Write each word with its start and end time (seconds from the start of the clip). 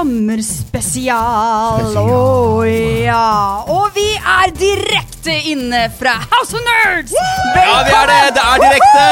sommerspesial. 0.00 1.96
Å 1.98 2.64
ja. 2.66 3.64
Og 3.68 3.90
vi 3.96 4.08
er 4.16 4.54
direkte 4.56 4.89
inne 5.28 5.90
fra 5.98 6.14
House 6.30 6.56
of 6.56 6.62
Nerds. 6.64 7.12
Ja, 7.56 7.82
vi 7.84 7.92
er 7.92 8.06
det! 8.08 8.18
Det 8.36 8.44
er 8.44 8.62
direkte! 8.64 9.06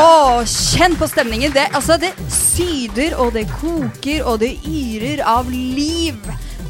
Å, 0.00 0.42
kjenn 0.44 0.96
på 1.00 1.08
stemningen. 1.08 1.52
Det, 1.54 1.68
altså, 1.72 1.96
det 2.00 2.12
syder, 2.32 3.16
og 3.22 3.32
det 3.36 3.46
koker, 3.56 4.24
og 4.28 4.40
det 4.42 4.52
yrer 4.68 5.24
av 5.26 5.48
liv 5.50 6.18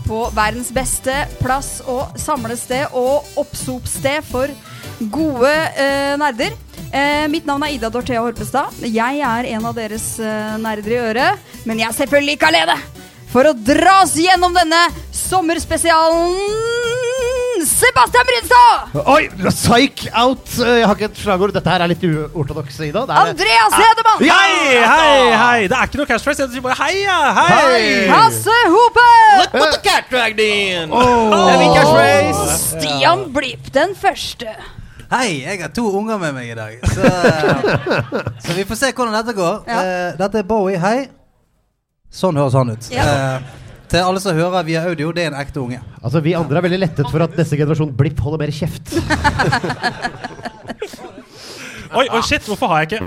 på 0.04 0.20
verdens 0.36 0.70
beste 0.74 1.24
plass 1.40 1.78
og 1.88 2.18
samlested 2.20 2.92
og 2.92 3.24
oppsopsted 3.40 4.24
for 4.28 4.52
gode 5.10 5.50
eh, 5.50 6.14
nerder. 6.20 6.54
Eh, 6.94 7.24
mitt 7.32 7.46
navn 7.48 7.64
er 7.66 7.74
Ida 7.74 7.90
Dorthea 7.90 8.22
Horpestad. 8.22 8.84
Jeg 8.84 9.22
er 9.24 9.48
en 9.56 9.64
av 9.66 9.74
deres 9.74 10.12
eh, 10.22 10.58
nerder 10.62 10.92
i 10.94 11.00
øret, 11.00 11.48
men 11.64 11.80
jeg 11.80 11.88
er 11.88 11.96
selvfølgelig 11.96 12.36
ikke 12.38 12.52
alene. 12.52 12.76
For 13.32 13.50
å 13.50 13.56
dra 13.56 14.02
oss 14.04 14.14
gjennom 14.20 14.54
denne 14.54 14.84
sommerspesialen 15.10 16.93
Sebastian 17.68 18.26
Brynstad! 18.28 18.94
Oi! 19.14 19.28
Psych 19.50 20.04
out! 20.14 20.46
Eh, 20.60 20.78
Jeg 20.80 20.86
har 20.88 20.94
ikke 20.98 21.08
et 21.10 21.18
slagord. 21.22 21.52
Dette 21.56 21.70
her 21.72 21.84
er 21.84 21.90
litt 21.92 22.04
uortodoks, 22.08 22.78
Ida. 22.86 23.02
Det 23.08 23.14
er. 23.16 23.30
Andreas 23.32 23.76
Hedemann! 23.80 24.22
Ja! 24.26 24.36
Hei, 24.38 24.76
hei, 24.84 25.32
hei! 25.42 25.66
Det 25.72 25.78
er 25.78 25.88
ikke 25.90 26.00
noe 26.02 26.08
catchphrase. 26.10 26.44
Jeg 26.46 26.52
sier 26.54 26.64
bare 26.64 26.78
heia, 26.82 27.16
hei! 27.40 27.48
Hei! 27.54 27.88
Hasse 28.12 28.58
Hope! 28.74 29.06
Look 29.40 29.58
what 29.60 29.74
the 29.76 29.82
cat 29.88 30.08
dragged 30.12 30.40
in! 30.44 30.92
Oh. 30.92 31.32
Det 31.32 31.54
er 31.54 31.60
min 31.64 31.74
catchphrase. 31.76 32.60
Stian 32.68 33.26
Blipp 33.34 33.72
den 33.74 33.96
første. 33.98 34.54
Hei, 35.14 35.42
jeg 35.44 35.60
har 35.60 35.68
to 35.76 35.84
unger 35.98 36.18
med 36.18 36.32
meg 36.34 36.48
i 36.50 36.54
dag. 36.58 36.78
Så, 36.90 37.10
så 38.46 38.54
vi 38.56 38.64
får 38.66 38.80
se 38.80 38.92
hvordan 38.96 39.14
dette 39.20 39.34
går. 39.36 39.60
Ja. 39.68 39.82
Uh, 39.84 40.16
dette 40.18 40.40
er 40.42 40.48
Bowie. 40.48 40.80
Hei. 40.82 41.04
Sånn 42.14 42.38
høres 42.38 42.54
han 42.54 42.70
ut. 42.70 42.88
Ja. 42.94 43.04
Eh, 43.10 43.52
til 43.92 44.00
alle 44.04 44.20
som 44.22 44.36
hører 44.36 44.66
via 44.66 44.84
audio, 44.88 45.12
det 45.14 45.24
er 45.26 45.32
en 45.32 45.40
ekte 45.40 45.60
unge. 45.62 45.80
Altså, 46.02 46.22
Vi 46.24 46.34
andre 46.38 46.60
er 46.60 46.66
veldig 46.68 46.80
lettet 46.82 47.10
for 47.10 47.24
at 47.24 47.36
neste 47.38 47.58
generasjon 47.60 47.92
Blipp 47.96 48.20
holder 48.24 48.44
mer 48.44 48.54
kjeft. 48.54 48.94
Oi, 51.94 52.08
oi, 52.10 52.20
shit, 52.26 52.42
hvorfor 52.48 52.72
har 52.72 52.82
jeg 52.82 52.88
ikke 52.88 53.06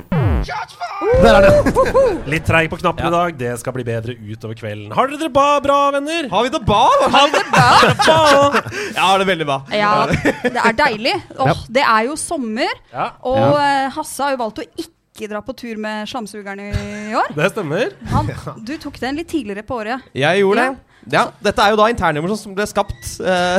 Der 1.23 1.36
er 1.36 1.44
det. 1.44 1.73
Litt 2.31 2.45
treig 2.48 2.70
på 2.72 2.78
knappen 2.80 3.09
i 3.09 3.11
dag. 3.11 3.33
Det 3.39 3.50
skal 3.59 3.75
bli 3.75 3.83
bedre 3.88 4.16
utover 4.16 4.55
kvelden. 4.55 4.94
Har 4.95 5.09
dere 5.11 5.20
det 5.25 5.30
ba 5.36 5.48
bra, 5.64 5.80
venner? 5.98 6.30
Har 6.31 6.45
vi 6.45 6.53
det 6.53 6.61
bra? 6.67 6.86
Har 7.11 7.28
vi 7.28 7.36
det 7.36 7.44
Ba! 7.52 7.67
Jeg 8.95 9.02
har 9.02 9.20
det 9.20 9.28
veldig 9.28 9.48
bra. 9.50 9.58
Ja, 9.75 9.92
det 10.08 10.61
er 10.64 10.78
deilig. 10.80 11.16
Åh, 11.36 11.66
det 11.80 11.83
er 11.83 12.08
jo 12.08 12.16
sommer, 12.22 12.80
Ja, 12.94 13.09
og 13.28 13.58
eh, 13.59 13.89
Hasse 13.98 14.23
har 14.23 14.38
jo 14.38 14.42
valgt 14.45 14.64
å 14.64 14.67
ikke 14.70 14.97
dra 15.26 15.42
på 15.42 15.56
tur 15.58 15.80
med 15.82 16.06
slamsugeren 16.12 16.62
i 16.62 17.16
år. 17.18 17.34
det 17.34 17.50
stemmer. 17.56 17.96
Han, 18.14 18.30
du 18.62 18.76
tok 18.78 19.00
den 19.02 19.18
litt 19.18 19.32
tidligere 19.32 19.66
på 19.66 19.80
året. 19.82 20.06
Jeg 20.14 20.44
gjorde 20.44 20.68
det. 20.68 20.87
Ja, 21.12 21.28
Dette 21.44 21.64
er 21.64 21.74
jo 21.74 21.78
da 21.80 21.88
internnummer 21.92 22.34
som 22.40 22.56
ble 22.58 22.66
skapt 22.68 23.14
uh, 23.24 23.58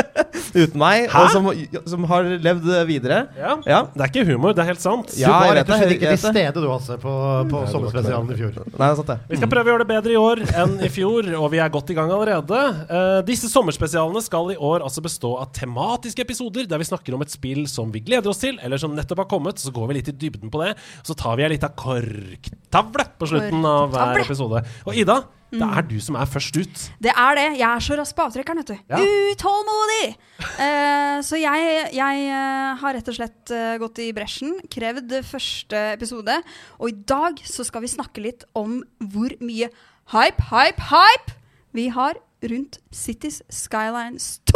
uten 0.62 0.78
meg, 0.80 1.06
Hæ? 1.12 1.20
og 1.22 1.30
som, 1.34 1.48
som 1.88 2.06
har 2.10 2.26
levd 2.42 2.66
videre. 2.88 3.20
Ja. 3.38 3.54
Ja. 3.68 3.80
Det 3.94 4.04
er 4.04 4.12
ikke 4.12 4.24
humor, 4.32 4.54
det 4.56 4.64
er 4.64 4.70
helt 4.72 4.82
sant. 4.82 5.12
Du 5.14 5.20
Ja, 5.20 5.34
var 5.44 5.54
rett 5.60 5.70
og 5.70 5.80
slett 5.82 5.94
ikke 5.96 6.14
til 6.14 6.20
stede, 6.22 6.54
du, 6.58 6.68
Hasse, 6.72 6.98
på, 7.02 7.14
på 7.52 7.62
sommerspesialen 7.72 8.32
i 8.34 8.38
fjor. 8.40 8.58
Nei, 8.66 8.88
det 8.88 8.98
sant 9.00 9.12
det. 9.12 9.18
Vi 9.30 9.40
skal 9.40 9.52
prøve 9.52 9.70
å 9.70 9.74
gjøre 9.74 9.84
det 9.86 9.90
bedre 9.92 10.14
i 10.16 10.20
år 10.20 10.42
enn 10.64 10.76
i 10.88 10.90
fjor, 10.92 11.30
og 11.38 11.48
vi 11.54 11.62
er 11.62 11.72
godt 11.74 11.94
i 11.94 11.98
gang 11.98 12.12
allerede. 12.14 12.62
Uh, 12.90 13.20
disse 13.28 13.50
sommerspesialene 13.52 14.22
skal 14.24 14.54
i 14.54 14.58
år 14.58 14.84
altså 14.86 15.04
bestå 15.04 15.34
av 15.42 15.52
tematiske 15.56 16.24
episoder 16.26 16.68
der 16.70 16.82
vi 16.82 16.88
snakker 16.88 17.16
om 17.16 17.24
et 17.26 17.32
spill 17.34 17.64
som 17.70 17.92
vi 17.94 18.02
gleder 18.06 18.30
oss 18.32 18.42
til, 18.42 18.58
eller 18.64 18.80
som 18.80 18.94
nettopp 18.96 19.24
har 19.24 19.30
kommet. 19.30 19.62
Så 19.62 19.72
går 19.74 19.90
vi 19.92 20.00
litt 20.00 20.12
i 20.12 20.16
dybden 20.26 20.50
på 20.52 20.64
det. 20.64 20.74
Så 21.06 21.16
tar 21.18 21.38
vi 21.38 21.46
ei 21.46 21.52
lita 21.54 21.70
korktavle 21.78 23.08
på 23.18 23.28
slutten 23.30 23.64
av 23.68 23.92
hver 23.94 24.22
episode. 24.24 24.62
Og 24.88 24.96
Ida, 24.98 25.20
det 25.48 25.64
er 25.64 25.84
du 25.88 25.96
som 26.04 26.16
er 26.20 26.28
først 26.28 26.56
ut. 26.60 26.82
Det 27.00 27.12
er 27.12 27.38
det. 27.38 27.46
Jeg 27.56 27.68
er 27.68 27.84
så 27.84 27.96
rask 27.96 28.16
på 28.16 28.24
avtrekkeren, 28.26 28.60
vet 28.60 28.72
du. 28.74 28.76
Ja. 28.92 29.00
Utålmodig! 29.32 30.06
uh, 30.44 31.18
så 31.28 31.40
jeg, 31.40 31.88
jeg 31.96 32.26
uh, 32.28 32.76
har 32.82 32.96
rett 32.98 33.08
og 33.08 33.16
slett 33.16 33.54
uh, 33.54 33.74
gått 33.80 34.02
i 34.04 34.10
bresjen, 34.16 34.58
krevd 34.72 35.16
første 35.28 35.82
episode. 35.96 36.36
Og 36.78 36.92
i 36.92 36.96
dag 37.08 37.40
så 37.48 37.64
skal 37.64 37.84
vi 37.84 37.92
snakke 37.96 38.24
litt 38.24 38.44
om 38.58 38.82
hvor 39.00 39.32
mye 39.40 39.70
hype, 40.12 40.48
hype, 40.52 40.88
hype 40.92 41.36
vi 41.76 41.88
har 41.96 42.20
rundt 42.44 42.78
Cities 42.92 43.42
Skylines 43.50 44.38
2. 44.46 44.54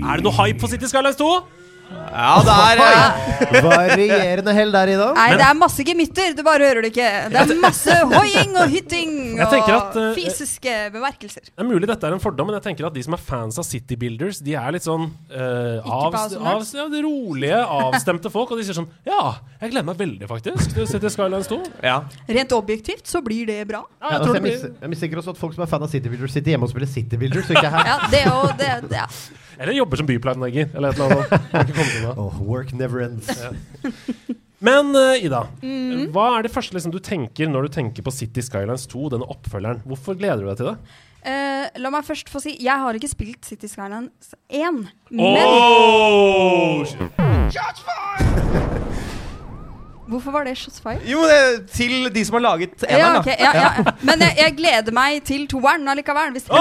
Er 0.00 0.16
det 0.16 0.24
noe 0.26 0.36
hype 0.40 0.60
for 0.60 0.72
Cities 0.72 0.90
Skylines 0.94 1.20
2? 1.20 1.28
Ja, 1.90 2.34
det 2.44 2.54
er 2.54 2.80
ja. 2.80 3.60
Varierende 3.64 4.52
hell 4.54 4.72
der, 4.74 4.90
Ida. 4.94 5.08
Nei, 5.16 5.28
det 5.38 5.46
er 5.46 5.56
masse 5.58 5.84
gemytter, 5.86 6.34
du 6.36 6.42
bare 6.46 6.66
hører 6.68 6.84
det 6.84 6.90
ikke. 6.92 7.08
Det 7.32 7.42
er 7.42 7.60
masse 7.62 7.96
hoiing 8.12 8.56
og 8.58 8.72
hytting 8.72 9.12
og 9.40 9.54
at, 9.58 9.96
uh, 9.98 10.10
fysiske 10.16 10.74
bemerkelser. 10.94 11.48
Det 11.50 11.64
er 11.64 11.68
mulig 11.68 11.88
dette 11.90 12.06
er 12.06 12.16
en 12.16 12.22
fordom, 12.22 12.50
men 12.50 12.58
jeg 12.58 12.66
tenker 12.68 12.88
at 12.88 12.96
de 12.96 13.04
som 13.06 13.16
er 13.16 13.22
fans 13.22 13.58
av 13.60 13.66
City 13.66 13.98
Builders, 14.00 14.40
de 14.44 14.56
er 14.58 14.76
litt 14.76 14.86
sånn 14.86 15.08
uh, 15.32 15.82
av, 15.82 16.14
av, 16.14 16.64
ja, 16.64 16.86
rolige, 17.02 17.60
avstemte 17.80 18.32
folk. 18.32 18.54
Og 18.54 18.60
de 18.60 18.66
sier 18.68 18.78
sånn 18.78 18.88
Ja, 19.06 19.36
jeg 19.60 19.74
gleder 19.74 19.88
meg 19.90 20.00
veldig, 20.00 20.30
faktisk, 20.30 20.74
til 20.76 20.88
City 20.90 21.12
Skylines 21.12 21.50
2. 21.50 21.60
ja. 21.86 22.00
Rent 22.30 22.56
objektivt 22.56 23.10
så 23.10 23.22
blir 23.24 23.48
det 23.50 23.60
bra. 23.68 23.82
Ja, 24.00 24.14
jeg 24.14 24.20
altså, 24.20 24.34
jeg, 24.38 24.46
mis 24.46 24.64
blir, 24.64 24.74
jeg 24.82 24.94
mistenker 24.94 25.22
også 25.22 25.34
at 25.34 25.42
folk 25.42 25.56
som 25.56 25.66
er 25.66 25.70
fan 25.70 25.86
av 25.86 25.92
City 25.92 26.10
Builders, 26.12 26.34
sitter 26.36 26.54
hjemme 26.54 26.68
og 26.68 26.74
spiller 26.74 26.90
City 26.90 27.20
Builders, 27.20 27.50
og 27.50 27.58
ikke 27.58 27.74
her. 27.76 27.92
Ja, 27.94 28.00
det 28.12 28.24
og 28.30 28.50
det, 28.60 28.72
det 28.90 29.00
ja. 29.00 29.06
eller 29.58 29.78
jobber 29.78 30.00
som 30.00 30.10
byplanlegger, 30.10 30.70
eller 30.74 30.94
et 30.94 31.00
eller 31.00 31.24
annet. 31.24 31.76
Det. 31.80 32.12
Oh, 32.16 32.34
work 32.44 32.72
never 32.76 33.00
ends. 33.06 33.28
Men 34.60 34.90
uh, 34.92 35.16
Ida, 35.16 35.46
Mm. 35.64 36.10
hva 36.12 36.26
er 36.38 36.42
det 36.44 36.52
første 36.52 36.76
liksom, 36.76 36.92
du 36.92 36.98
tenker 37.00 37.48
når 37.48 37.62
du 37.68 37.72
tenker 37.78 38.04
på 38.04 38.12
City 38.12 38.42
Skylines 38.44 38.84
2, 38.92 39.06
denne 39.14 39.24
oppfølgeren? 39.32 39.80
Hvorfor 39.88 40.18
gleder 40.20 40.42
du 40.44 40.48
deg 40.50 40.58
til 40.60 40.68
det? 40.72 40.76
Uh, 41.20 41.64
la 41.80 41.90
meg 41.92 42.04
først 42.08 42.30
få 42.32 42.40
si 42.40 42.54
Jeg 42.64 42.80
har 42.80 42.96
ikke 42.96 43.10
spilt 43.12 43.44
City 43.44 43.68
Skylines 43.68 44.30
1. 44.48 44.86
Men 45.12 45.36
Oh! 45.44 46.80
hvorfor 50.10 50.30
var 50.34 50.42
det 50.48 50.56
shots 50.58 50.80
fire? 50.82 50.98
Jo, 51.06 51.20
det 51.28 51.34
er 51.38 51.58
til 51.70 52.08
de 52.14 52.22
som 52.26 52.34
har 52.38 52.42
laget 52.46 52.82
Ja, 52.88 53.10
okay, 53.20 53.36
ok, 53.36 53.40
ja, 53.44 53.50
ja. 53.54 53.70
Men 54.02 54.20
jeg, 54.24 54.32
jeg 54.42 54.50
gleder 54.58 54.92
meg 54.96 55.20
til 55.28 55.44
toeren 55.50 55.84
allikevel. 55.92 56.32
Hvis, 56.34 56.46
Men, 56.50 56.58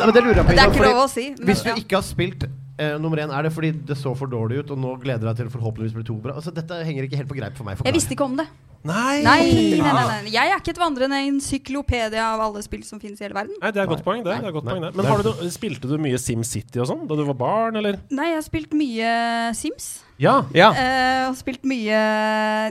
men 0.00 0.14
det 0.16 0.22
lurer 0.24 0.36
jeg 0.40 0.46
på, 0.46 0.50
Det 0.50 0.58
er 0.58 0.62
Ida, 0.64 0.70
ikke 0.72 0.84
lov 0.88 0.98
å 1.04 1.06
si. 1.12 1.26
Men, 1.36 1.44
Hvis 1.52 1.62
du 1.64 1.68
ja. 1.70 1.74
ikke 1.84 1.94
har 2.00 2.06
spilt 2.08 2.40
eh, 2.80 2.96
nummer 3.02 3.20
én, 3.22 3.30
er 3.30 3.46
det 3.46 3.52
fordi 3.54 3.74
det 3.86 3.98
så 4.00 4.14
for 4.18 4.30
dårlig 4.30 4.62
ut, 4.64 4.72
og 4.74 4.80
nå 4.80 4.96
gleder 5.02 5.22
du 5.22 5.28
deg 5.28 5.38
til 5.42 5.52
forhåpentligvis 5.52 5.94
bli 5.98 6.08
to 6.08 6.16
bra? 6.24 6.34
Altså, 6.40 6.54
dette 6.56 6.80
henger 6.88 7.06
ikke 7.06 7.20
helt 7.20 7.30
på 7.30 7.38
greip 7.38 7.56
for 7.58 7.68
meg. 7.68 7.80
Jeg 7.84 7.96
visste 7.96 8.16
ikke 8.16 8.26
om 8.26 8.36
det. 8.40 8.48
Nei. 8.80 9.20
Nei, 9.20 9.40
nei, 9.76 9.80
nei, 9.84 10.04
nei. 10.08 10.30
Jeg 10.32 10.48
er 10.48 10.56
ikke 10.56 10.72
et 10.72 10.80
vandrende 10.80 11.18
encyklopedia 11.28 12.30
av 12.32 12.40
alle 12.46 12.62
spill 12.64 12.80
som 12.86 13.00
finnes 13.02 13.20
i 13.20 13.26
hele 13.26 13.36
verden. 13.36 13.58
Nei, 13.60 13.72
det 13.76 13.82
er 13.82 13.84
et 13.84 13.92
godt 13.92 14.06
poeng, 14.06 14.22
det. 14.24 14.38
det, 14.40 14.48
er 14.48 14.54
godt 14.56 14.70
poeng, 14.70 14.86
det. 14.86 14.92
Men 14.96 15.08
har 15.10 15.24
du, 15.26 15.32
spilte 15.52 15.90
du 15.90 15.98
mye 16.00 16.20
SimCity 16.20 16.80
og 16.80 16.88
sånn 16.88 17.02
da 17.10 17.18
du 17.18 17.26
var 17.28 17.36
barn, 17.42 17.76
eller? 17.82 18.00
Nei, 18.08 18.30
jeg 18.32 18.40
har 18.40 18.46
spilt 18.46 18.72
mye 18.76 19.10
Sims. 19.58 19.90
Ja. 20.20 20.34
Ja. 20.54 20.68
Uh, 20.76 21.30
og 21.30 21.36
spilt 21.38 21.64
mye 21.68 22.00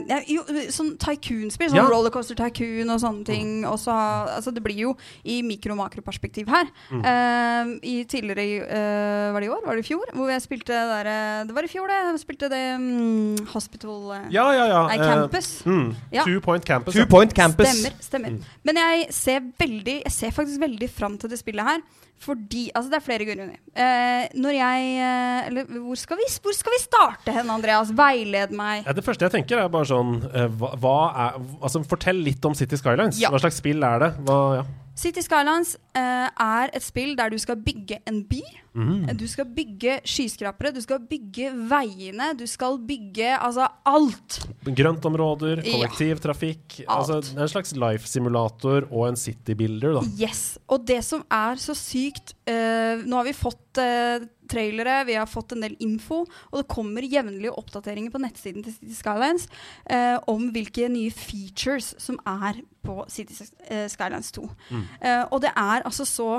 ja, 0.06 0.20
jo, 0.30 0.44
sånn 0.72 0.92
tycoon-spill. 1.00 1.70
Sånn 1.72 1.80
Ja. 1.80 1.86
Rollercoaster 1.90 2.38
Tycoon 2.38 2.92
og 2.94 3.00
sånne 3.02 3.26
ting. 3.26 3.50
Og 3.68 3.78
så 3.82 3.94
altså, 3.94 4.52
det 4.54 4.62
blir 4.64 4.78
jo 4.84 4.92
i 5.24 5.40
mikro-makroperspektiv 5.46 6.50
her. 6.52 6.70
Mm. 6.90 7.02
Uh, 7.02 7.72
I 7.82 7.96
tidligere 8.10 8.66
eh, 8.66 9.32
Var 9.34 9.40
det 9.40 9.48
i 9.48 9.52
år? 9.52 9.64
Var 9.66 9.78
det 9.78 9.84
i 9.84 9.88
fjor? 9.88 10.12
Hvor 10.14 10.30
jeg 10.30 10.42
spilte 10.44 10.76
det 10.90 11.16
Det 11.48 11.56
var 11.56 11.66
i 11.66 11.72
fjor, 11.72 11.90
det. 11.90 11.98
Jeg 12.10 12.22
spilte 12.22 12.50
det 12.52 12.62
um, 12.76 13.46
Hospital 13.54 13.96
Ja, 14.32 14.46
ja, 14.54 14.66
ja. 14.70 14.82
Nei, 14.90 14.98
Campus. 14.98 15.50
mm, 15.66 15.88
Ja. 16.12 16.24
Two 16.24 16.40
Point 16.40 16.64
Campus. 16.64 16.94
Two. 16.94 17.06
Point 17.10 17.34
Campus. 17.34 17.68
Stemmer. 17.68 17.96
stemmer. 18.00 18.38
Men 18.64 18.76
jeg 18.82 19.08
ser 19.14 19.42
veldig 19.58 20.02
Jeg 20.04 20.12
ser 20.14 20.30
faktisk 20.36 20.60
veldig 20.60 20.90
fram 20.90 21.18
til 21.18 21.30
det 21.30 21.40
spillet 21.40 21.66
her. 21.66 21.82
Fordi 22.20 22.66
Altså, 22.76 22.90
det 22.92 22.98
er 22.98 23.04
flere 23.04 23.26
grunner. 23.28 23.56
Eh, 23.72 24.26
når 24.36 24.56
jeg 24.56 24.90
eh, 25.00 25.46
Eller 25.48 25.70
hvor 25.80 25.96
skal, 25.96 26.20
vi, 26.20 26.26
hvor 26.44 26.56
skal 26.56 26.74
vi 26.76 26.80
starte 26.82 27.32
hen, 27.34 27.48
Andreas? 27.52 27.92
Veiled 27.96 28.52
meg. 28.56 28.84
Ja, 28.84 28.94
det 28.96 29.04
første 29.06 29.24
jeg 29.26 29.34
tenker, 29.38 29.62
er 29.62 29.72
bare 29.72 29.88
sånn 29.88 30.18
eh, 30.28 30.50
hva, 30.60 30.74
hva 30.80 30.96
er, 31.26 31.40
altså, 31.62 31.82
Fortell 31.88 32.20
litt 32.26 32.44
om 32.44 32.56
City 32.58 32.78
Skylines. 32.80 33.20
Ja. 33.22 33.32
Hva 33.32 33.40
slags 33.42 33.60
spill 33.62 33.82
er 33.86 34.04
det? 34.04 34.12
Hva, 34.28 34.38
ja. 34.60 34.66
City 35.00 35.22
Skylines 35.24 35.76
eh, 35.96 36.28
er 36.28 36.74
et 36.76 36.84
spill 36.84 37.14
der 37.16 37.32
du 37.32 37.38
skal 37.40 37.56
bygge 37.64 38.02
en 38.10 38.20
by. 38.28 38.42
Mm. 38.74 39.06
Du 39.18 39.26
skal 39.28 39.48
bygge 39.50 39.96
skyskrapere, 40.06 40.72
du 40.74 40.80
skal 40.84 41.00
bygge 41.02 41.50
veiene, 41.70 42.30
du 42.38 42.46
skal 42.46 42.78
bygge 42.78 43.32
altså 43.36 43.66
alt. 43.88 44.40
Grøntområder, 44.64 45.64
Ja. 45.64 45.72
kollektivtrafikk. 45.72 46.80
Alt. 46.86 47.10
Altså 47.10 47.40
en 47.40 47.48
slags 47.50 47.74
life-simulator 47.74 48.86
og 48.90 49.08
en 49.08 49.16
city-builder, 49.16 49.98
da. 49.98 50.04
Yes. 50.20 50.58
Og 50.68 50.84
det 50.86 51.02
som 51.04 51.24
er 51.30 51.56
så 51.56 51.74
sykt 51.74 52.34
uh, 52.48 53.02
Nå 53.06 53.16
har 53.16 53.24
vi 53.26 53.34
fått 53.36 53.80
uh, 53.82 54.26
trailere, 54.50 55.04
vi 55.04 55.14
har 55.14 55.26
fått 55.30 55.52
en 55.54 55.64
del 55.64 55.76
info, 55.82 56.24
og 56.50 56.56
det 56.60 56.68
kommer 56.70 57.06
jevnlige 57.06 57.54
oppdateringer 57.54 58.10
på 58.14 58.20
nettsiden 58.22 58.64
til 58.66 58.74
City 58.74 58.96
Skylines 58.98 59.46
eh, 59.86 60.16
om 60.30 60.48
hvilke 60.54 60.88
nye 60.90 61.12
features 61.14 61.92
som 62.02 62.18
er 62.26 62.58
på 62.86 63.04
City 63.12 63.36
eh, 63.68 63.86
Skylines 63.92 64.32
2. 64.36 64.48
Eh, 64.74 65.22
og 65.30 65.40
det 65.44 65.52
er 65.54 65.86
altså 65.86 66.06
så 66.08 66.30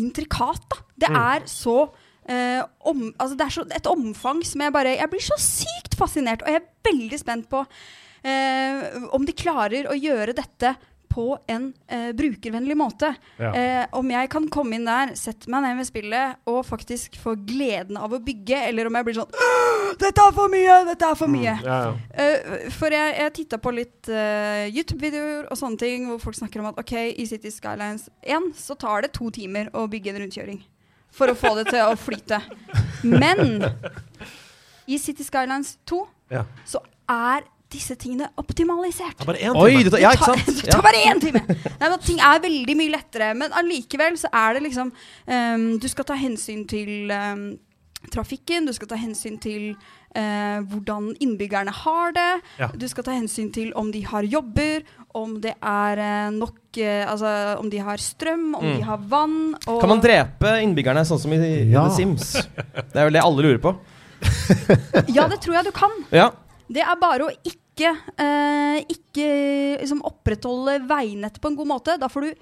intrikat, 0.00 0.64
da. 0.70 0.82
Det 0.98 1.10
er 1.14 1.46
så 1.50 1.78
eh, 2.28 2.60
om, 2.90 3.08
altså 3.14 3.38
det 3.38 3.46
er 3.46 3.54
så 3.54 3.64
et 3.78 3.90
omfang 3.90 4.42
som 4.46 4.64
jeg 4.64 4.74
bare 4.74 4.96
Jeg 4.98 5.10
blir 5.12 5.24
så 5.24 5.38
sykt 5.42 5.98
fascinert, 5.98 6.42
og 6.42 6.52
jeg 6.52 6.62
er 6.62 6.70
veldig 6.90 7.20
spent 7.20 7.48
på 7.50 7.64
eh, 8.26 8.98
om 9.14 9.26
de 9.26 9.36
klarer 9.36 9.90
å 9.90 9.96
gjøre 9.98 10.36
dette 10.38 10.74
på 11.08 11.24
en 11.50 11.70
eh, 11.88 12.10
brukervennlig 12.16 12.76
måte. 12.78 13.10
Ja. 13.40 13.50
Eh, 13.56 13.84
om 13.96 14.10
jeg 14.12 14.28
kan 14.32 14.46
komme 14.52 14.76
inn 14.78 14.86
der, 14.88 15.14
sette 15.18 15.50
meg 15.50 15.64
ned 15.64 15.78
med 15.80 15.88
spillet 15.88 16.38
og 16.50 16.60
faktisk 16.68 17.16
få 17.22 17.34
gleden 17.48 17.96
av 18.00 18.12
å 18.14 18.20
bygge, 18.22 18.60
eller 18.68 18.88
om 18.90 18.98
jeg 18.98 19.08
blir 19.08 19.18
sånn 19.20 19.36
Dette 19.98 20.22
er 20.28 20.34
for 20.36 20.52
mye! 20.52 20.76
Dette 20.90 21.08
er 21.08 21.18
for 21.18 21.32
mye! 21.32 21.54
Ja, 21.64 21.78
ja. 21.88 21.92
Eh, 22.12 22.68
for 22.76 22.94
jeg, 22.94 23.14
jeg 23.18 23.34
titta 23.40 23.58
på 23.62 23.72
litt 23.74 24.10
eh, 24.12 24.68
YouTube-videoer 24.70 25.48
og 25.50 25.58
sånne 25.58 25.80
ting 25.80 26.08
hvor 26.10 26.20
folk 26.22 26.38
snakker 26.38 26.62
om 26.62 26.70
at 26.72 26.80
ok, 26.84 26.94
i 27.18 27.26
City 27.28 27.50
Skylines 27.54 28.08
1 28.22 28.52
så 28.58 28.76
tar 28.78 29.06
det 29.06 29.14
to 29.16 29.30
timer 29.34 29.72
å 29.76 29.86
bygge 29.90 30.12
en 30.14 30.20
rundkjøring. 30.24 30.60
For 31.18 31.32
å 31.32 31.36
få 31.38 31.54
det 31.56 31.70
til 31.72 31.80
å 31.88 31.96
flyte. 31.98 32.38
Men 33.02 33.64
i 34.88 34.98
City 35.00 35.24
Skylines 35.24 35.76
2 35.88 36.02
Ja. 36.36 36.44
så 36.68 36.82
er 37.08 37.46
disse 37.72 37.94
tingene 38.00 38.30
optimalisert. 38.40 39.20
Det 39.20 39.36
er 39.44 39.56
Oi, 39.56 39.82
tar, 39.90 40.00
ja, 40.00 40.14
ikke 40.16 40.30
sant? 40.32 40.48
Det 40.62 40.72
tar 40.72 40.82
bare 40.84 41.02
én 41.10 41.20
time! 41.20 41.42
Nei, 41.48 41.88
men 41.92 41.98
Ting 42.04 42.18
er 42.24 42.40
veldig 42.40 42.76
mye 42.80 42.94
lettere. 42.96 43.34
Men 43.36 43.52
allikevel 43.52 44.16
så 44.20 44.30
er 44.32 44.56
det 44.58 44.62
liksom 44.70 44.92
um, 44.94 45.66
Du 45.82 45.88
skal 45.92 46.04
ta 46.08 46.16
hensyn 46.16 46.64
til 46.70 47.12
um, 47.12 47.48
trafikken, 48.14 48.64
du 48.68 48.72
skal 48.72 48.88
ta 48.92 48.96
hensyn 48.96 49.36
til 49.42 49.72
uh, 49.74 50.58
hvordan 50.70 51.10
innbyggerne 51.20 51.72
har 51.82 52.14
det. 52.16 52.28
Ja. 52.62 52.70
Du 52.72 52.86
skal 52.88 53.04
ta 53.04 53.12
hensyn 53.16 53.50
til 53.52 53.72
om 53.76 53.90
de 53.92 54.00
har 54.06 54.24
jobber, 54.24 54.86
om 55.18 55.38
det 55.42 55.54
er 55.64 55.98
eh, 55.98 56.26
nok 56.36 56.76
eh, 56.78 57.00
Altså 57.08 57.30
om 57.58 57.66
de 57.72 57.78
har 57.82 57.98
strøm, 57.98 58.52
om 58.54 58.62
Mm. 58.64 58.74
de 58.76 58.82
har 58.86 58.98
vann. 59.10 59.38
Og 59.66 59.80
Kan 59.80 59.88
man 59.90 60.02
drepe 60.04 60.52
innbyggerne 60.62 61.02
sånn 61.08 61.18
som 61.18 61.32
i, 61.32 61.38
i 61.42 61.72
Ja. 61.72 61.86
The 61.88 61.96
Sims? 61.96 62.32
Det 62.36 62.94
er 62.94 63.08
vel 63.08 63.16
det 63.16 63.22
alle 63.24 63.42
lurer 63.48 63.58
på. 63.64 63.72
Ja, 65.10 65.26
det 65.32 65.40
tror 65.42 65.56
jeg 65.58 65.64
du 65.68 65.72
kan. 65.74 65.90
Ja. 66.14 66.28
Det 66.68 66.84
er 66.84 67.00
bare 67.00 67.26
å 67.28 67.32
ikke, 67.48 67.94
eh, 68.20 68.78
ikke 68.92 69.28
liksom 69.80 70.04
opprettholde 70.08 70.78
veinettet 70.88 71.40
på 71.42 71.52
en 71.52 71.58
god 71.58 71.70
måte. 71.70 71.98
Da 72.00 72.10
får 72.12 72.28
du 72.28 72.32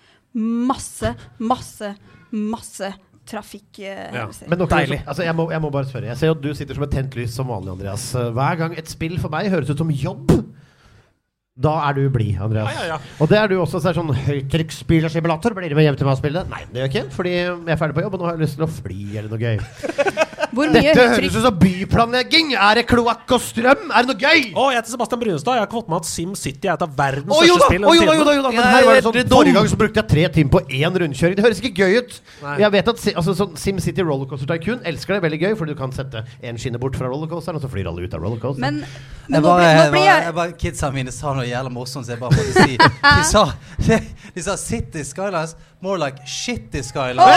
masse, 0.67 1.15
masse, 1.39 1.93
masse 2.35 2.93
trafikkhendelser. 3.27 4.51
Men 4.51 4.61
nå, 4.61 4.69
Deilig. 4.71 5.01
Altså, 5.07 5.25
jeg, 5.27 5.35
må, 5.39 5.49
jeg 5.51 5.63
må 5.63 5.71
bare 5.75 5.89
spørre. 5.89 6.11
Jeg 6.13 6.21
ser 6.21 6.31
jo 6.31 6.37
at 6.37 6.45
du 6.45 6.53
sitter 6.55 6.79
som 6.79 6.87
et 6.87 6.95
tent 6.95 7.17
lys 7.19 7.35
som 7.35 7.51
vanlig, 7.51 7.75
Andreas. 7.75 8.11
Hver 8.15 8.61
gang 8.61 8.77
et 8.79 8.91
spill 8.91 9.19
for 9.23 9.33
meg 9.33 9.51
høres 9.53 9.73
ut 9.73 9.83
som 9.83 9.91
jobb, 9.91 10.31
da 11.57 11.73
er 11.89 11.97
du 11.97 12.11
blid, 12.13 12.37
Andreas. 12.43 12.69
Ja, 12.75 12.83
ja, 12.85 12.97
ja. 12.97 13.15
Og 13.23 13.31
det 13.33 13.39
er 13.41 13.49
du 13.49 13.57
også. 13.63 13.81
Så 13.81 13.91
er 13.91 13.97
sånn 13.97 14.13
høytrykksspyl 14.13 15.09
og. 15.09 15.49
Blir 15.57 15.73
du 15.73 15.79
med 15.79 15.89
hjem 15.89 15.97
til 15.97 16.09
meg 16.09 16.19
og 16.19 16.21
spille 16.21 16.43
det? 16.43 16.53
Nei, 16.53 16.63
det 16.69 16.83
gjør 16.83 16.87
jeg 16.91 16.93
ikke. 16.93 17.17
Fordi 17.17 17.35
jeg 17.39 17.73
er 17.73 17.81
ferdig 17.81 17.97
på 17.97 18.05
jobb, 18.05 18.19
og 18.19 18.21
nå 18.21 18.29
har 18.29 18.37
jeg 18.37 18.45
lyst 18.45 18.61
til 18.61 18.67
å 18.67 18.73
fly 18.77 19.01
eller 19.17 19.33
noe 19.33 19.41
gøy. 19.41 20.25
Hvor 20.57 20.71
mye 20.73 20.81
Dette 20.87 21.03
høres 21.13 21.35
ut 21.37 21.43
som 21.45 21.57
byplanlegging! 21.61 22.55
Er 22.57 22.79
det 22.81 22.85
kloakk 22.89 23.35
og 23.37 23.43
strøm? 23.45 23.91
Er 23.93 24.07
det 24.07 24.11
noe 24.11 24.21
gøy? 24.21 24.47
Å, 24.57 24.65
jeg 24.73 24.81
heter 24.81 24.93
Sebastian 24.95 25.21
Brunestad. 25.21 25.57
Jeg 25.59 25.63
har 25.63 25.69
ikke 25.69 25.79
fått 25.83 25.91
med 25.93 25.99
at 26.01 26.09
Sim 26.09 26.33
City 26.39 26.71
er 26.71 26.75
et 26.79 26.85
av 26.87 26.95
verdens 26.97 27.35
Å 27.37 27.41
jo 27.45 27.57
største 27.59 27.67
da! 27.67 27.69
spill. 27.69 27.85
Å 27.87 27.95
jo 27.97 28.07
da, 28.09 28.15
jo 28.17 28.25
da, 28.29 28.35
jo 28.39 28.45
da. 28.47 28.53
Men 28.57 28.69
her 28.73 28.87
var 28.89 28.97
det 28.99 29.05
sånn. 29.07 29.19
Forrige 29.37 29.57
gang 29.59 29.69
så 29.73 29.79
brukte 29.83 30.01
jeg 30.03 30.11
tre 30.15 30.25
timer 30.39 30.55
på 30.57 30.63
én 30.81 30.99
rundkjøring. 31.03 31.37
Det 31.39 31.45
høres 31.47 31.61
ikke 31.63 31.85
gøy 31.85 31.99
ut. 32.01 32.17
Nei. 32.43 32.57
Jeg 32.65 32.73
vet 32.77 32.91
at 32.95 33.03
si- 33.05 33.15
altså, 33.21 33.35
sånn 33.39 33.55
SimCity 33.61 34.07
Rollercoaster 34.07 34.49
Tycoon 34.55 34.81
elsker 34.89 35.19
det 35.19 35.23
veldig 35.27 35.41
gøy, 35.45 35.53
fordi 35.61 35.77
du 35.77 35.81
kan 35.83 35.93
sette 35.93 36.25
en 36.43 36.57
skinne 36.63 36.81
bort 36.81 36.97
fra 36.97 37.11
rollercoasteren, 37.13 37.61
og 37.61 37.67
så 37.67 37.71
flyr 37.73 37.91
alle 37.93 38.07
ut 38.09 38.17
av 38.17 38.25
rollercoasteren. 38.25 38.65
Men, 38.65 38.81
Jeg 38.87 39.31
men 39.37 39.43
nå, 39.43 39.49
bare, 39.49 39.61
blir, 39.61 39.67
nå 39.67 39.83
jeg 39.83 39.91
blir 39.93 40.01
bare, 40.01 40.17
jeg 40.17 40.25
jeg 40.31 40.35
bare, 40.41 40.57
kidsa 40.65 40.91
mine 40.95 41.13
sa 41.13 41.33
noe 41.35 41.47
jævla 41.49 41.73
morsomt, 41.75 42.07
så 42.07 42.15
jeg 42.15 42.21
bare 42.23 42.37
måtte 42.37 42.65
si 42.65 42.77
De 42.79 43.25
sa, 43.27 43.45
de 44.37 44.43
sa 44.47 44.57
City 44.61 45.03
Skylines, 45.05 45.57
more 45.87 45.99
like 45.99 46.19
Shitty 46.27 46.83
Skylines. 46.83 47.23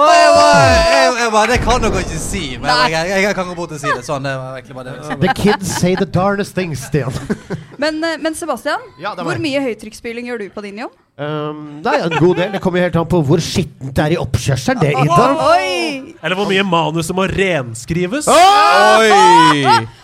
Og 0.00 0.10
jeg 0.14 0.30
bare, 0.36 0.58
jeg, 0.94 1.14
jeg 1.20 1.30
bare 1.32 1.46
Det 1.50 1.58
kan 1.64 1.82
dere 1.82 2.02
ikke 2.04 2.20
si, 2.20 2.42
men 2.60 2.70
jeg, 2.92 3.08
jeg, 3.24 3.34
kan 3.34 3.48
gå 3.48 3.54
bort 3.58 3.72
og 3.74 3.80
si 3.80 3.88
det. 3.90 4.04
Sånn, 4.06 4.26
det 4.26 4.34
var 4.38 4.58
egentlig 4.58 4.76
bare 4.78 4.94
det. 4.94 5.18
The 5.24 5.34
kids 5.36 5.72
say 5.80 5.94
the 5.98 6.06
darnest 6.06 6.54
things, 6.58 6.84
Stian. 6.90 7.14
Men, 7.80 7.96
eh, 8.04 8.18
men 8.20 8.34
Sebastian, 8.36 8.82
Ja, 9.00 9.14
hvor 9.16 9.38
mye 9.40 9.60
høytrykksspyling 9.64 10.26
gjør 10.28 10.42
du 10.42 10.50
på 10.52 10.60
din 10.66 10.82
jobb? 10.82 10.92
Um, 11.16 11.78
det 11.84 11.94
er 11.96 12.02
en 12.10 12.16
god 12.20 12.34
del. 12.36 12.50
Det 12.52 12.60
kommer 12.60 12.84
helt 12.84 12.98
an 13.00 13.08
på 13.08 13.22
hvor 13.24 13.40
skittent 13.44 13.94
det 13.96 14.04
er 14.04 14.14
i 14.14 14.18
oppkjørselen, 14.20 14.82
det, 14.82 14.90
Ida. 15.00 15.30
Oi! 15.46 16.12
Eller 16.20 16.36
hvor 16.36 16.50
mye 16.50 16.64
manuset 16.68 17.16
må 17.16 17.24
renskrives. 17.30 18.28
Oi! 18.28 19.08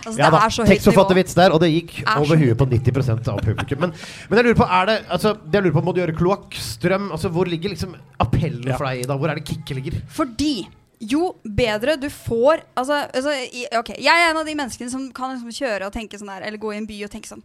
Altså, 0.07 0.17
det 0.17 0.25
Ja 0.25 0.31
det 0.31 0.41
er 0.41 0.55
så 0.55 0.63
høyt 0.63 0.69
nivå. 0.69 0.75
tekstforfattervits 0.77 1.35
der, 1.35 1.51
og 1.57 1.61
det 1.61 1.71
gikk 1.75 1.93
Er 2.07 2.23
over 2.23 2.37
huet 2.41 2.57
på 2.61 2.67
90% 2.71 3.29
av 3.35 3.41
publikum. 3.43 3.81
Men, 3.81 3.93
men 4.31 4.39
jeg 4.39 4.45
lurer 4.47 4.61
på, 4.63 4.69
er 4.81 4.87
det 4.87 4.97
altså, 5.11 5.35
det 5.45 5.59
jeg 5.59 5.63
lurer 5.67 5.77
på, 5.81 5.85
må 5.85 5.93
du 5.97 6.01
gjøre 6.01 6.17
kloakk, 6.17 6.55
strøm 6.55 7.11
altså, 7.13 7.29
Hvor 7.35 7.45
ligger 7.51 7.75
liksom 7.75 7.97
appellen 8.23 8.73
for 8.77 8.87
deg, 8.87 9.05
Ida? 9.05 9.17
Hvor 9.19 9.29
er 9.35 9.41
det 9.41 9.45
kicket 9.51 9.77
ligger? 9.81 10.01
Fordi 10.09 10.55
jo 11.01 11.35
bedre 11.45 11.99
du 12.01 12.09
får 12.09 12.63
altså, 12.75 13.03
altså, 13.13 13.33
i- 13.53 13.67
ok, 13.77 13.91
Jeg 14.01 14.15
er 14.17 14.31
en 14.31 14.39
av 14.41 14.47
de 14.47 14.55
menneskene 14.55 14.89
som 14.91 15.11
kan 15.13 15.35
liksom 15.35 15.51
kjøre 15.53 15.87
og 15.87 15.93
tenke 15.93 16.17
sånn 16.17 16.31
der, 16.33 16.47
eller 16.47 16.57
gå 16.59 16.73
i 16.73 16.79
en 16.79 16.87
by 16.89 17.03
og 17.05 17.11
tenke 17.13 17.29
sånn 17.29 17.43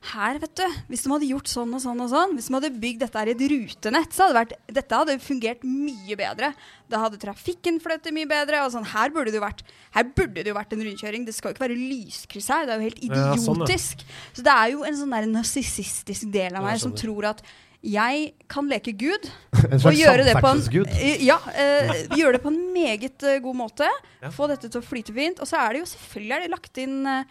her, 0.00 0.38
vet 0.40 0.54
du, 0.56 0.64
Hvis 0.88 1.02
de 1.04 1.10
hadde 1.12 1.28
gjort 1.28 1.48
sånn 1.50 1.74
og 1.76 1.80
sånn 1.84 2.00
og 2.00 2.08
sånn, 2.08 2.30
hvis 2.38 2.46
de 2.48 2.54
hadde 2.56 2.70
bygd 2.80 3.02
dette 3.04 3.18
her 3.20 3.28
i 3.28 3.34
et 3.34 3.42
rutenett, 3.52 4.14
så 4.16 4.24
hadde 4.26 4.38
vært, 4.38 4.54
dette 4.72 4.96
hadde 4.96 5.16
fungert 5.20 5.62
mye 5.66 6.16
bedre. 6.16 6.54
Da 6.88 7.02
hadde 7.04 7.20
trafikken 7.20 7.76
flyttet 7.84 8.14
mye 8.16 8.26
bedre. 8.30 8.62
og 8.64 8.72
sånn, 8.72 8.86
Her 8.94 9.10
burde 9.12 9.30
det 9.30 9.36
jo 9.40 9.44
vært 9.44 9.62
Her 9.92 10.04
burde 10.04 10.40
det 10.40 10.46
jo 10.48 10.54
vært 10.56 10.72
en 10.72 10.84
rundkjøring. 10.88 11.26
Det 11.26 11.34
skal 11.36 11.50
jo 11.52 11.54
ikke 11.58 11.66
være 11.68 11.76
lyskryss 11.76 12.48
her. 12.48 12.64
Det 12.66 12.72
er 12.72 12.78
jo 12.80 12.88
helt 12.88 13.02
Ja, 13.04 13.34
sånn, 13.36 13.60
ja. 13.60 13.66
idiotisk. 13.66 14.06
Så 14.32 14.42
det 14.42 14.54
er 14.56 14.70
jo 14.72 14.84
en 14.88 14.96
sånn 14.96 15.32
narsissistisk 15.36 16.32
del 16.32 16.56
av 16.56 16.64
meg 16.64 16.80
som 16.80 16.92
tror 16.96 17.24
at 17.34 17.42
jeg 17.80 18.32
kan 18.50 18.68
leke 18.68 18.92
Gud. 18.92 19.28
En 19.70 19.80
slags 19.80 20.00
samferdselsgud? 20.00 20.88
eh, 21.04 21.22
ja, 21.24 21.36
eh, 21.52 21.92
gjøre 22.16 22.36
det 22.36 22.42
på 22.44 22.50
en 22.52 22.58
meget 22.74 23.24
uh, 23.24 23.36
god 23.44 23.56
måte. 23.56 23.88
Ja. 24.20 24.30
Få 24.34 24.48
dette 24.50 24.68
til 24.68 24.80
å 24.80 24.84
flyte 24.84 25.14
fint. 25.16 25.40
Og 25.40 25.48
så 25.48 25.60
er 25.60 25.74
det 25.74 25.82
jo 25.82 25.88
selvfølgelig 25.92 26.36
er 26.36 26.44
det 26.44 26.50
lagt 26.52 26.80
inn 26.80 26.98
eh, 27.08 27.24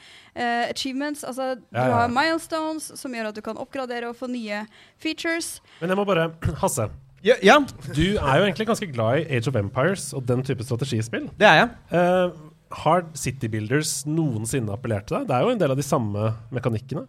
achievements. 0.70 1.26
Altså, 1.28 1.56
du 1.60 1.66
Ja, 1.78 1.84
ja, 1.84 1.88
ja. 1.90 2.00
har 2.02 2.14
milestones 2.14 2.90
som 2.98 3.14
gjør 3.14 3.32
at 3.32 3.38
du 3.38 3.44
kan 3.46 3.60
oppgradere 3.62 4.10
og 4.10 4.18
få 4.18 4.30
nye 4.32 4.64
features. 5.02 5.58
Men 5.84 5.94
jeg 5.94 6.02
må 6.02 6.08
bare 6.10 6.30
Hasse, 6.64 6.90
Ja, 7.26 7.36
ja, 7.44 7.58
du 7.92 8.06
er 8.16 8.40
jo 8.40 8.46
egentlig 8.48 8.70
ganske 8.70 8.88
glad 8.94 9.24
i 9.26 9.38
Age 9.38 9.52
of 9.52 9.58
Empires 9.60 10.14
og 10.16 10.24
den 10.30 10.46
type 10.48 10.64
strategispill. 10.64 11.28
det 11.38 11.50
er 11.50 11.58
jeg. 11.64 11.74
Uh, 11.92 12.50
har 12.86 13.08
City 13.18 13.50
Builders 13.50 14.04
noensinne 14.06 14.72
appellert 14.76 15.10
til 15.10 15.18
deg? 15.20 15.30
Det 15.30 15.36
er 15.36 15.46
jo 15.46 15.56
en 15.56 15.62
del 15.62 15.74
av 15.74 15.80
de 15.80 15.86
samme 15.86 16.30
mekanikkene. 16.54 17.08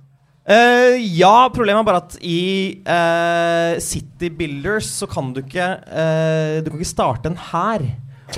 Eh, 0.51 0.97
ja, 1.15 1.49
problemet 1.55 1.85
er 1.85 1.87
bare 1.87 2.01
at 2.03 2.17
i 2.27 2.41
uh, 2.83 3.77
City 3.83 4.33
Builders 4.35 4.89
så 4.99 5.07
kan 5.11 5.29
du 5.37 5.45
ikke 5.45 5.67
uh, 5.87 6.57
Du 6.65 6.73
kan 6.73 6.81
ikke 6.81 6.91
starte 6.91 7.31
en 7.31 7.39
hær 7.51 7.85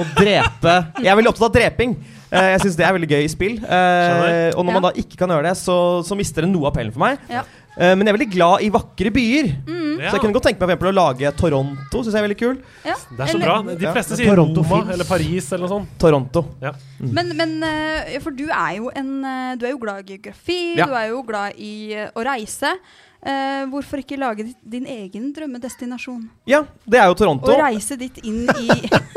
og 0.01 0.11
drepe 0.17 0.75
Jeg 1.05 1.09
er 1.13 1.17
veldig 1.19 1.31
opptatt 1.33 1.49
av 1.51 1.57
dreping. 1.57 1.95
Eh, 2.33 2.47
jeg 2.55 2.61
syns 2.63 2.77
det 2.79 2.85
er 2.89 2.95
veldig 2.97 3.09
gøy 3.11 3.27
i 3.27 3.29
spill. 3.29 3.59
Eh, 3.61 4.49
og 4.57 4.65
når 4.65 4.71
man 4.73 4.79
Ja. 4.79 4.89
da 4.89 5.03
ikke 5.03 5.19
kan 5.21 5.33
gjøre 5.35 5.51
det, 5.51 5.57
så, 5.61 5.75
så 6.07 6.17
mister 6.17 6.47
det 6.47 6.49
noe 6.49 6.65
av 6.65 6.71
appellen 6.73 6.95
for 6.95 7.03
meg. 7.05 7.21
Ja. 7.29 7.43
Eh, 7.79 7.95
men 7.97 8.05
jeg 8.05 8.13
er 8.13 8.17
veldig 8.19 8.33
glad 8.35 8.63
i 8.67 8.69
vakre 8.75 9.11
byer. 9.15 9.47
Mm. 9.65 9.81
Så 10.03 10.11
jeg 10.17 10.21
kunne 10.25 10.35
godt 10.35 10.45
tenke 10.49 10.59
meg 10.59 10.67
for 10.67 10.73
eksempel 10.73 10.91
å 10.91 10.95
lage 10.97 11.31
Toronto. 11.39 12.01
Synes 12.03 12.13
jeg 12.13 12.21
er 12.21 12.27
veldig 12.27 12.39
kul 12.41 12.57
Ja. 12.85 12.97
Det 13.09 13.21
er 13.21 13.31
så 13.31 13.37
Eller- 13.39 13.47
bra. 13.47 13.77
De 13.77 13.93
fleste 13.95 14.11
ja. 14.13 14.17
sier 14.19 14.31
Toronto 14.35 14.63
Roma 14.63 14.81
finnes. 14.83 14.95
eller 14.95 15.05
Paris 15.09 15.53
eller 15.53 15.63
noe 15.67 15.73
sånt. 15.77 15.93
Toronto. 16.03 16.43
Ja. 16.61 16.73
Men, 17.01 17.33
men 17.37 17.55
eh, 17.63 18.19
For 18.21 18.31
du 18.35 18.45
er 18.51 18.77
jo 18.77 18.91
en 18.95 19.25
eh, 19.25 19.55
Du 19.57 19.65
er 19.67 19.71
jo 19.71 19.79
glad 19.79 20.03
i 20.03 20.13
geografi, 20.17 20.59
Ja. 20.77 20.87
du 20.87 20.93
er 20.99 21.09
jo 21.13 21.23
glad 21.23 21.55
i 21.57 21.73
å 22.15 22.25
reise. 22.27 22.75
Eh, 23.23 23.65
hvorfor 23.71 24.01
ikke 24.03 24.17
lage 24.19 24.49
din 24.67 24.83
egen 24.91 25.29
drømmedestinasjon? 25.33 26.25
Ja, 26.51 26.65
det 26.91 26.99
er 26.99 27.07
jo 27.07 27.15
Toronto. 27.21 27.53
Og 27.53 27.61
reise 27.63 27.95
dit 28.01 28.17
inn 28.27 28.49
i 28.59 28.67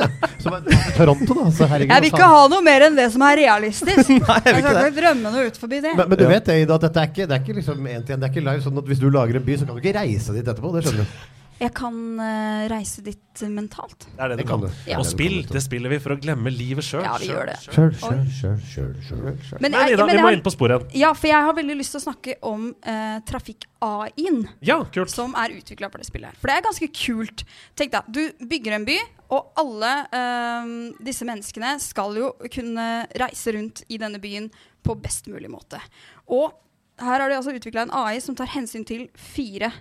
Som 0.46 0.54
er 0.54 0.92
Toronto, 0.94 1.34
da. 1.40 1.46
Så 1.50 1.66
herregud, 1.72 1.90
Jeg 1.96 2.04
vil 2.04 2.12
ikke 2.12 2.28
ha 2.36 2.44
noe 2.54 2.62
mer 2.62 2.86
enn 2.86 3.00
det 3.00 3.08
som 3.16 3.24
er 3.26 3.40
realistisk. 3.42 4.10
Nei, 4.14 4.20
jeg 4.46 4.54
Jeg 4.54 4.62
skal 4.62 4.78
ikke 4.78 4.84
det. 4.92 4.94
drømme 5.00 5.32
noe 5.34 5.48
ut 5.50 5.58
forbi 5.58 5.80
det. 5.82 5.96
men, 5.98 6.06
men 6.12 6.18
du 6.22 6.24
Ja. 6.28 6.30
vet 6.36 6.46
det, 6.52 6.60
Ida, 6.68 6.76
at 6.78 6.86
dette 6.86 7.02
er 7.02 7.10
ikke, 7.10 7.26
det 7.26 7.34
er 7.40 7.42
ikke 7.42 7.58
liksom 7.58 7.88
en 7.96 8.04
til 8.06 8.14
en, 8.14 8.20
det 8.22 8.30
er 8.30 8.34
ikke 8.36 8.46
live. 8.46 8.62
Sånn 8.68 8.78
at 8.84 8.92
hvis 8.94 9.02
du 9.02 9.10
lager 9.10 9.40
en 9.42 9.48
by, 9.50 9.58
så 9.58 9.66
kan 9.66 9.74
du 9.74 9.82
ikke 9.82 9.98
reise 9.98 10.38
dit 10.38 10.46
etterpå. 10.54 10.74
Det 10.78 10.86
skjønner 10.86 11.02
du. 11.10 11.26
Jeg 11.56 11.72
kan 11.72 11.96
uh, 12.20 12.66
reise 12.68 13.00
dit 13.06 13.42
eh, 13.42 13.52
mentalt. 13.52 14.08
Det 14.10 14.20
er 14.20 14.34
det, 14.34 14.44
du 14.44 14.48
kan 14.48 14.60
kan. 14.60 14.66
du. 14.68 14.90
Ja. 14.92 15.00
Og 15.00 15.06
spill, 15.08 15.38
det 15.48 15.62
spiller 15.64 15.94
vi 15.94 16.00
for 16.04 16.16
å 16.16 16.18
glemme 16.20 16.52
livet 16.52 16.84
sjøl. 16.84 17.06
Ja, 17.06 17.14
vi 17.22 17.30
gjør 17.30 17.48
det. 17.52 17.56
Sjøl, 17.64 17.94
sjøl, 17.96 18.58
sjøl. 18.68 19.62
Men, 19.64 19.72
Nei, 19.76 19.86
jeg, 19.94 20.00
vi 20.00 20.18
må 20.20 20.34
inn 20.36 20.44
på 20.44 20.52
sporet 20.54 20.84
igjen. 20.90 21.06
ja, 21.06 21.14
for 21.16 21.32
jeg 21.32 21.48
har 21.48 21.56
veldig 21.56 21.78
lyst 21.80 21.96
til 21.96 22.02
å 22.02 22.06
snakke 22.10 22.36
om 22.52 22.68
uh, 22.74 23.16
trafikk-AI-en. 23.30 24.42
Ja, 24.68 24.82
kult. 24.92 25.14
som 25.14 25.36
er 25.40 25.56
utvikla 25.56 25.92
for 25.94 26.04
det 26.04 26.10
spillet. 26.10 26.36
For 26.42 26.52
det 26.52 26.60
er 26.60 26.68
ganske 26.68 26.92
kult. 27.00 27.46
Tenk 27.80 27.96
deg, 27.96 28.12
Du 28.12 28.46
bygger 28.52 28.80
en 28.80 28.90
by, 28.92 29.00
og 29.36 29.56
alle 29.64 29.96
uh, 30.12 30.76
disse 31.08 31.28
menneskene 31.28 31.78
skal 31.84 32.20
jo 32.20 32.34
kunne 32.52 32.90
reise 33.16 33.56
rundt 33.56 33.86
i 33.88 34.02
denne 34.02 34.20
byen 34.20 34.52
på 34.86 35.00
best 35.00 35.32
mulig 35.32 35.50
måte. 35.50 35.80
Og 36.28 36.52
her 37.00 37.20
har 37.20 37.30
de 37.32 37.36
altså 37.36 37.56
utvikla 37.56 37.88
en 37.88 37.96
AI 37.96 38.20
som 38.24 38.36
tar 38.38 38.52
hensyn 38.54 38.86
til 38.88 39.08
fire 39.20 39.72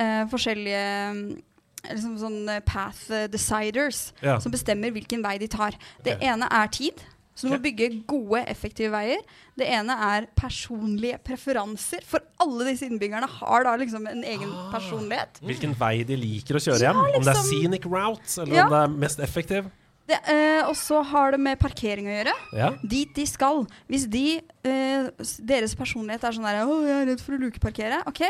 øh, 0.00 0.24
forskjellige 0.32 0.82
liksom 1.90 2.18
sånn 2.20 2.42
øh, 2.48 2.60
path 2.66 3.08
deciders, 3.32 4.12
Ja. 4.22 4.38
som 4.40 4.52
bestemmer 4.52 4.92
hvilken 4.92 5.22
vei 5.24 5.38
de 5.40 5.48
tar. 5.48 5.76
Det 6.04 6.16
okay. 6.18 6.28
ene 6.32 6.48
er 6.50 6.66
tid. 6.68 7.00
Så 7.40 7.46
du 7.48 7.54
må 7.54 7.60
bygge 7.62 7.86
gode, 8.10 8.42
effektive 8.52 8.90
veier. 8.92 9.22
Det 9.56 9.64
ene 9.72 9.94
er 9.96 10.26
personlige 10.36 11.16
preferanser. 11.24 12.02
For 12.04 12.20
alle 12.42 12.66
disse 12.68 12.84
innbyggerne 12.84 13.24
har 13.38 13.64
da 13.64 13.76
liksom 13.80 14.04
en 14.10 14.20
egen 14.24 14.50
Ah. 14.52 14.66
personlighet. 14.74 15.40
Hvilken 15.40 15.72
vei 15.78 16.02
de 16.04 16.16
liker 16.20 16.58
å 16.58 16.60
kjøre 16.60 16.80
hjem. 16.84 16.98
Om 17.00 17.22
det 17.24 17.32
er 17.32 17.38
liksom- 17.40 17.48
scenic 17.48 17.86
routes, 17.86 18.36
eller 18.38 18.54
Ja. 18.56 18.64
om 18.66 18.70
det 18.70 18.82
er 18.82 18.98
mest 18.98 19.18
effektiv. 19.20 19.70
Det, 20.06 20.18
eh, 20.28 20.66
og 20.68 20.74
så 20.74 21.02
har 21.06 21.30
det 21.30 21.40
med 21.40 21.58
parkering 21.58 22.04
å 22.06 22.24
gjøre. 22.24 22.32
Ja. 22.52 22.70
Dit 22.86 23.14
de 23.14 23.24
skal. 23.24 23.66
Hvis 23.88 24.10
de, 24.10 24.42
eh, 24.64 25.08
deres 25.40 25.74
personlighet 25.74 26.24
er 26.24 26.32
sånn 26.32 26.42
der 26.44 26.66
Å, 26.66 26.82
jeg 26.84 27.02
er 27.02 27.06
redd 27.06 27.20
for 27.20 27.32
å 27.32 27.40
lukeparkere. 27.40 28.02
Ok, 28.06 28.20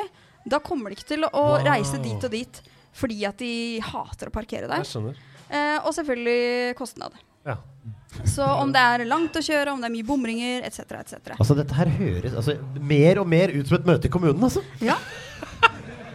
da 0.48 0.58
kommer 0.64 0.90
de 0.90 0.96
ikke 0.98 1.08
til 1.14 1.24
å 1.28 1.30
Wow. 1.34 1.64
reise 1.66 1.98
dit 2.02 2.24
og 2.24 2.30
dit 2.32 2.62
fordi 2.92 3.20
at 3.28 3.36
de 3.38 3.78
hater 3.86 4.30
å 4.30 4.32
parkere 4.34 4.66
der. 4.66 4.82
Jeg. 4.82 5.14
Eh, 5.50 5.78
og 5.86 5.92
selvfølgelig 5.94 6.74
kostnad. 6.78 7.12
Ja. 7.46 7.54
Så 8.26 8.42
om 8.44 8.72
det 8.74 8.80
er 8.82 9.04
langt 9.06 9.36
å 9.38 9.42
kjøre, 9.44 9.70
om 9.72 9.80
det 9.80 9.86
er 9.86 9.94
mye 9.94 10.06
bomringer 10.08 10.64
etc., 10.66 10.80
etc. 10.98 11.36
Altså, 11.38 11.54
dette 11.56 11.76
her 11.78 11.86
høres 11.94 12.34
altså, 12.34 12.56
mer 12.82 13.20
og 13.22 13.28
mer 13.30 13.52
ut 13.54 13.66
som 13.70 13.78
et 13.78 13.86
møte 13.86 14.10
i 14.10 14.12
kommunen, 14.12 14.42
altså. 14.42 14.62
Ja. 14.82 14.96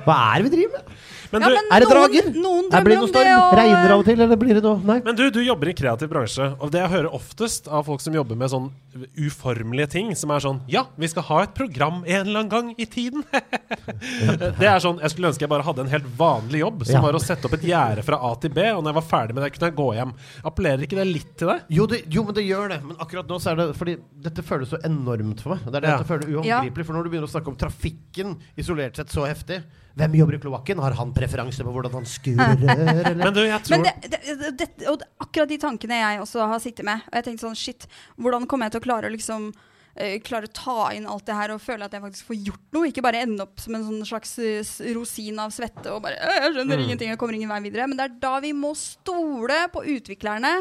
Hva 0.05 0.17
er 0.35 0.41
det 0.43 0.49
vi 0.49 0.53
driver 0.57 0.81
med? 0.81 0.97
Men 1.35 1.43
ja, 1.45 1.49
men 1.59 1.71
er 1.75 1.83
det 1.85 1.89
drager? 1.91 2.29
Noen 2.35 2.71
Her 2.73 2.85
blir 2.87 2.95
det 2.95 3.01
noe 3.03 3.11
storm? 3.11 3.27
det. 3.27 3.35
Og, 3.35 3.53
Regner 3.59 3.83
det 3.85 3.91
av 3.95 4.01
og 4.01 4.07
til, 4.07 4.21
eller 4.25 4.39
blir 4.41 4.57
det 4.59 4.63
noe 4.65 4.79
Nei. 4.87 4.97
Men 5.05 5.17
du, 5.19 5.23
du 5.35 5.41
jobber 5.43 5.71
i 5.71 5.75
kreativ 5.77 6.09
bransje, 6.11 6.47
og 6.59 6.71
det 6.73 6.81
jeg 6.81 6.93
hører 6.95 7.13
oftest 7.17 7.67
av 7.67 7.85
folk 7.89 8.01
som 8.03 8.15
jobber 8.17 8.39
med 8.39 8.51
sånn 8.53 8.71
uformelige 9.19 9.89
ting, 9.91 10.13
som 10.15 10.31
er 10.31 10.39
sånn 10.43 10.61
Ja, 10.71 10.85
vi 10.95 11.07
skal 11.11 11.25
ha 11.27 11.41
et 11.43 11.53
program 11.57 12.03
en 12.07 12.21
eller 12.27 12.39
annen 12.45 12.51
gang 12.53 12.69
i 12.79 12.85
tiden. 12.87 13.25
det 14.59 14.67
er 14.67 14.79
sånn 14.83 14.99
Jeg 15.03 15.11
skulle 15.13 15.29
ønske 15.31 15.43
jeg 15.45 15.51
bare 15.51 15.65
hadde 15.67 15.83
en 15.85 15.91
helt 15.91 16.07
vanlig 16.17 16.61
jobb, 16.63 16.85
som 16.87 16.95
Ja. 16.97 17.01
var 17.03 17.17
å 17.17 17.21
sette 17.21 17.47
opp 17.49 17.57
et 17.57 17.65
gjerde 17.67 18.03
fra 18.07 18.19
A 18.23 18.33
til 18.39 18.53
B, 18.55 18.63
og 18.71 18.83
når 18.83 18.93
jeg 18.93 18.99
var 19.01 19.07
ferdig 19.09 19.35
med 19.35 19.43
det, 19.45 19.51
kunne 19.55 19.69
jeg 19.69 19.77
gå 19.79 19.87
hjem. 19.99 20.13
Appellerer 20.47 20.85
ikke 20.87 20.99
det 20.99 21.07
litt 21.09 21.33
til 21.39 21.51
deg? 21.51 21.65
Jo, 21.75 21.85
det, 21.91 22.01
jo, 22.13 22.23
men 22.23 22.37
det 22.37 22.45
gjør 22.47 22.69
det. 22.75 22.79
Men 22.85 22.97
akkurat 23.03 23.27
nå 23.29 23.39
så 23.43 23.51
er 23.51 23.59
det 23.61 23.67
Fordi 23.75 23.97
dette 24.25 24.45
føles 24.45 24.71
så 24.71 24.79
enormt 24.87 25.41
for 25.43 25.55
meg. 25.55 25.65
Det 25.65 25.75
er 25.75 25.85
det 25.85 25.89
Ja. 25.91 25.97
jeg 25.99 26.07
føler 26.09 26.31
uhåndgripelig. 26.35 26.85
For 26.85 26.93
når 26.95 27.03
du 27.03 27.09
begynner 27.09 27.27
å 27.29 27.33
snakke 27.35 27.51
om 27.51 27.57
trafikken 27.59 28.37
isolert 28.57 28.95
sett 28.95 29.09
så 29.13 29.25
heftig 29.27 29.61
Hvem 29.95 30.11
jobber 30.19 30.35
i 30.35 30.39
kloakken? 30.43 30.79
Har 30.83 30.91
han 30.97 31.13
preferanse 31.25 31.65
på 31.67 31.75
hvordan 31.75 31.99
han 31.99 32.07
skurer? 32.07 33.15
Men 33.19 33.33
du, 33.35 33.43
jeg 33.43 33.61
tror 33.67 33.75
Men 33.75 33.85
det, 33.89 34.15
det, 34.15 34.49
det, 34.61 34.71
og 34.87 34.99
det, 35.03 35.11
akkurat 35.25 35.51
de 35.51 35.59
tankene 35.61 36.01
jeg 36.01 36.21
også 36.23 36.47
har 36.53 36.61
sittet 36.63 36.87
med. 36.87 37.05
Og 37.09 37.17
jeg 37.19 37.27
tenkte 37.29 37.49
sånn, 37.49 37.57
shit, 37.59 37.87
hvordan 38.21 38.45
kommer 38.47 38.69
jeg 38.69 38.77
til 38.77 38.83
å 38.83 38.87
klare 38.87 39.09
å 39.09 39.13
liksom 39.13 39.47
eh, 39.95 40.17
klare 40.25 40.49
å 40.49 40.53
ta 40.55 40.89
inn 40.95 41.07
alt 41.11 41.25
det 41.27 41.37
her 41.37 41.53
og 41.55 41.61
føle 41.63 41.87
at 41.87 41.95
jeg 41.95 42.03
faktisk 42.03 42.29
får 42.31 42.39
gjort 42.49 42.65
noe? 42.77 42.89
Ikke 42.91 43.03
bare 43.05 43.21
ende 43.25 43.45
opp 43.47 43.59
som 43.63 43.77
en 43.77 43.85
sånn 43.87 44.03
slags 44.07 44.35
eh, 44.43 44.73
rosin 44.97 45.39
av 45.43 45.53
svette 45.55 45.91
og 45.93 46.03
bare 46.05 46.19
«Øh, 46.19 46.37
Jeg 46.45 46.55
skjønner 46.57 46.83
ingenting, 46.85 47.13
jeg 47.13 47.21
kommer 47.21 47.37
ingen 47.39 47.51
vei 47.51 47.61
videre. 47.67 47.87
Men 47.91 47.99
det 47.99 48.09
er 48.09 48.19
da 48.27 48.35
vi 48.43 48.53
må 48.55 48.73
stole 48.79 49.65
på 49.73 49.83
utviklerne. 49.97 50.55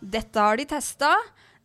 Dette 0.00 0.46
har 0.48 0.60
de 0.60 0.68
testa. 0.76 1.14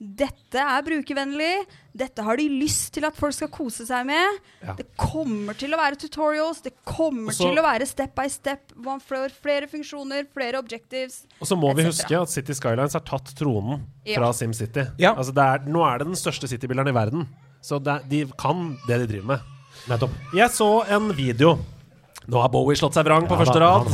Dette 0.01 0.57
er 0.57 0.81
brukervennlig. 0.81 1.49
Dette 1.93 2.23
har 2.25 2.39
de 2.39 2.47
lyst 2.49 2.87
til 2.95 3.05
at 3.05 3.13
folk 3.13 3.35
skal 3.37 3.51
kose 3.53 3.85
seg 3.85 4.07
med. 4.09 4.39
Ja. 4.65 4.73
Det 4.79 4.87
kommer 4.97 5.53
til 5.59 5.75
å 5.75 5.77
være 5.77 5.99
tutorials. 6.01 6.63
Det 6.65 6.71
kommer 6.89 7.29
Også, 7.29 7.45
til 7.51 7.59
å 7.61 7.65
være 7.67 7.85
step 7.85 8.15
by 8.17 8.25
step. 8.33 8.73
Man 8.81 9.03
får 9.03 9.35
flere 9.43 9.69
funksjoner, 9.69 10.25
flere 10.33 10.57
objectives. 10.57 11.19
Og 11.37 11.45
så 11.51 11.57
må 11.59 11.69
vi 11.77 11.85
huske 11.85 12.17
at 12.17 12.33
City 12.33 12.55
Skylines 12.57 12.97
har 12.97 13.05
tatt 13.05 13.29
tronen 13.37 13.83
Ja. 14.03 14.17
fra 14.17 14.31
SimCity. 14.33 14.87
Ja. 14.97 15.13
Altså 15.13 15.35
det 15.37 15.45
er, 15.45 15.69
nå 15.69 15.85
er 15.85 15.99
det 16.01 16.07
den 16.09 16.17
største 16.17 16.49
citybilleren 16.49 16.89
i 16.89 16.97
verden. 16.97 17.27
Så 17.61 17.77
det, 17.77 17.93
er- 17.93 18.09
de 18.09 18.25
kan 18.41 18.71
det 18.87 19.03
de 19.03 19.11
driver 19.13 19.27
med. 19.35 19.39
Nettopp. 19.87 20.17
Jeg 20.33 20.49
så 20.49 20.71
en 20.89 21.13
video. 21.13 21.59
Nå 22.27 22.41
har 22.41 22.49
Bowie 22.53 22.77
slått 22.77 22.93
seg 22.97 23.05
vrang 23.05 23.27
på 23.27 23.37
Ja, 23.37 23.45
første 23.45 23.61
rad. 23.61 23.85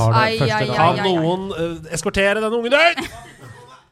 Kan 0.71 1.03
noen 1.03 1.51
uh, 1.51 1.91
eskortere 1.95 2.39
denne 2.39 2.55
ungen 2.55 2.73
ut? 2.75 3.09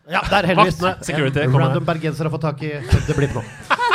Ja, 0.10 0.22
der 0.30 0.46
heldigvis. 0.52 0.78
Vaktene, 0.82 1.06
security, 1.08 1.40
En 1.42 1.52
kommer 1.52 1.70
Random 1.70 1.86
bergenser 1.88 2.28
har 2.28 2.34
fått 2.34 2.46
tak 2.46 2.62
i 2.66 2.74
det 3.08 3.18
blir 3.18 3.32
nå. 3.34 3.46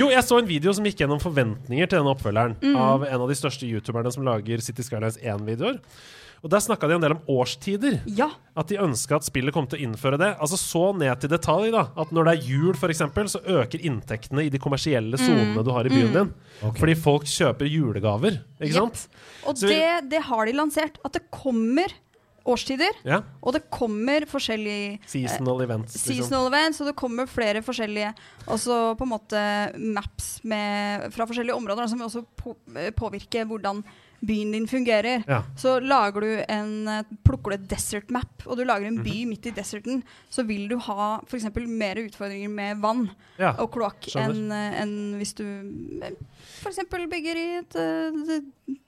Jo, 0.00 0.06
jeg 0.08 0.22
så 0.24 0.38
en 0.40 0.48
video 0.48 0.72
som 0.72 0.86
gikk 0.86 1.02
gjennom 1.02 1.20
forventninger 1.20 1.90
til 1.90 2.00
denne 2.00 2.14
oppfølgeren. 2.14 2.56
Mm. 2.62 2.76
Av 2.80 3.04
en 3.04 3.24
av 3.26 3.28
de 3.28 3.36
største 3.36 3.68
youtuberne 3.68 4.12
som 4.14 4.24
lager 4.24 4.62
City 4.64 4.84
Skylines 4.86 5.18
1-videoer. 5.20 5.76
Og 6.40 6.48
Der 6.48 6.62
snakka 6.64 6.88
de 6.88 6.96
en 6.96 7.02
del 7.04 7.12
om 7.12 7.20
årstider. 7.28 7.98
Ja. 8.16 8.30
At 8.56 8.70
de 8.72 8.78
ønska 8.80 9.18
at 9.18 9.26
spillet 9.26 9.52
kom 9.52 9.66
til 9.68 9.76
å 9.76 9.82
innføre 9.84 10.16
det. 10.20 10.30
Altså 10.40 10.56
Så 10.56 10.84
ned 10.96 11.20
til 11.20 11.32
detalj 11.32 11.68
da 11.74 11.82
at 12.00 12.14
når 12.16 12.30
det 12.30 12.32
er 12.32 12.48
jul, 12.48 12.72
for 12.80 12.92
eksempel, 12.92 13.28
så 13.28 13.42
øker 13.44 13.84
inntektene 13.84 14.46
i 14.46 14.52
de 14.52 14.60
kommersielle 14.62 15.20
Mm. 15.20 15.64
du 15.64 15.70
har 15.70 15.84
i 15.84 15.92
byen 15.92 16.12
din. 16.14 16.30
Okay. 16.62 16.80
Fordi 16.80 16.94
folk 16.96 17.24
kjøper 17.28 17.68
julegaver. 17.68 18.40
Ikke 18.56 18.72
yep. 18.72 18.96
sant? 18.96 19.08
Og 19.44 19.56
Så 19.56 19.68
det, 19.68 20.08
det 20.08 20.22
har 20.22 20.46
de 20.46 20.52
lansert. 20.56 20.96
At 21.04 21.12
det 21.12 21.28
kommer 21.30 21.92
årstider, 22.46 22.90
Ja. 23.04 23.20
og 23.42 23.52
det 23.54 23.62
kommer 23.70 24.24
forskjellige 24.26 24.98
Seasonal 25.06 25.62
events. 25.62 25.94
Liksom. 25.94 26.14
seasonal 26.16 26.46
events, 26.52 26.80
og 26.80 26.86
det 26.86 26.96
kommer 26.96 27.26
flere 27.26 27.62
forskjellige 27.62 28.14
også 28.46 28.96
på 28.96 29.02
en 29.04 29.12
måte 29.12 29.42
maps 29.78 30.40
med, 30.44 31.10
fra 31.12 31.26
forskjellige 31.26 31.54
områder, 31.56 31.88
som 31.88 32.00
også 32.00 32.24
på, 32.36 32.56
eh, 32.76 32.90
påvirker 32.90 33.44
hvordan 33.46 33.84
byen 34.22 34.50
din 34.52 34.66
fungerer. 34.68 35.22
Ja. 35.26 35.42
Så 35.56 35.78
lager 35.80 36.20
du 36.20 36.44
en 36.48 36.88
eh, 36.88 37.02
plukker 37.24 37.50
du 37.50 37.56
et 37.56 37.68
desert 37.70 38.10
map, 38.10 38.42
og 38.46 38.58
du 38.58 38.64
lager 38.64 38.86
en 38.86 39.02
by 39.02 39.24
midt 39.26 39.46
i 39.46 39.50
deserten, 39.56 40.02
så 40.30 40.44
vil 40.46 40.68
du 40.68 40.76
ha 40.78 41.20
f.eks. 41.26 41.44
mer 41.66 41.96
utfordringer 41.96 42.50
med 42.50 42.80
vann 42.82 43.10
Ja. 43.38 43.54
og 43.58 43.70
kloakk 43.72 44.10
enn 44.16 44.52
en 44.52 45.14
hvis 45.16 45.32
du 45.34 45.44
f.eks. 46.60 46.78
bygger 46.90 47.36
i 47.36 47.48
et 47.62 47.76
et 47.76 48.78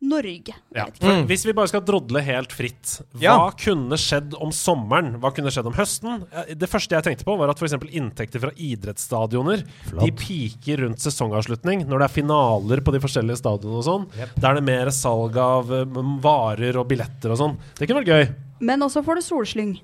Norge. 0.00 0.54
Ja. 0.74 0.86
Mm. 1.02 1.26
Hvis 1.28 1.42
vi 1.44 1.52
bare 1.52 1.68
skal 1.68 1.82
drodle 1.84 2.22
helt 2.24 2.54
fritt, 2.56 3.02
hva 3.12 3.20
Ja. 3.20 3.50
kunne 3.52 3.98
skjedd 4.00 4.32
om 4.40 4.48
sommeren? 4.50 5.18
Hva 5.20 5.28
kunne 5.36 5.52
skjedd 5.52 5.66
om 5.68 5.76
høsten? 5.76 6.24
Det 6.56 6.68
første 6.72 6.96
jeg 6.96 7.04
tenkte 7.04 7.26
på, 7.28 7.36
var 7.36 7.50
at 7.52 7.60
f.eks. 7.60 7.74
inntekter 7.92 8.40
fra 8.40 8.50
idrettsstadioner 8.56 9.64
De 10.00 10.10
piker 10.16 10.84
rundt 10.86 11.00
sesongavslutning, 11.04 11.84
når 11.86 11.98
det 11.98 12.08
er 12.08 12.14
finaler 12.16 12.80
på 12.80 12.92
de 12.96 13.00
forskjellige 13.04 13.42
stadionene 13.42 13.82
og 13.82 13.84
sånn. 13.84 14.08
Da 14.40 14.50
er 14.50 14.54
det 14.60 14.64
mer 14.64 14.90
salg 14.94 15.36
av 15.36 15.70
eh, 15.72 15.84
varer 16.24 16.80
og 16.80 16.88
billetter 16.88 17.30
og 17.34 17.38
sånn. 17.42 17.58
Det 17.76 17.86
kunne 17.86 18.00
vært 18.00 18.14
gøy. 18.14 18.34
Men 18.60 18.80
også 18.84 19.04
får 19.04 19.20
du 19.20 19.22
solslyng. 19.24 19.80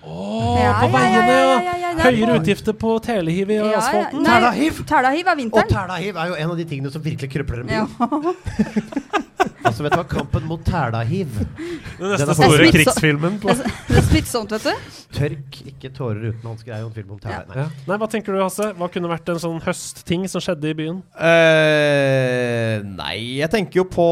Ja, 0.00 0.72
på 0.80 0.88
veiene, 0.94 1.34
ja, 1.36 1.90
er 1.90 1.98
Høyere 2.00 2.38
utgifter 2.40 2.72
på 2.80 2.94
telehiv 3.04 3.50
i 3.52 3.58
Ja, 3.58 3.66
ja. 3.68 3.78
asfalten. 3.82 4.24
Tælahiv! 4.24 4.78
Tælahiv 4.88 5.26
er 5.26 5.30
Og 5.34 5.38
vinteren. 5.42 5.68
tælahiv 5.68 6.16
er 6.16 6.26
jo 6.32 6.34
en 6.40 6.50
av 6.50 6.56
de 6.56 6.64
tingene 6.64 6.90
som 6.94 7.02
virkelig 7.04 7.30
krøpler 7.34 7.60
en 7.60 7.66
bil. 7.66 7.76
Ja. 7.76 7.86
Altså, 9.60 9.84
vet 9.84 9.92
du 9.92 9.98
hva? 10.00 10.06
Kampen 10.08 10.46
mot 10.48 10.60
tælahiv. 10.64 11.28
Den 11.98 12.10
neste 12.14 12.26
Den 12.26 12.34
store 12.36 12.68
krigsfilmen. 12.72 13.36
På. 13.42 13.52
Det 13.52 13.96
er 14.00 14.04
smittsomt, 14.08 14.52
vet 14.56 14.64
du. 14.64 14.96
Tørk 15.16 15.58
ikke 15.68 15.90
tårer 15.96 16.30
uten 16.30 16.48
hansker 16.48 16.74
er 16.74 16.80
jo 16.80 16.88
en 16.88 16.94
film 16.96 17.10
om 17.16 17.20
tæla. 17.20 17.42
Nei. 17.48 17.58
Ja. 17.60 17.66
Nei, 17.90 17.98
Hva 18.00 18.08
tenker 18.10 18.32
du, 18.36 18.40
Hasse? 18.40 18.70
Hva 18.78 18.88
kunne 18.92 19.10
vært 19.12 19.28
en 19.34 19.40
sånn 19.42 19.60
høstting 19.64 20.24
som 20.32 20.40
skjedde 20.44 20.72
i 20.72 20.76
byen? 20.80 21.02
Eh, 21.12 21.24
nei, 21.26 22.29
jeg 23.40 23.50
tenker 23.52 23.80
jo 23.80 23.84
på 23.90 24.06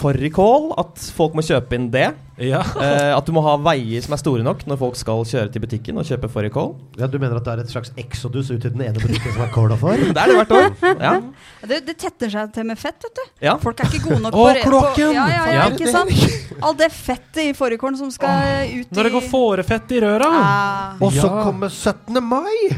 fårikål. 0.00 0.72
At 0.80 1.00
folk 1.16 1.34
må 1.38 1.42
kjøpe 1.46 1.76
inn 1.78 1.90
det. 1.94 2.10
Ja. 2.42 2.62
Eh, 2.82 3.12
at 3.14 3.26
du 3.28 3.30
må 3.36 3.42
ha 3.44 3.52
veier 3.62 4.02
som 4.02 4.14
er 4.16 4.18
store 4.18 4.42
nok 4.42 4.64
når 4.66 4.78
folk 4.80 4.96
skal 4.98 5.20
kjøre 5.28 5.50
til 5.54 5.62
butikken 5.62 5.98
og 6.00 6.06
kjøpe 6.08 6.26
fårikål. 6.32 6.72
Ja, 6.98 7.06
du 7.06 7.14
mener 7.22 7.38
at 7.38 7.44
det 7.46 7.52
er 7.52 7.60
et 7.62 7.70
slags 7.70 7.92
exodus 8.00 8.50
ut 8.50 8.58
til 8.64 8.72
den 8.74 8.82
ene 8.88 8.98
butikken 8.98 9.36
som 9.36 9.44
er 9.44 9.52
kåla 9.54 9.76
for? 9.78 9.94
Det 10.16 10.18
er 10.18 10.32
det 10.32 10.38
hvert 10.40 10.54
år. 10.56 10.96
Ja. 10.98 11.12
Det, 11.70 11.78
det 11.86 11.94
tetter 12.02 12.32
seg 12.32 12.50
til 12.56 12.66
med 12.66 12.80
fett, 12.80 12.98
vet 13.06 13.14
du. 13.20 13.22
ja. 13.46 13.54
Folk 13.62 13.78
er 13.84 13.86
ikke 13.92 14.08
gode 14.08 14.18
nok 14.24 14.34
på 14.34 14.46
kloakken! 14.64 15.12
på- 15.12 15.14
Ja, 15.14 15.26
ja, 15.30 15.42
ja, 15.46 15.52
Ja. 15.60 15.66
ikke 15.70 15.92
sant? 15.94 16.56
All 16.62 16.74
det 16.80 16.88
fettet 16.96 17.42
i 17.44 17.52
fårikålen 17.54 18.00
som 18.00 18.10
skal 18.10 18.66
ut 18.72 18.90
i 18.90 18.96
Når 18.98 19.08
det 19.08 19.12
går 19.14 19.28
fårefett 19.30 19.94
i 19.94 20.00
røra! 20.02 20.30
ah. 20.42 20.96
Og 20.98 21.12
så 21.14 21.28
Ja. 21.30 21.44
kommer 21.46 21.70
17. 21.70 22.18
mai! 22.18 22.72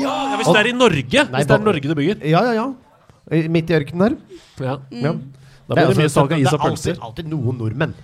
Ja, 0.00 0.34
Hvis 0.40 0.50
det 0.50 0.58
er 0.64 0.70
i 0.72 0.74
Norge! 0.74 1.22
Nei, 1.30 1.38
Hvis 1.38 1.46
det 1.46 1.54
er 1.60 1.62
Norge 1.70 1.86
du 1.86 1.94
bygger. 1.94 2.24
Ja, 2.26 2.42
ja, 2.50 2.52
ja. 2.58 2.66
Midt 3.30 3.70
i 3.70 3.78
ørkenen 3.78 4.04
der. 4.04 4.16
Ja. 4.60 4.76
Ja. 4.90 5.14
Da 5.64 5.78
blir 5.78 5.94
det 5.94 6.02
mye 6.02 6.12
salg 6.12 6.32
av 6.36 6.38
is 6.42 6.52
og 6.52 6.58
Det 6.60 6.60
er 6.60 6.70
alltid, 6.70 6.98
alltid 7.08 7.30
noen 7.32 7.58
nordmenn. 7.58 7.94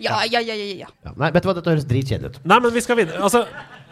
Ja, 0.00 0.22
ja, 0.24 0.40
ja, 0.40 0.54
ja, 0.54 0.64
ja. 0.86 0.86
Ja. 1.04 1.12
Nei, 1.18 1.30
vet 1.34 1.42
du 1.44 1.48
hva, 1.50 1.54
dette 1.58 1.72
høres 1.74 1.84
dritkjedelig 1.90 2.30
ut. 2.30 2.40
Nei, 2.48 2.58
men 2.64 2.72
vi 2.72 2.80
skal 2.84 2.96
videre. 3.02 3.20
Altså, 3.20 3.44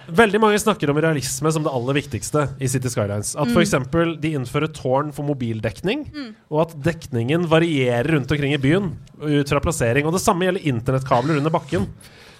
Veldig 0.08 0.38
mange 0.40 0.56
snakker 0.56 0.88
om 0.88 0.96
realisme 0.96 1.50
som 1.52 1.60
det 1.66 1.68
aller 1.76 1.98
viktigste 1.98 2.46
i 2.64 2.68
City 2.72 2.88
Skylines. 2.88 3.34
At 3.36 3.50
for 3.52 3.60
eksempel 3.60 4.14
de 4.22 4.30
innfører 4.38 4.70
tårn 4.72 5.10
for 5.12 5.26
mobildekning, 5.28 6.06
og 6.48 6.62
at 6.62 6.72
dekningen 6.86 7.44
varierer 7.50 8.08
rundt 8.14 8.32
omkring 8.32 8.54
i 8.56 8.60
byen 8.62 8.94
ut 9.20 9.52
fra 9.52 9.60
plassering. 9.60 10.08
Og 10.08 10.16
det 10.16 10.22
samme 10.24 10.48
gjelder 10.48 10.64
internettkabler 10.64 11.36
under 11.42 11.52
bakken. 11.52 11.84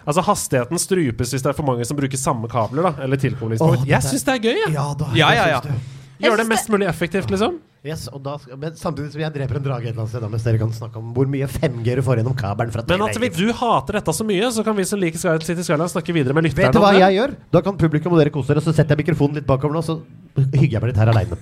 Altså 0.09 0.25
Hastigheten 0.25 0.81
strupes 0.81 1.35
hvis 1.35 1.45
det 1.45 1.51
er 1.53 1.59
for 1.59 1.69
mange 1.69 1.85
som 1.85 1.99
bruker 1.99 2.17
samme 2.17 2.49
kabler. 2.49 2.89
da 2.89 3.05
Eller 3.05 3.21
tilkoblingspunkt. 3.21 3.85
Åh, 3.85 3.89
Jeg 3.91 4.01
syns 4.07 4.25
det 4.25 4.39
er 4.39 4.45
gøy! 4.49 4.57
jeg. 4.65 4.73
Ja 4.73 4.89
da. 4.97 5.11
Ja, 5.19 5.29
ja, 5.37 5.47
ja. 5.59 5.77
Gjør 6.19 6.41
det 6.41 6.47
mest 6.51 6.71
mulig 6.73 6.89
effektivt, 6.91 7.31
liksom. 7.31 7.59
Yes, 7.87 8.09
og 8.11 8.19
da, 8.25 8.33
men 8.59 8.75
samtidig 8.75 9.13
som 9.13 9.21
jeg 9.23 9.31
dreper 9.37 9.61
en 9.61 9.67
drage 9.69 9.87
et 9.87 9.93
eller 9.93 10.03
annet 10.03 10.11
sted, 10.11 10.23
da, 10.25 10.31
mens 10.33 10.47
dere 10.49 10.59
kan 10.59 10.73
snakke 10.75 10.99
om 10.99 11.13
hvor 11.15 11.29
mye 11.31 11.47
5G 11.47 11.95
du 11.95 12.03
får 12.03 12.19
gjennom 12.19 12.35
kabelen 12.39 12.75
fra 12.75 12.83
Men 12.91 13.05
at 13.07 13.21
vi, 13.23 13.29
du 13.31 13.53
hater 13.55 14.01
dette 14.01 14.15
så 14.17 14.27
mye, 14.27 14.49
så 14.55 14.65
kan 14.67 14.75
vi 14.75 14.87
som 14.89 14.99
liker 14.99 15.23
City 15.47 15.63
Skylines 15.63 15.95
snakke 15.95 16.15
videre 16.17 16.35
med 16.35 16.49
lytterne. 16.49 16.73
Vet 16.73 16.75
du 16.75 16.83
hva 16.83 16.91
jeg 16.97 17.15
gjør? 17.21 17.37
Da 17.55 17.63
kan 17.63 17.79
publikum 17.79 18.17
og 18.17 18.23
dere 18.23 18.35
kose 18.35 18.51
dere, 18.51 18.65
så 18.67 18.75
setter 18.75 18.97
jeg 18.97 19.05
mikrofonen 19.05 19.39
litt 19.39 19.47
bakover 19.47 19.79
nå, 19.79 19.85
så 19.87 20.01
hygger 20.41 20.75
jeg 20.75 20.83
meg 20.83 20.91
litt 20.91 21.01
her 21.05 21.13
aleine. 21.15 21.39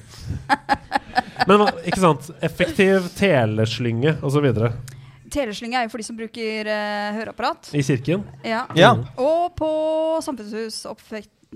Men 1.48 1.64
ikke 1.86 2.02
sant? 2.02 2.28
Effektiv 2.44 3.08
teleslynge 3.16 4.18
osv. 4.26 4.50
Teleslynge 5.32 5.80
er 5.80 5.86
jo 5.86 5.92
for 5.94 6.02
de 6.02 6.06
som 6.06 6.18
bruker 6.18 6.68
uh, 6.68 7.16
høreapparat. 7.16 7.72
i 7.72 7.82
kirken. 7.86 8.28
Ja. 8.44 8.66
Ja. 8.78 8.92
Og 9.16 9.56
på 9.58 9.70
samfunnshus, 10.24 10.82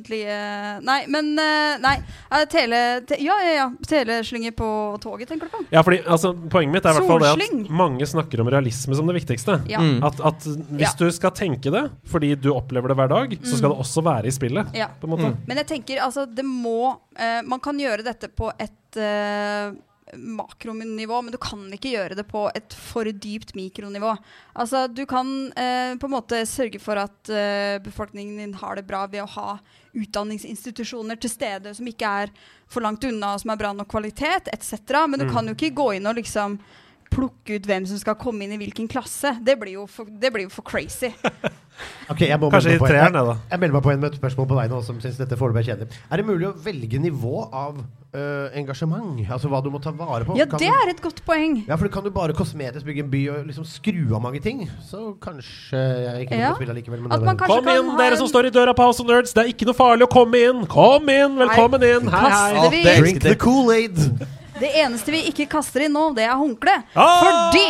offentlige 0.01 0.81
Nei, 0.83 1.05
men 1.09 1.39
eh, 1.39 1.79
Nei. 1.83 1.97
eh, 2.31 2.45
Tele... 2.51 3.01
Te, 3.07 3.17
ja, 3.23 3.35
ja, 3.45 3.53
ja. 3.55 3.67
Teleslynge 3.87 4.53
på 4.57 4.99
toget, 5.03 5.29
tenker 5.29 5.47
du 5.47 5.51
på? 5.53 5.65
Ja, 5.71 5.83
fordi 5.83 6.01
altså, 6.07 6.33
Poenget 6.51 6.73
mitt 6.79 6.87
er 6.87 6.95
i 6.95 6.99
hvert 7.01 7.11
fall 7.11 7.23
det 7.25 7.33
at 7.35 7.71
mange 7.71 8.07
snakker 8.09 8.41
om 8.43 8.51
realisme 8.51 8.97
som 8.97 9.07
det 9.11 9.17
viktigste. 9.21 9.61
Ja. 9.71 9.81
Mm. 9.81 10.03
At, 10.07 10.21
at 10.21 10.47
hvis 10.47 10.89
Ja. 10.89 10.95
du 10.99 11.11
skal 11.13 11.31
tenke 11.37 11.71
det 11.71 11.85
fordi 12.11 12.35
du 12.35 12.51
opplever 12.55 12.89
det 12.93 12.97
hver 12.99 13.11
dag, 13.13 13.37
så 13.45 13.59
skal 13.59 13.71
det 13.75 13.79
også 13.85 14.03
være 14.07 14.27
i 14.27 14.35
spillet. 14.35 14.75
ja. 14.75 14.89
På 15.01 15.07
en 15.07 15.15
måte. 15.15 15.31
Men 15.47 15.61
jeg 15.63 15.67
tenker 15.67 16.01
altså, 16.03 16.27
det 16.27 16.45
må 16.45 16.93
uh, 16.95 17.41
Man 17.47 17.61
kan 17.61 17.79
gjøre 17.79 18.05
dette 18.05 18.29
på 18.29 18.51
et 18.59 18.99
eh, 18.99 19.71
makronivå, 20.17 21.23
men 21.23 21.33
du 21.33 21.39
kan 21.43 21.63
ikke 21.75 21.93
gjøre 21.95 22.17
det 22.19 22.25
på 22.29 22.47
et 22.55 22.75
for 22.75 23.09
dypt 23.11 23.55
mikronivå. 23.59 24.15
Altså, 24.53 24.87
du 24.89 25.05
kan 25.09 25.31
eh, 25.53 25.95
på 26.01 26.09
en 26.09 26.15
måte 26.15 26.43
sørge 26.49 26.81
for 26.83 27.01
at 27.01 27.31
eh, 27.33 27.77
befolkningen 27.85 28.41
din 28.43 28.57
har 28.61 28.79
det 28.79 28.87
bra 28.89 29.07
ved 29.11 29.25
å 29.25 29.31
ha 29.37 29.59
utdanningsinstitusjoner 29.93 31.19
til 31.21 31.33
stede 31.33 31.75
som 31.75 31.89
ikke 31.91 32.13
er 32.25 32.35
for 32.71 32.85
langt 32.85 33.05
unna, 33.05 33.35
og 33.35 33.43
som 33.43 33.51
er 33.55 33.61
bra 33.61 33.73
nok 33.75 33.91
kvalitet, 33.91 34.51
etc. 34.53 34.77
Men 35.11 35.23
du 35.23 35.29
kan 35.31 35.47
jo 35.47 35.57
ikke 35.57 35.75
gå 35.75 35.93
inn 35.99 36.07
og 36.07 36.21
liksom 36.21 36.61
plukke 37.11 37.59
ut 37.59 37.67
hvem 37.69 37.87
som 37.91 37.99
skal 38.01 38.17
komme 38.21 38.47
inn 38.47 38.55
i 38.55 38.61
hvilken 38.61 38.89
klasse. 38.91 39.35
Det 39.45 39.59
blir 39.61 39.79
jo 39.81 39.87
for, 39.91 40.09
det 40.09 40.31
blir 40.33 40.47
jo 40.47 40.53
for 40.55 40.67
crazy. 40.67 41.11
okay, 42.13 42.29
jeg 42.29 42.39
må 42.41 42.51
Kanskje 42.53 42.77
i 42.77 42.81
det, 42.81 43.09
da. 43.15 43.37
Jeg 43.51 43.63
melder 43.63 43.77
meg 43.79 43.85
på 43.87 43.93
en 43.95 44.03
med 44.03 44.13
et 44.13 44.19
spørsmål 44.21 44.49
på 44.51 44.59
deg 44.61 44.73
nå, 44.73 44.83
som 44.87 45.01
syns 45.03 45.19
dette 45.21 45.39
foreløpig 45.39 45.63
er 45.65 45.69
kjedelig. 45.73 45.99
Er 46.11 46.21
det 46.23 46.27
mulig 46.29 46.49
å 46.49 46.53
velge 46.65 47.01
nivå 47.03 47.43
av 47.47 47.81
øh, 47.81 48.47
engasjement? 48.61 49.21
Altså 49.27 49.51
hva 49.53 49.63
du 49.65 49.71
må 49.75 49.81
ta 49.83 49.93
vare 49.97 50.29
på? 50.29 50.39
Ja, 50.39 50.47
Kan 50.51 50.63
det 50.63 50.71
er 50.71 50.93
et 50.95 51.03
godt 51.05 51.23
poeng. 51.27 51.61
Ja, 51.69 51.77
for 51.77 51.89
du 51.91 51.95
kan 51.95 52.07
du 52.07 52.11
bare 52.15 52.37
kosmetisk 52.37 52.87
bygge 52.89 53.05
en 53.07 53.13
by 53.13 53.23
og 53.35 53.51
liksom 53.51 53.69
skru 53.69 54.03
av 54.17 54.25
mange 54.25 54.43
ting. 54.45 54.65
Så 54.87 55.15
kanskje 55.23 55.81
jeg 55.81 56.27
ikke 56.29 56.41
Ja. 56.41 56.55
spille 56.59 56.77
likevel. 56.79 57.05
Men 57.05 57.17
At 57.19 57.27
man 57.27 57.41
Kom 57.41 57.69
inn, 57.69 57.95
dere 57.99 58.15
en- 58.15 58.21
som 58.23 58.29
står 58.31 58.51
i 58.51 58.55
døra 58.55 58.75
på 58.75 58.87
House 58.87 59.01
of 59.01 59.07
Nerds. 59.11 59.35
Det 59.35 59.45
er 59.45 59.53
ikke 59.55 59.67
noe 59.71 59.79
farlig 59.79 60.07
å 60.07 60.13
komme 60.13 60.39
inn. 60.39 60.67
Kom 60.67 61.09
inn! 61.09 61.39
Velkommen 61.41 61.83
inn! 61.83 62.09
Hei, 62.09 62.69
hei. 62.71 63.01
Drink 63.01 63.23
the 63.23 63.35
Kool-Aid! 63.35 64.39
Det 64.61 64.71
eneste 64.83 65.15
vi 65.15 65.23
ikke 65.31 65.49
kaster 65.57 65.87
inn 65.87 65.95
nå, 65.97 66.11
det 66.17 66.27
er 66.27 66.37
håndkle. 66.37 66.77
Ah! 66.93 67.25
Fordi 67.25 67.67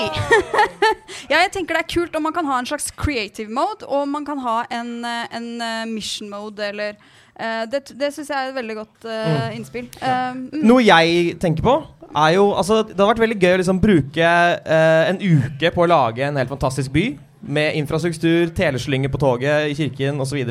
Ja, 1.30 1.38
jeg 1.44 1.52
tenker 1.54 1.78
det 1.78 1.84
er 1.84 1.92
kult 1.92 2.16
om 2.18 2.26
man 2.26 2.34
kan 2.34 2.48
ha 2.50 2.58
en 2.58 2.66
slags 2.66 2.90
creative 2.98 3.52
mode, 3.54 3.86
og 3.86 4.08
man 4.10 4.26
kan 4.26 4.40
ha 4.42 4.62
en, 4.74 4.92
eh, 5.06 5.30
en 5.36 5.48
eh, 5.62 5.86
mission 5.90 6.30
mode, 6.32 6.64
eller 6.66 6.96
uh, 7.38 7.64
Det, 7.70 7.84
det 7.94 8.10
syns 8.14 8.32
jeg 8.32 8.36
er 8.36 8.50
et 8.50 8.58
veldig 8.58 8.76
godt 8.80 9.06
eh, 9.06 9.56
innspill. 9.56 9.86
Eh, 10.00 10.20
mm. 10.34 10.60
Noe 10.66 10.82
jeg 10.82 11.38
tenker 11.42 11.66
på, 11.66 11.76
er 12.10 12.34
jo 12.34 12.50
altså, 12.58 12.82
Det 12.82 12.96
hadde 12.96 13.10
vært 13.12 13.22
veldig 13.22 13.38
gøy 13.38 13.52
å 13.54 13.60
liksom 13.62 13.82
bruke 13.82 14.30
uh, 14.66 15.02
en 15.06 15.20
uke 15.22 15.74
på 15.74 15.84
å 15.84 15.90
lage 15.90 16.26
en 16.26 16.40
helt 16.40 16.50
fantastisk 16.50 16.94
by. 16.96 17.12
Med 17.40 17.78
infrastruktur, 17.78 18.50
teleslynger 18.52 19.08
på 19.08 19.20
toget, 19.22 19.70
i 19.70 19.78
kirken 19.78 20.20
osv. 20.20 20.42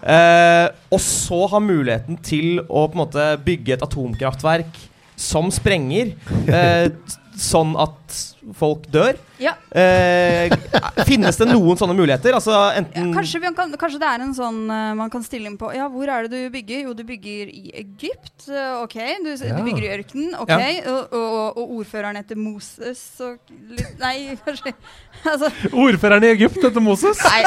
Eh, 0.00 0.66
og 0.88 1.00
så 1.04 1.42
ha 1.52 1.58
muligheten 1.60 2.16
til 2.24 2.62
å 2.62 2.86
på 2.88 2.96
en 2.96 3.00
måte 3.02 3.24
bygge 3.44 3.74
et 3.74 3.82
atomkraftverk 3.84 4.78
som 5.20 5.50
sprenger. 5.52 6.14
Eh, 6.48 6.90
sånn 7.38 7.76
at 7.78 8.20
folk 8.56 8.86
dør. 8.90 9.18
ja, 9.38 9.52
Eh, 9.70 10.50
finnes 11.06 11.36
det 11.38 11.46
noen 11.46 11.76
sånne 11.78 11.94
muligheter? 11.94 12.34
Altså 12.34 12.50
ja, 12.50 12.82
kanskje, 13.14 13.38
kan, 13.54 13.70
kanskje 13.78 14.00
det 14.02 14.08
er 14.08 14.24
en 14.24 14.32
sånn 14.34 14.58
uh, 14.66 14.94
man 14.98 15.12
kan 15.12 15.22
stille 15.22 15.46
inn 15.46 15.54
på 15.60 15.68
Ja, 15.76 15.86
hvor 15.92 16.10
er 16.10 16.26
det 16.26 16.32
du 16.32 16.50
bygger? 16.50 16.80
Jo, 16.88 16.94
du 16.96 17.04
bygger 17.06 17.52
i 17.52 17.70
Egypt. 17.84 18.48
Uh, 18.48 18.82
ok. 18.82 18.96
Du, 19.22 19.30
Ja. 19.30 19.54
du 19.54 19.62
bygger 19.68 19.84
i 19.86 19.92
ørkenen. 20.00 20.34
Ok. 20.42 20.50
Og, 20.90 21.14
og, 21.14 21.56
og 21.62 21.74
ordføreren 21.78 22.18
heter 22.18 22.40
Moses 22.40 23.04
og 23.22 23.38
litt 23.70 23.94
Nei, 24.02 24.36
kanskje 24.44 24.74
Altså 25.30 25.50
Ordføreren 25.70 26.24
i 26.26 26.32
Egypt 26.34 26.58
heter 26.64 26.82
Moses. 26.82 27.20
Nei, 27.30 27.44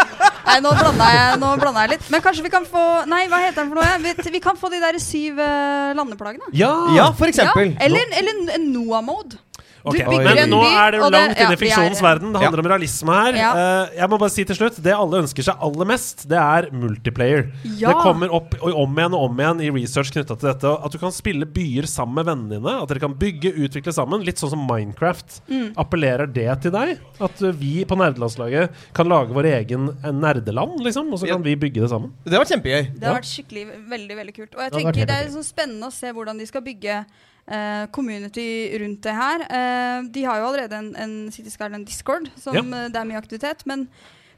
nei 0.47 0.59
nå 0.63 0.73
blanda 0.79 1.11
jeg, 1.17 1.39
nå 1.43 1.53
blanda 1.59 1.85
jeg 1.87 1.97
litt. 1.97 2.09
Men 2.13 2.23
kanskje 2.23 2.47
vi 2.47 2.53
kan 2.53 2.67
få 2.69 2.83
Nei, 3.11 3.25
hva 3.27 3.41
heter 3.43 3.65
den 3.65 3.73
for 3.73 3.81
noe? 3.81 3.99
Vi, 4.05 4.31
vi 4.37 4.43
kan 4.47 4.59
få 4.59 4.71
de 4.71 4.79
der 4.83 5.01
syv 5.03 5.41
uh, 5.43 5.91
landeplagene. 5.97 6.53
Ja! 6.55 6.71
Ja, 6.95 7.09
for 7.17 7.27
eksempel. 7.27 7.73
Ja, 7.75 7.89
eller, 7.89 8.15
eller 8.21 8.55
en 8.55 8.71
Noah-mode. 8.71 9.41
Ok, 9.83 9.97
Du 9.99 10.15
Men 10.23 10.37
en 10.37 10.49
nå 10.49 10.61
er 10.63 10.93
det 10.95 10.99
langt 11.11 11.39
inn 11.43 11.51
i 11.51 11.57
fiksjonens 11.59 11.99
verden. 12.03 12.31
Det 12.31 12.39
handler 12.39 12.61
om 12.63 12.67
realisme 12.71 13.15
her. 13.17 13.35
Ja. 13.35 13.49
Eh, 13.59 13.97
jeg 13.99 14.09
må 14.13 14.19
bare 14.21 14.31
si 14.31 14.45
til 14.47 14.55
slutt 14.55 14.77
Det 14.83 14.93
alle 14.95 15.19
ønsker 15.23 15.43
seg 15.43 15.59
aller 15.67 15.89
mest, 15.89 16.23
det 16.31 16.39
er 16.39 16.69
multiplayer. 16.71 17.49
Ja. 17.81 17.91
Det 17.91 17.97
kommer 18.05 18.31
opp 18.31 18.55
og 18.61 18.77
om 18.83 18.95
igjen 19.01 19.17
og 19.17 19.25
om 19.27 19.41
igjen 19.43 19.63
i 19.65 19.71
research 19.75 20.13
knytta 20.15 20.37
til 20.39 20.49
dette. 20.53 20.71
At 20.87 20.95
du 20.95 20.99
kan 21.01 21.11
spille 21.15 21.43
byer 21.45 21.87
sammen 21.91 22.15
med 22.21 22.29
vennene 22.31 22.59
dine. 22.61 22.75
At 22.83 22.93
dere 22.93 23.03
kan 23.03 23.17
bygge, 23.19 23.51
utvikle 23.65 23.91
sammen. 23.95 24.23
Litt 24.23 24.39
sånn 24.39 24.53
som 24.55 24.63
Minecraft. 24.69 25.41
Mm. 25.51 25.73
Appellerer 25.83 26.31
det 26.31 26.47
til 26.63 26.71
deg? 26.71 26.95
At 27.19 27.43
vi 27.59 27.73
på 27.89 27.99
nerdelandslaget 27.99 28.79
kan 28.95 29.11
lage 29.11 29.35
vår 29.35 29.49
egen 29.51 29.89
eh, 29.99 30.11
nerdeland, 30.15 30.79
liksom? 30.85 31.11
Og 31.11 31.19
så 31.19 31.27
Ja. 31.27 31.35
kan 31.35 31.43
vi 31.43 31.55
bygge 31.59 31.81
det 31.83 31.89
sammen? 31.91 32.13
Det 32.23 32.33
har 32.33 32.45
vært 32.45 32.55
kjempegøy. 32.55 32.99
Det 32.99 33.03
har 33.03 33.19
vært 33.19 33.31
skikkelig 33.33 33.67
veldig 33.89 34.15
veldig 34.21 34.35
kult. 34.39 34.55
Og 34.55 34.61
jeg 34.63 34.71
Det 34.71 34.79
tenker 34.79 34.99
helt 35.03 35.07
Det 35.11 35.19
er 35.19 35.29
sånn 35.35 35.43
spennende 35.51 35.87
å 35.87 35.91
se 35.91 36.07
hvordan 36.13 36.37
de 36.39 36.45
skal 36.45 36.61
bygge 36.61 37.05
eh, 37.47 37.85
community 37.91 38.47
rundt 38.79 39.01
det 39.03 39.13
her. 39.17 39.43
Uh, 39.49 40.07
de 40.13 40.23
har 40.23 40.39
jo 40.39 40.47
allerede 40.47 40.79
en, 40.79 40.95
en 40.95 41.13
City 41.31 41.49
Skyline 41.49 41.85
Discord, 41.85 42.29
som 42.39 42.55
Ja. 42.55 42.61
eh, 42.63 42.89
det 42.89 42.99
er 43.01 43.09
mye 43.09 43.19
aktivitet. 43.19 43.65
Men, 43.65 43.87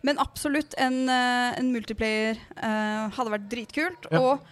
men 0.01 0.17
absolutt 0.21 0.73
en, 0.77 1.09
en 1.09 1.71
multiplayer 1.73 2.37
hadde 2.61 3.31
vært 3.33 3.49
dritkult. 3.49 4.05
Ja. 4.11 4.19
Og 4.21 4.43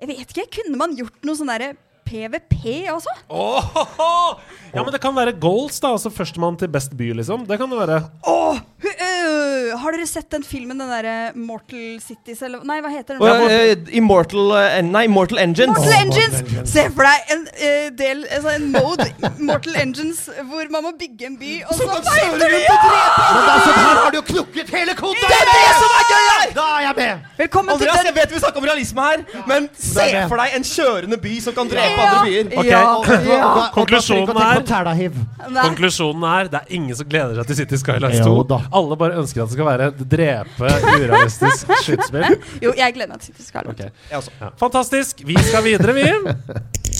jeg 0.00 0.08
vet 0.10 0.32
ikke, 0.36 0.62
kunne 0.62 0.78
man 0.78 0.96
gjort 0.98 1.22
noe 1.26 1.38
sånn 1.38 1.50
derre 1.50 1.76
PVP 2.08 2.88
også? 2.94 3.12
Åh! 3.28 4.38
Ja, 4.74 4.82
men 4.82 4.92
det 4.92 5.00
kan 5.00 5.14
være 5.16 5.32
goals, 5.40 5.78
da. 5.80 5.92
Altså 5.96 6.10
førstemann 6.12 6.56
til 6.60 6.68
best 6.72 6.92
by, 6.96 7.12
liksom. 7.16 7.46
Det 7.48 7.56
kan 7.60 7.70
det 7.72 7.78
være. 7.78 7.98
Åh, 8.28 8.58
hu- 8.82 8.96
øh, 9.08 9.78
har 9.80 9.96
dere 9.96 10.06
sett 10.08 10.28
den 10.32 10.44
filmen, 10.44 10.78
den 10.80 10.90
derre 10.92 11.32
Mortal 11.36 12.00
Cities, 12.04 12.42
eller 12.44 12.64
Nei, 12.68 12.80
hva 12.84 12.92
heter 12.92 13.16
den? 13.16 13.22
Oh, 13.22 13.28
ja, 13.28 13.72
uh, 13.72 13.92
Immortal 13.96 14.52
uh, 14.52 14.78
Nei, 14.84 15.06
Mortal 15.08 15.40
Engines. 15.44 15.72
Mortal 15.76 15.94
oh, 15.94 16.02
Engines! 16.02 16.36
Mortal 16.36 16.48
Engines. 16.48 16.72
Se 16.72 16.84
for 16.96 17.08
deg 17.08 17.32
en 17.34 17.46
eh, 17.54 17.88
del, 17.98 18.24
altså 18.36 18.54
en 18.58 18.68
mode 18.74 19.08
Mortal 19.50 19.80
Engines 19.84 20.20
hvor 20.50 20.68
man 20.74 20.84
må 20.84 20.92
bygge 21.00 21.30
en 21.30 21.38
by, 21.40 21.54
og 21.68 21.74
så 21.78 21.88
fighter 21.88 22.44
du! 22.44 22.58
Men 22.58 23.48
altså, 23.54 23.72
her 23.72 24.02
har 24.02 24.12
du 24.12 24.20
jo 24.20 24.24
knukket 24.32 24.74
hele 24.76 24.96
koden! 24.98 25.24
Det 25.24 25.38
er 25.38 25.50
det 25.52 25.72
som 25.80 25.96
er 26.00 26.06
gøy 26.12 26.28
her! 26.28 26.54
Da 26.58 26.66
er 26.76 26.84
jeg 26.88 26.94
med! 27.00 27.26
Velkommen 27.38 27.72
til 27.72 27.88
Andreas, 27.88 28.04
den 28.04 28.10
jeg 28.12 28.16
vet 28.20 28.36
vi 28.36 28.42
snakker 28.44 28.62
om 28.62 28.68
realisme 28.68 29.08
her, 29.08 29.24
men 29.48 29.68
se 29.78 30.06
for 30.28 30.42
deg 30.42 30.58
en 30.58 30.68
kjørende 30.74 31.20
by 31.24 31.34
som 31.44 31.56
kan 31.56 31.72
drepe 31.72 31.97
Ja. 31.98 32.08
andre 32.08 32.28
byer. 32.28 32.46
Ok. 32.58 32.68
Ja, 32.68 32.80
ja. 33.34 33.50
Konklusjonen 33.74 34.40
er-. 34.42 35.62
Konklusjonen 35.62 36.26
er 36.30 36.50
det 36.52 36.60
er 36.62 36.74
ingen 36.78 36.96
som 36.98 37.08
gleder 37.10 37.38
seg 37.40 37.50
til 37.50 37.60
City 37.62 37.80
Skylines 37.82 38.20
2. 38.22 38.34
Jo. 38.34 38.60
Alle 38.80 38.98
bare 39.00 39.18
ønsker 39.22 39.44
at 39.44 39.50
det 39.52 39.58
skal 39.58 39.68
være 39.70 39.90
et 39.92 40.04
drepe 40.16 40.72
urealistisk 40.94 41.74
skytespill. 41.84 42.38
Jo, 42.64 42.74
jeg 42.78 42.96
gleder 42.96 43.14
meg 43.14 43.22
til 43.24 43.32
City 43.34 43.48
Skylines. 43.50 43.92
Okay. 44.12 44.52
Fantastisk. 44.60 45.24
Vi 45.28 45.38
skal 45.50 45.66
videre, 45.66 45.96
vi. 45.98 46.06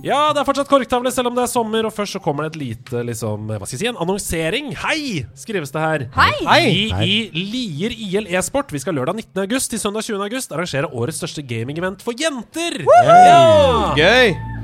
Ja, 0.00 0.30
det 0.32 0.40
er 0.40 0.46
fortsatt 0.48 0.68
korktavle 0.70 1.10
selv 1.12 1.28
om 1.28 1.34
det 1.36 1.42
er 1.44 1.50
sommer, 1.52 1.84
og 1.84 1.92
først 1.92 2.16
så 2.16 2.20
kommer 2.24 2.46
det 2.46 2.54
et 2.54 2.60
lite 2.62 3.02
liksom, 3.04 3.50
hva 3.50 3.66
skal 3.66 3.76
jeg 3.76 3.82
si, 3.82 3.88
en 3.90 4.00
annonsering. 4.00 4.70
Hei, 4.80 5.26
skrives 5.36 5.74
det 5.74 5.82
her. 5.82 6.06
Hei! 6.16 6.30
Hei! 6.46 6.62
Vi 6.70 7.18
i 7.36 7.44
Lier 7.52 7.92
IL 7.92 8.30
e-sport 8.32 8.72
Vi 8.72 8.80
skal 8.80 8.96
lørdag 8.96 9.18
19. 9.20 9.42
august 9.44 9.74
til 9.74 9.82
søndag 9.82 10.06
20. 10.08 10.22
august 10.24 10.56
arrangere 10.56 10.88
årets 10.88 11.20
største 11.20 11.44
gaming-event 11.44 12.04
for 12.06 12.16
jenter. 12.16 12.80
Ja! 13.04 13.92
Gøy! 13.98 14.59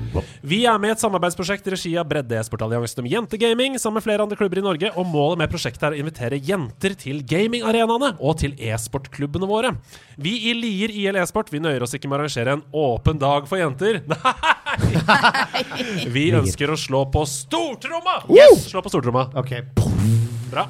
Vi 0.46 0.62
er 0.68 0.78
med 0.82 0.92
i 0.92 0.94
et 0.96 1.02
samarbeidsprosjekt 1.02 1.66
i 1.68 1.74
regi 1.74 1.92
av 2.00 2.08
Bredde 2.10 2.38
e-sportalliansen 2.38 3.02
om 3.04 3.08
jentegaming 3.10 3.78
sammen 3.80 3.98
med 4.00 4.06
flere 4.06 4.24
andre 4.26 4.38
klubber 4.38 4.60
i 4.60 4.64
Norge, 4.66 4.92
og 4.96 5.08
målet 5.10 5.42
med 5.42 5.52
prosjektet 5.52 5.88
er 5.88 5.96
å 5.96 6.00
invitere 6.00 6.40
jenter 6.42 6.96
til 6.98 7.22
gamingarenaene 7.26 8.14
og 8.20 8.38
til 8.42 8.56
e-sportklubbene 8.58 9.48
våre. 9.50 9.74
Vi 10.20 10.34
i 10.50 10.54
Lier 10.56 10.92
IL 10.94 11.18
e-sport 11.20 11.52
vi 11.52 11.62
nøyer 11.64 11.84
oss 11.86 11.96
ikke 11.96 12.10
med 12.10 12.18
å 12.18 12.24
arrangere 12.24 12.56
en 12.56 12.64
åpen 12.76 13.20
dag 13.22 13.48
for 13.50 13.60
jenter. 13.60 14.02
Nei! 14.12 16.06
Vi 16.12 16.28
ønsker 16.36 16.72
å 16.72 16.78
slå 16.80 17.04
på 17.12 17.24
stortromma! 17.30 18.20
Yes! 18.32 18.68
Slå 18.70 18.82
på 18.84 18.92
stortromma. 18.92 19.28
Ok. 19.38 19.54
Bra. 20.50 20.68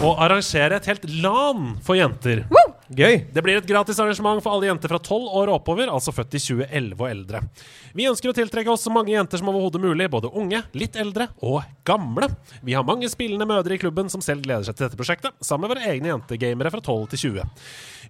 Og 0.00 0.20
arrangere 0.24 0.78
et 0.80 0.86
helt 0.88 1.04
LAN 1.20 1.74
for 1.84 1.98
jenter. 1.98 2.46
Gøy. 2.90 3.20
Det 3.30 3.42
blir 3.46 3.54
et 3.60 3.66
gratis 3.68 4.00
arrangement 4.02 4.40
for 4.42 4.50
alle 4.50 4.66
jenter 4.66 4.90
fra 4.90 4.98
12 4.98 5.28
år 5.38 5.50
og 5.52 5.60
oppover, 5.60 5.86
altså 5.92 6.10
født 6.10 6.34
i 6.34 6.40
2011 6.42 6.96
og 6.98 7.06
eldre. 7.06 7.42
Vi 7.94 8.08
ønsker 8.10 8.32
å 8.32 8.34
tiltrekke 8.34 8.72
oss 8.72 8.82
så 8.82 8.90
mange 8.90 9.12
jenter 9.12 9.38
som 9.38 9.50
overhodet 9.52 9.78
mulig, 9.84 10.08
både 10.10 10.32
unge, 10.34 10.58
litt 10.74 10.98
eldre 10.98 11.28
og 11.46 11.60
gamle. 11.86 12.26
Vi 12.66 12.74
har 12.74 12.86
mange 12.86 13.06
spillende 13.12 13.46
mødre 13.46 13.76
i 13.76 13.82
klubben 13.82 14.10
som 14.10 14.24
selv 14.24 14.42
gleder 14.42 14.66
seg 14.66 14.74
til 14.74 14.88
dette 14.88 14.98
prosjektet, 14.98 15.38
sammen 15.38 15.68
med 15.68 15.76
våre 15.76 15.86
egne 15.92 16.10
jentegamere 16.10 16.74
fra 16.74 16.82
12 16.82 17.06
til 17.12 17.24
20. 17.28 17.46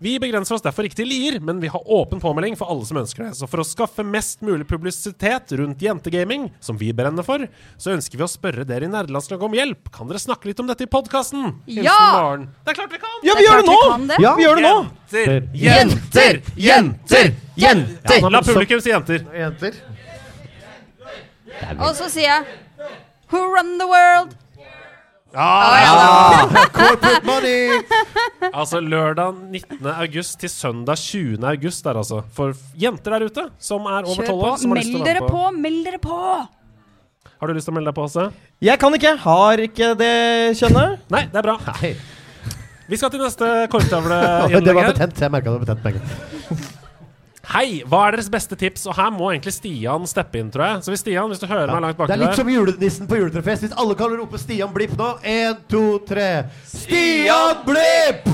Vi 0.03 0.15
begrenser 0.17 0.57
oss 0.57 0.63
derfor 0.65 0.87
ikke 0.89 0.97
til 0.97 1.11
Lier, 1.13 1.35
men 1.45 1.59
vi 1.61 1.69
har 1.69 1.83
åpen 1.93 2.23
påmelding 2.23 2.55
for 2.57 2.73
alle 2.73 2.87
som 2.89 2.97
ønsker 3.03 3.27
det. 3.27 3.35
Så 3.37 3.45
for 3.51 3.61
å 3.61 3.67
skaffe 3.69 4.01
mest 4.01 4.41
mulig 4.41 4.65
publisitet 4.65 5.53
rundt 5.61 5.83
jentegaming, 5.85 6.47
som 6.65 6.79
vi 6.81 6.89
brenner 6.97 7.27
for, 7.27 7.45
så 7.77 7.93
ønsker 7.93 8.17
vi 8.17 8.25
å 8.25 8.31
spørre 8.33 8.65
dere 8.65 8.89
i 8.89 8.93
Nerdelandslaget 8.93 9.45
om 9.45 9.59
hjelp. 9.59 9.91
Kan 9.93 10.09
dere 10.09 10.23
snakke 10.23 10.49
litt 10.49 10.63
om 10.65 10.71
dette 10.73 10.89
i 10.89 10.89
podkasten? 10.89 11.53
Ja! 11.69 11.99
Det 12.65 12.73
er 12.73 12.81
klart 12.81 12.97
vi 12.97 13.03
kan! 13.05 13.21
Ja, 13.29 13.37
vi 13.37 13.45
gjør 13.45 13.61
det 13.61 13.77
vi 13.77 14.09
det. 14.09 14.19
Ja, 14.25 14.33
vi 14.41 14.47
gjør 14.47 14.63
det 14.63 14.65
nå! 14.65 14.75
Jenter! 15.13 15.45
Jenter! 15.69 16.43
Jenter! 16.57 17.33
Jenter! 17.61 18.29
La 18.33 18.41
publikum 18.49 18.81
si 18.81 18.95
jenter. 18.97 19.29
Jenter. 19.37 19.81
Og 21.77 21.93
så 21.99 22.09
sier 22.09 22.39
jeg 22.39 22.95
Who 23.31 23.45
run 23.53 23.77
the 23.77 23.91
world? 23.91 24.40
Ja, 25.31 26.47
Corporate 26.75 27.21
money! 27.27 27.83
Altså 28.51 28.81
lørdag 28.83 29.37
19. 29.53 29.79
august 29.93 30.41
til 30.43 30.51
søndag 30.51 30.99
20. 30.99 31.39
august 31.47 31.85
der, 31.87 32.01
altså. 32.01 32.23
For 32.35 32.57
jenter 32.75 33.15
der 33.15 33.27
ute 33.31 33.45
som 33.63 33.87
er 33.87 34.09
over 34.09 34.27
12 34.27 34.33
år. 34.35 34.65
Meld 34.75 35.05
dere 35.07 35.23
på. 35.23 35.29
på, 35.31 35.45
meld 35.55 35.85
dere 35.87 36.01
på! 36.03 36.19
Har 37.41 37.49
du 37.49 37.57
lyst 37.57 37.71
til 37.71 37.73
å 37.73 37.79
melde 37.79 37.93
deg 37.93 37.97
på, 37.97 38.09
Hasse? 38.09 38.27
Jeg 38.61 38.81
kan 38.83 38.97
ikke. 38.99 39.15
Har 39.23 39.63
ikke 39.65 39.93
det 40.01 40.13
kjønnet. 40.61 41.07
Nei, 41.15 41.23
det 41.31 41.41
er 41.41 41.47
bra. 41.47 41.57
Nei, 41.71 41.95
Vi 42.91 42.99
skal 42.99 43.15
til 43.15 43.23
neste 43.23 43.55
korktavle. 43.71 44.21
det 44.67 44.75
var 44.77 44.91
betent. 44.91 45.23
Jeg 45.23 45.33
merka 45.33 45.55
det 45.55 45.61
var 45.61 45.65
betent 45.71 45.87
med. 45.87 46.77
Hei, 47.51 47.81
hva 47.83 48.05
er 48.07 48.15
deres 48.15 48.29
beste 48.31 48.55
tips? 48.55 48.85
Og 48.87 48.95
her 48.95 49.09
må 49.11 49.33
egentlig 49.33 49.51
Stian 49.57 50.05
steppe 50.07 50.39
inn, 50.39 50.53
tror 50.55 50.63
jeg. 50.69 50.83
Så 50.87 50.93
hvis 50.93 51.03
Stian, 51.03 51.27
hvis 51.33 51.41
du 51.43 51.49
hører 51.51 51.73
meg 51.73 51.83
langt 51.83 51.99
Det 51.99 52.15
er 52.15 52.21
litt 52.21 52.31
der 52.31 52.39
som 52.39 52.51
julenissen 52.53 53.09
på 53.11 53.19
juletrefest. 53.19 53.65
Hvis 53.67 53.75
alle 53.83 53.97
kan 53.99 54.15
rope 54.15 54.39
Stian 54.39 54.71
Blipp 54.75 54.95
nå. 54.99 55.09
Én, 55.27 55.57
to, 55.71 55.83
tre. 56.07 56.29
Stian 56.71 57.65
Blipp! 57.67 58.31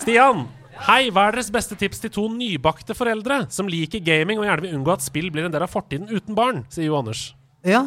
Stian! 0.00 0.46
Hei, 0.84 1.10
hva 1.14 1.28
er 1.28 1.36
deres 1.36 1.52
beste 1.52 1.76
tips 1.80 2.00
til 2.02 2.10
to 2.16 2.24
nybakte 2.32 2.96
foreldre 2.96 3.44
som 3.52 3.68
liker 3.70 4.02
gaming 4.04 4.40
og 4.40 4.48
gjerne 4.48 4.64
vil 4.66 4.74
unngå 4.78 4.96
at 4.96 5.04
spill 5.04 5.30
blir 5.32 5.46
en 5.46 5.54
del 5.54 5.64
av 5.64 5.70
fortiden 5.72 6.08
uten 6.10 6.36
barn? 6.36 6.64
Sier 6.72 6.88
Jo 6.88 6.98
Anders. 6.98 7.28
Ja, 7.64 7.86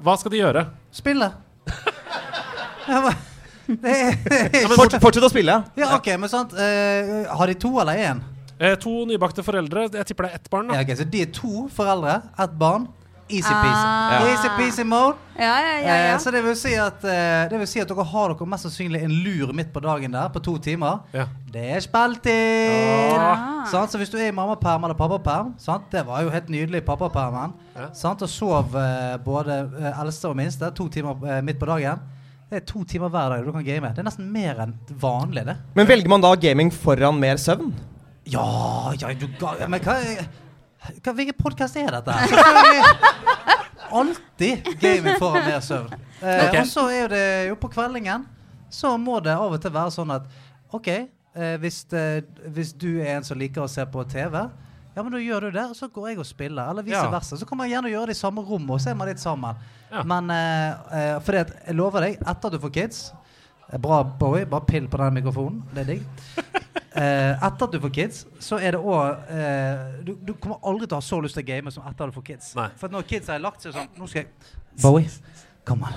Hva 0.00 0.14
skal 0.20 0.32
de 0.32 0.44
gjøre? 0.44 0.68
spille. 0.92 1.32
Ja, 3.70 4.10
det 4.50 4.62
er, 4.64 4.74
Fort, 4.74 4.96
fortsett 5.02 5.26
å 5.26 5.30
spille. 5.32 5.56
ja, 5.78 5.90
OK, 5.96 6.08
men 6.18 6.30
sant 6.32 6.54
eh, 6.58 7.26
Har 7.30 7.50
de 7.50 7.54
to 7.60 7.72
eller 7.82 8.00
én? 8.10 8.22
Eh, 8.60 8.74
to 8.80 9.06
nybakte 9.08 9.44
foreldre. 9.44 9.86
Jeg 9.94 10.10
tipper 10.10 10.26
det 10.28 10.32
er 10.34 10.40
ett 10.42 10.50
barn. 10.52 10.72
Ja, 10.74 10.82
da 10.82 10.84
ok, 10.84 10.98
så 10.98 11.06
de 11.08 11.22
er 11.24 11.30
to 11.32 11.68
foreldre, 11.72 12.18
ett 12.44 12.56
barn. 12.60 12.88
Easy-peasy. 13.30 13.86
Ah. 13.86 14.26
Easy-peasy 14.26 14.84
mode. 14.84 15.16
Ja, 15.38 15.54
ja, 15.60 15.74
ja. 15.78 16.14
Eh, 16.14 16.18
så 16.18 16.30
det 16.30 16.42
vil, 16.44 16.56
si 16.58 16.74
at, 16.74 17.04
eh, 17.04 17.46
det 17.50 17.58
vil 17.62 17.68
si 17.70 17.80
at 17.80 17.88
dere 17.88 18.04
har 18.04 18.34
dere 18.34 18.48
mest 18.50 18.66
sannsynlig 18.66 19.02
en 19.06 19.14
lur 19.24 19.52
midt 19.56 19.70
på 19.72 19.80
dagen 19.84 20.12
der 20.12 20.28
på 20.34 20.42
to 20.42 20.56
timer. 20.58 21.04
Ja. 21.14 21.28
Det 21.52 21.62
er 21.76 21.80
spilltid! 21.80 23.16
Ah. 23.16 23.64
Sant? 23.70 23.92
Så 23.92 23.98
hvis 24.02 24.10
du 24.10 24.18
er 24.18 24.28
i 24.28 24.34
mammaperm 24.34 24.84
eller 24.84 24.98
pappaperm 24.98 25.54
sant? 25.58 25.86
Det 25.92 26.02
var 26.06 26.24
jo 26.26 26.34
helt 26.34 26.50
nydelig 26.50 26.82
i 26.82 26.86
pappapermen. 26.86 27.54
Ja. 27.76 27.88
Og 28.10 28.28
sov 28.28 28.74
eh, 28.76 29.16
både 29.24 29.62
eh, 29.78 30.00
eldste 30.02 30.28
og 30.28 30.36
minste 30.36 30.70
to 30.74 30.88
timer 30.88 31.22
eh, 31.26 31.40
midt 31.46 31.58
på 31.60 31.70
dagen. 31.70 32.02
Det 32.50 32.58
er 32.58 32.66
to 32.66 32.80
timer 32.82 33.12
hver 33.14 33.30
dag 33.30 33.44
du 33.46 33.52
kan 33.54 33.62
game. 33.62 33.92
Det 33.94 34.02
er 34.02 34.06
nesten 34.08 34.26
mer 34.34 34.58
enn 34.64 34.72
vanlig, 34.98 35.44
det. 35.46 35.54
Men 35.78 35.86
velger 35.86 36.10
man 36.10 36.24
da 36.24 36.32
gaming 36.34 36.72
foran 36.74 37.20
mer 37.22 37.38
søvn? 37.38 37.70
Ja, 38.30 38.90
ja, 38.98 39.12
du 39.14 39.28
ga 39.38 39.68
Men 39.70 39.80
hva, 39.84 39.94
hva 40.98 41.14
Hvilken 41.14 41.38
podkast 41.38 41.78
er 41.78 41.94
dette 41.94 42.16
her? 42.16 42.90
Alltid 44.00 44.66
gaming 44.82 45.14
foran 45.22 45.46
mer 45.46 45.62
søvn. 45.62 45.94
Eh, 46.20 46.42
okay. 46.48 46.64
Og 46.64 46.66
så 46.72 46.88
er 46.90 47.14
det 47.14 47.24
jo 47.52 47.54
på 47.62 47.70
kveldingen 47.70 48.26
så 48.70 48.96
må 48.98 49.18
det 49.22 49.34
av 49.34 49.54
og 49.54 49.62
til 49.62 49.72
være 49.74 49.94
sånn 49.94 50.12
at 50.14 50.26
OK, 50.74 50.88
eh, 50.90 51.54
hvis, 51.62 51.82
det, 51.90 52.04
hvis 52.54 52.74
du 52.78 52.88
er 52.98 53.16
en 53.16 53.26
som 53.26 53.38
liker 53.38 53.64
å 53.64 53.70
se 53.70 53.86
på 53.90 54.04
TV, 54.10 54.36
ja, 55.00 55.04
men 55.06 55.14
da 55.16 55.20
gjør 55.24 55.46
du 55.48 55.54
det, 55.56 55.62
og 55.72 55.76
så 55.78 55.88
går 55.88 56.10
jeg 56.12 56.18
og 56.20 56.26
spiller. 56.28 56.68
Eller 56.70 56.84
vice 56.84 57.00
Ja. 57.00 57.08
versa. 57.10 57.36
Så 57.40 57.46
kan 57.48 57.56
man 57.58 57.70
gjerne 57.70 57.88
gjøre 57.88 58.10
det 58.10 58.16
i 58.18 58.20
samme 58.20 58.42
rom, 58.44 58.68
og 58.70 58.80
så 58.80 58.90
er 58.92 58.98
man 59.00 59.08
litt 59.08 59.20
sammen. 59.22 59.56
Ja. 59.90 60.02
Men 60.04 60.28
uh, 60.28 60.92
uh, 60.92 61.20
fordi 61.24 61.40
at 61.40 61.54
jeg 61.66 61.74
lover 61.78 62.04
deg, 62.04 62.18
etter 62.20 62.50
at 62.50 62.52
du 62.52 62.58
får 62.60 62.72
kids 62.76 62.98
eh, 63.72 63.78
Bra, 63.80 64.02
Bowie. 64.04 64.44
Bare 64.46 64.66
pill 64.68 64.86
på 64.92 65.00
den 65.00 65.16
mikrofonen. 65.16 65.62
Det 65.74 65.82
er 65.82 65.88
digg. 65.94 66.04
Uh, 66.92 67.32
etter 67.48 67.64
at 67.66 67.72
du 67.72 67.80
får 67.80 67.94
kids, 67.96 68.20
så 68.44 68.58
er 68.60 68.76
det 68.76 68.80
òg 68.82 69.30
uh, 69.30 70.04
du, 70.04 70.12
du 70.20 70.34
kommer 70.36 70.60
aldri 70.68 70.86
til 70.86 70.98
å 70.98 71.00
ha 71.00 71.06
så 71.08 71.20
lyst 71.24 71.38
til 71.40 71.46
å 71.46 71.48
game 71.48 71.72
som 71.72 71.86
etter 71.88 72.04
at 72.04 72.12
du 72.12 72.18
får 72.20 72.26
kids. 72.28 72.52
Nei. 72.60 72.68
For 72.76 72.92
når 72.92 73.08
kids 73.08 73.32
har 73.32 73.40
lagt 73.40 73.64
seg 73.64 73.72
sånn 73.74 73.88
Nå 73.96 74.10
skal 74.10 74.26
jeg 74.26 74.82
Bowie, 74.82 75.08
kom 75.64 75.82
an. 75.88 75.96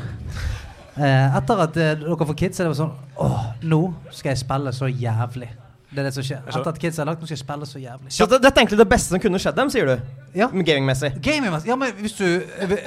Uh, 0.94 1.38
etter 1.40 1.66
at 1.68 1.76
dere 1.76 2.26
får 2.30 2.38
kids, 2.38 2.62
er 2.62 2.70
det 2.72 2.78
sånn 2.80 2.94
Åh, 3.20 3.44
nå 3.68 3.82
skal 4.14 4.32
jeg 4.34 4.42
spille 4.46 4.74
så 4.74 4.90
jævlig. 4.90 5.52
Det 5.94 6.02
er 6.02 6.08
det 6.08 6.14
som 6.16 6.26
skjer. 6.26 6.40
Etter 6.50 6.70
at 6.72 6.80
kids 6.82 6.98
har 6.98 7.06
lagt, 7.06 7.22
nå 7.22 7.28
skal 7.30 7.36
jeg 7.38 7.42
spille 7.44 7.68
så 7.70 7.80
jævlig. 7.82 8.12
Så 8.16 8.26
det, 8.26 8.40
dette 8.42 8.58
er 8.58 8.64
egentlig 8.64 8.80
det 8.82 8.88
beste 8.90 9.14
som 9.14 9.22
kunne 9.22 9.40
skjedd 9.42 9.58
dem, 9.60 9.70
sier 9.70 9.86
du? 9.92 10.16
Ja. 10.34 10.48
Gamingmessig. 10.50 11.12
Gaming, 11.22 11.54
ja, 11.70 11.76
men 11.78 11.94
hvis 12.02 12.16
du, 12.18 12.26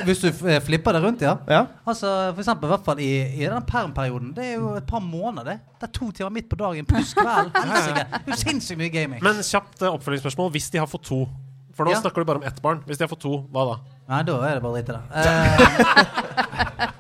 hvis 0.08 0.24
du 0.24 0.28
eh, 0.50 0.58
flipper 0.66 0.96
det 0.98 1.02
rundt, 1.04 1.22
ja. 1.22 1.36
Ja. 1.46 1.60
Altså, 1.86 2.10
for 2.34 2.42
eksempel, 2.42 2.66
i 2.66 2.72
hvert 2.74 2.84
fall 2.88 3.02
i, 3.04 3.10
i 3.38 3.46
den 3.46 3.62
permperioden. 3.70 4.32
Det 4.34 4.44
er 4.50 4.54
jo 4.58 4.72
et 4.80 4.88
par 4.90 5.04
måneder, 5.04 5.52
det. 5.52 5.58
Det 5.80 5.86
er 5.88 5.94
to 6.00 6.10
timer 6.10 6.34
midt 6.34 6.50
på 6.50 6.58
dagen 6.58 6.88
pluss 6.90 7.14
kveld. 7.14 7.54
Helsike. 7.62 8.06
Det 8.10 8.22
er 8.26 8.34
jo 8.34 8.40
sinnssykt 8.42 8.82
mye 8.82 8.90
gaming. 8.98 9.22
Men 9.22 9.38
kjapt 9.46 9.86
eh, 9.86 9.92
oppfølgingsspørsmål. 9.94 10.50
Hvis 10.58 10.70
de 10.74 10.82
har 10.82 10.90
fått 10.90 11.06
to 11.12 11.22
For 11.76 11.84
nå 11.86 11.92
Ja. 11.92 12.00
snakker 12.00 12.24
du 12.24 12.28
bare 12.32 12.40
om 12.42 12.46
ett 12.48 12.58
barn. 12.64 12.82
Hvis 12.88 12.98
de 12.98 13.04
har 13.04 13.12
fått 13.12 13.22
to, 13.22 13.36
hva 13.52 13.68
da? 13.70 13.78
Nei, 14.08 14.22
da 14.26 14.40
er 14.48 14.54
det 14.58 14.62
bare 14.64 14.72
å 14.72 14.78
drite 14.80 14.96
i 14.96 14.96
det. 14.96 15.02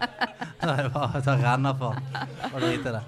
Det 0.76 0.90
bare 0.94 1.36
renner 1.42 1.74
for 1.80 2.60
drite 2.60 2.88
i 2.90 2.94
det. 2.96 3.02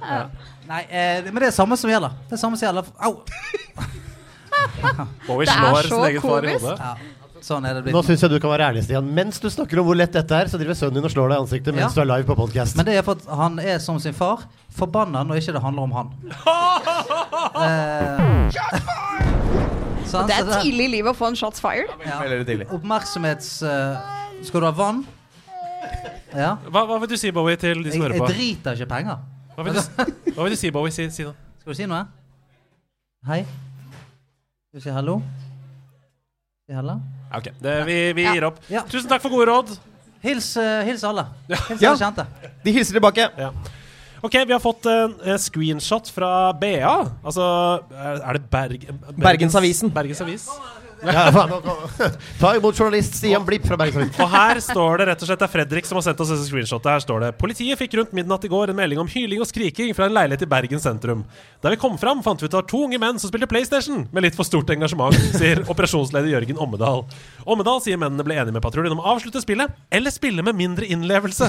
Nei, 0.68 0.82
eh, 0.90 1.22
men 1.30 1.40
det 1.42 1.48
er 1.50 1.56
samme 1.56 1.76
som 1.80 1.90
gjelder. 1.90 2.16
Det 2.28 2.36
er 2.38 2.42
samme 2.42 2.56
som 2.60 2.66
gjelder. 2.68 2.90
Au! 3.00 3.14
Bowie 5.26 5.46
Det 5.46 5.54
er 5.54 5.60
slår 5.60 5.82
så 5.82 5.88
sin 5.88 6.04
egen 6.10 6.22
far 6.22 6.44
i 6.44 6.52
komisk. 6.52 6.66
hodet. 6.66 6.78
Ja, 6.82 7.42
sånn 7.48 7.66
er 7.68 7.76
det 7.78 7.82
Nå 7.86 8.00
blitt. 8.00 8.08
syns 8.10 8.22
jeg 8.24 8.30
du 8.32 8.38
kan 8.42 8.50
være 8.50 8.66
ærlig, 8.72 8.82
Stian. 8.88 9.06
Mens 9.14 9.38
du 9.40 9.46
snakker 9.52 9.78
om 9.80 9.86
hvor 9.88 9.96
lett 9.98 10.12
dette 10.16 10.34
er, 10.34 10.50
så 10.50 10.58
driver 10.60 10.74
sønnen 10.78 10.98
din 10.98 11.06
og 11.06 11.12
slår 11.14 11.30
deg 11.32 11.36
i 11.38 11.42
ansiktet 11.44 11.76
mens 11.76 11.94
Ja. 11.94 11.94
du 11.94 12.00
er 12.02 12.08
live 12.16 12.26
på 12.28 12.36
podkast. 12.40 12.76
Men 12.76 12.88
det 12.88 12.96
er 12.98 13.04
for 13.06 13.14
at 13.20 13.28
han 13.38 13.58
er 13.62 13.78
som 13.84 14.00
sin 14.02 14.16
far, 14.18 14.42
forbanna 14.74 15.22
når 15.24 15.40
ikke 15.42 15.54
det 15.56 15.62
handler 15.62 15.82
om 15.86 15.92
han. 15.98 16.10
Eh, 17.58 18.50
sant? 20.08 20.28
Det 20.28 20.38
Så 20.42 20.50
er 20.50 20.62
tidlig 20.62 20.88
i 20.88 20.92
livet 20.98 21.12
å 21.14 21.16
få 21.18 21.28
en 21.30 21.36
shots 21.38 21.60
fired. 21.62 21.90
Ja. 22.06 22.18
Veldig 22.24 22.46
tidlig. 22.48 22.66
Oppmerksomhets... 22.74 23.62
eh, 23.62 24.16
skal 24.46 24.60
du 24.62 24.66
ha 24.68 24.72
vann? 24.74 25.04
Ja. 26.36 26.56
Hva, 26.68 26.82
hva 26.88 26.98
vil 27.02 27.08
du 27.08 27.16
si, 27.16 27.30
Bowie, 27.32 27.56
til 27.56 27.82
de 27.82 27.88
Jeg, 27.88 27.92
som 27.96 28.02
hører 28.06 28.18
jeg 28.18 28.34
driter 28.36 28.76
ikke 28.78 28.86
penger. 28.90 29.20
Hva 29.56 29.64
vil, 29.66 29.74
du, 29.78 30.32
hva 30.36 30.44
vil 30.46 30.52
du 30.54 30.58
si, 30.60 30.70
Bowie? 30.74 30.92
Si, 30.94 31.06
si 31.10 31.24
noe. 31.26 31.34
Skal 31.62 31.72
du 31.72 31.78
si 31.78 31.86
noe? 31.88 32.02
Hei? 33.26 33.40
Skal 34.68 34.80
du 34.80 34.84
si 34.84 34.92
hallo? 34.94 35.18
Si 36.68 36.76
hallo? 36.76 36.98
Ok, 37.34 37.48
det, 37.64 37.74
vi, 37.88 37.96
vi 38.16 38.22
Ja. 38.28 38.34
gir 38.36 38.46
opp. 38.50 38.60
Ja. 38.70 38.84
Tusen 38.88 39.08
takk 39.10 39.24
for 39.24 39.32
gode 39.32 39.48
råd. 39.50 39.72
Hils, 40.22 40.52
uh, 40.60 40.82
hils 40.86 41.04
alle. 41.06 41.24
Hils 41.48 41.80
Ja. 41.82 41.92
alle 41.94 42.02
kjente. 42.04 42.26
De 42.64 42.72
hilser 42.76 42.98
tilbake. 42.98 43.28
Ja. 43.38 43.50
Ok, 44.22 44.34
vi 44.34 44.50
har 44.52 44.58
fått 44.58 44.86
en 44.90 45.12
eh, 45.22 45.36
screenshot 45.38 46.08
fra 46.10 46.50
BA. 46.58 46.90
Altså, 47.22 47.44
er 47.94 48.32
det 48.34 48.48
Berg, 48.50 48.86
Bergensavisen. 49.14 49.92
Bergens 49.94 50.20
Avis. 50.24 50.48
Ja, 51.04 51.28
faen, 51.34 51.50
nå- 51.52 51.60
nå- 51.62 52.08
Ta 52.40 52.50
imot 52.58 52.74
journalist 52.78 53.14
Stian 53.20 53.44
Blipp 53.46 53.66
fra 53.68 53.76
Bergensavisen. 53.78 54.18
Og 54.24 54.30
her 54.32 54.58
står 54.64 54.98
det 55.02 55.06
rett 55.12 55.22
og 55.22 55.28
slett 55.30 55.42
Det 55.42 55.46
er 55.48 55.52
Fredrik 55.52 55.86
som 55.86 55.98
har 56.00 56.06
sendt 56.08 56.22
oss 56.24 56.32
dette 56.32 56.46
screenshotet. 56.48 56.88
Her 56.90 57.04
står 57.04 57.22
det 57.26 57.30
Politiet 57.38 57.78
fikk 57.80 57.94
rundt 58.00 58.14
midnatt 58.16 58.44
i 58.44 58.50
går 58.50 58.72
en 58.72 58.78
melding 58.78 58.98
om 59.02 59.10
hyling 59.12 59.42
og 59.44 59.48
skriking 59.50 59.92
fra 59.94 60.08
en 60.08 60.16
leilighet 60.16 60.42
i 60.46 60.50
Bergen 60.50 60.82
sentrum. 60.82 61.22
Da 61.62 61.70
vi 61.72 61.78
kom 61.80 61.96
fram, 61.98 62.22
fant 62.26 62.42
vi 62.42 62.46
ut 62.46 62.50
at 62.50 62.56
det 62.56 62.60
var 62.62 62.68
to 62.70 62.82
unge 62.88 62.98
menn 63.02 63.18
som 63.22 63.30
spilte 63.30 63.48
PlayStation 63.50 64.04
med 64.14 64.26
litt 64.26 64.36
for 64.38 64.46
stort 64.46 64.70
engasjement, 64.74 65.14
sier 65.38 65.62
operasjonsleder 65.70 66.30
Jørgen 66.34 66.58
Ommedal. 66.62 67.04
Ommedal 67.48 67.80
sier 67.84 67.98
mennene 67.98 68.26
ble 68.26 68.36
enige 68.38 68.54
med 68.58 68.62
patruljen 68.64 68.94
om 68.94 69.02
å 69.02 69.08
avslutte 69.14 69.42
spillet, 69.42 69.72
eller 69.94 70.14
spille 70.14 70.44
med 70.46 70.58
mindre 70.58 70.86
innlevelse. 70.86 71.48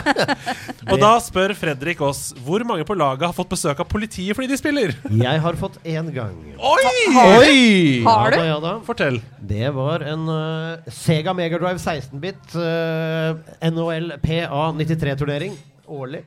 og 0.92 0.98
da 1.02 1.12
spør 1.22 1.54
Fredrik 1.58 2.00
oss 2.04 2.28
hvor 2.46 2.62
mange 2.68 2.84
på 2.86 2.94
laget 2.98 3.26
har 3.28 3.34
fått 3.36 3.50
besøk 3.54 3.80
av 3.82 3.88
politiet 3.90 4.36
fordi 4.36 4.50
de 4.52 4.58
spiller. 4.60 4.94
Jeg 5.10 5.42
har 5.42 5.58
fått 5.58 5.78
én 5.86 6.10
gang. 6.14 6.36
Oi! 6.56 8.02
Har 8.06 8.30
du? 8.30 8.36
Ja 8.36 8.38
da, 8.38 8.44
ja 8.46 8.55
da. 8.62 8.76
Fortell. 8.86 9.20
Det 9.40 9.68
var 9.76 10.04
en 10.06 10.28
uh, 10.30 10.92
Sega 10.92 11.34
Megadrive 11.36 11.80
16-bit 11.82 12.56
uh, 12.58 13.36
NHL 13.70 14.16
PA 14.22 14.64
93-turnering 14.76 15.56
årlig. 15.86 16.24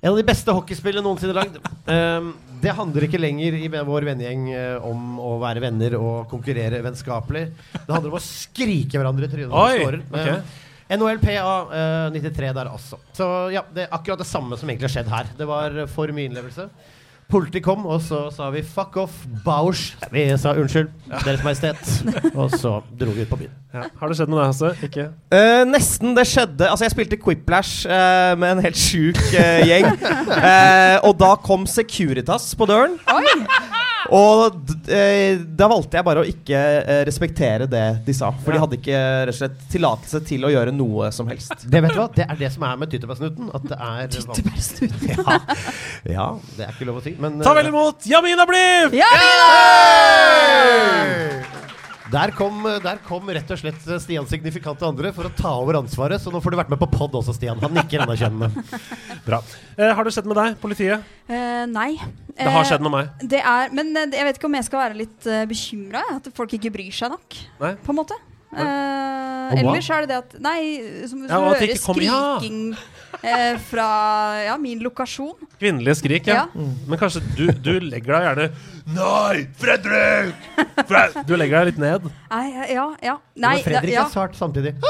En 0.00 0.12
av 0.12 0.18
de 0.20 0.26
beste 0.26 0.54
hockeyspillene 0.54 1.02
noensinne 1.02 1.34
lagd. 1.34 1.58
Um, 1.88 2.30
det 2.62 2.74
handler 2.74 3.06
ikke 3.06 3.20
lenger 3.20 3.56
i 3.58 3.68
vår 3.70 4.06
vennegjeng 4.08 4.46
eh, 4.50 4.86
om 4.86 5.18
å 5.22 5.36
være 5.42 5.62
venner 5.62 5.94
og 5.98 6.24
konkurrere 6.30 6.80
vennskapelig. 6.82 7.44
Det 7.74 7.86
handler 7.86 8.10
om 8.10 8.18
å 8.18 8.22
skrike 8.22 8.98
hverandre 8.98 9.28
i 9.28 9.30
trynet. 9.30 9.52
når 9.52 9.58
man 9.58 9.82
scorer. 9.82 10.02
ok. 10.10 10.32
Um, 10.32 10.64
NHL 10.88 11.18
PA 11.20 11.56
eh, 11.76 12.14
93 12.14 12.52
der 12.56 12.70
også. 12.72 12.98
Så 13.16 13.26
ja, 13.52 13.62
det 13.74 13.84
er 13.84 13.94
akkurat 13.94 14.22
det 14.22 14.28
samme 14.28 14.56
som 14.56 14.70
egentlig 14.70 14.88
har 14.88 14.94
skjedd 14.96 15.10
her. 15.12 15.34
Det 15.36 15.48
var 15.48 15.82
eh, 15.84 15.90
for 15.92 16.14
mye 16.16 16.30
innlevelse. 16.30 16.68
Politiet 17.28 17.60
kom, 17.60 17.82
og 17.84 18.00
så 18.00 18.30
sa 18.32 18.46
vi 18.50 18.62
'fuck 18.62 18.96
off, 18.96 19.12
Bausch'. 19.44 19.92
Vi 20.10 20.22
sa 20.38 20.54
unnskyld, 20.56 20.88
Deres 21.24 21.42
Majestet. 21.44 22.04
Og 22.40 22.50
så 22.50 22.80
dro 23.00 23.10
vi 23.10 23.20
ut 23.20 23.28
på 23.28 23.36
byen. 23.36 23.50
Ja. 23.74 23.82
Har 24.00 24.08
det 24.08 24.16
skjedd 24.16 24.30
med 24.32 24.38
deg, 24.38 24.46
Hasse? 24.46 24.70
Ikke? 24.82 25.04
Uh, 25.28 25.64
nesten. 25.68 26.16
Det 26.16 26.24
skjedde 26.26 26.70
Altså, 26.70 26.84
jeg 26.84 26.90
spilte 26.90 27.20
Quiplash 27.20 27.84
uh, 27.84 28.32
med 28.38 28.52
en 28.52 28.62
helt 28.64 28.80
sjuk 28.80 29.20
uh, 29.36 29.60
gjeng. 29.68 29.92
Eh, 30.38 30.98
og 31.04 31.18
da 31.18 31.34
kom 31.42 31.66
Securitas 31.66 32.54
på 32.56 32.64
døren. 32.68 32.96
Oi! 33.12 33.87
Og 34.14 34.54
eh, 34.94 35.40
da 35.58 35.68
valgte 35.70 35.98
jeg 35.98 36.06
bare 36.06 36.22
å 36.22 36.28
ikke 36.28 36.58
eh, 36.58 37.02
respektere 37.08 37.66
det 37.70 37.84
de 38.06 38.14
sa. 38.16 38.30
For 38.44 38.54
de 38.54 38.62
hadde 38.62 38.78
ikke 38.78 39.00
rett 39.28 39.34
og 39.34 39.38
slett 39.40 39.58
tillatelse 39.72 40.22
til 40.28 40.46
å 40.48 40.52
gjøre 40.52 40.74
noe 40.74 41.10
som 41.14 41.28
helst. 41.30 41.66
Det 41.66 41.82
vet 41.84 41.94
du 41.94 42.00
hva, 42.00 42.08
det 42.14 42.26
er 42.28 42.40
det 42.40 42.52
som 42.54 42.66
er 42.68 42.80
med 42.80 42.92
tyttebærsnuten. 42.94 43.50
At 43.58 43.68
det 43.68 43.78
er 43.90 44.14
Tyttebærsnuten. 44.16 44.96
Ja. 45.08 45.38
ja, 46.08 46.26
det 46.56 46.66
er 46.66 46.74
ikke 46.74 46.86
lov 46.88 47.00
å 47.00 47.04
si, 47.04 47.14
men 47.20 47.40
Ta 47.42 47.52
vel 47.56 47.70
imot 47.70 48.06
Jamina 48.08 48.44
Bliv! 48.48 48.94
Ja, 48.98 49.08
Der 52.08 52.32
kom, 52.32 52.62
der 52.64 53.00
kom 53.04 53.28
rett 53.36 53.50
og 53.52 53.58
slett 53.60 53.82
Stian 54.00 54.26
signifikant 54.28 54.78
til 54.80 54.88
andre 54.88 55.10
for 55.12 55.28
å 55.28 55.32
ta 55.36 55.50
over 55.60 55.76
ansvaret. 55.82 56.22
Så 56.22 56.32
nå 56.32 56.40
får 56.40 56.54
du 56.54 56.58
vært 56.60 56.70
med 56.72 56.80
på 56.80 56.88
pod 56.88 57.18
også, 57.20 57.34
Stian. 57.36 57.60
Han 57.60 57.74
nikker 57.76 58.04
anerkjennende. 58.06 58.64
Bra. 59.28 59.42
Eh, 59.76 59.92
har 59.92 60.08
det 60.08 60.14
skjedd 60.16 60.30
med 60.30 60.40
deg, 60.40 60.56
politiet? 60.62 61.04
Eh, 61.28 61.66
nei. 61.68 61.90
Det 62.32 62.48
har 62.48 62.62
Eh, 62.62 62.70
skjedd 62.70 62.86
med 62.86 62.94
meg. 62.94 63.12
Det 63.34 63.42
er, 63.42 63.74
men 63.76 63.92
eh, 63.92 64.08
jeg 64.16 64.28
vet 64.30 64.40
ikke 64.40 64.48
om 64.48 64.56
jeg 64.56 64.68
skal 64.70 64.82
være 64.86 64.98
litt 65.02 65.28
uh, 65.28 65.42
bekymra. 65.50 66.04
At 66.16 66.32
folk 66.36 66.56
ikke 66.56 66.72
bryr 66.78 66.94
seg 66.96 67.12
nok. 67.12 67.38
Nei. 67.60 67.74
På 67.84 67.92
en 67.92 68.00
måte. 68.00 68.16
Eh, 68.48 69.58
ellers 69.60 69.90
er 69.92 70.06
det 70.06 70.08
det 70.08 70.18
at 70.22 70.36
Nei, 70.40 70.60
som, 71.04 71.20
Ja, 71.26 71.34
som 71.34 71.44
og 71.44 71.58
hører 71.58 71.76
skriking 71.76 72.62
ja. 72.72 72.78
Eh, 73.22 73.58
fra 73.70 73.88
ja, 74.44 74.56
min 74.60 74.82
lokasjon. 74.84 75.36
Kvinnelige 75.58 75.98
skrik, 76.00 76.26
ja. 76.30 76.44
Ja. 76.44 76.66
Men 76.88 77.00
kanskje 77.00 77.22
du, 77.36 77.46
du 77.52 77.74
legger 77.82 78.14
deg 78.14 78.26
gjerne 78.28 78.48
Nei, 78.98 79.46
Fredrik! 79.60 80.48
Fred 80.88 81.22
du 81.28 81.34
legger 81.36 81.60
deg 81.60 81.72
litt 81.72 81.82
ned. 81.82 82.10
Nei, 82.30 82.46
ja, 82.72 82.90
ja. 83.04 83.18
Nei, 83.34 83.58
Men 83.58 83.66
Fredrik 83.66 83.94
ja. 83.94 84.06
er 84.06 84.14
svart 84.14 84.38
samtidig. 84.38 84.76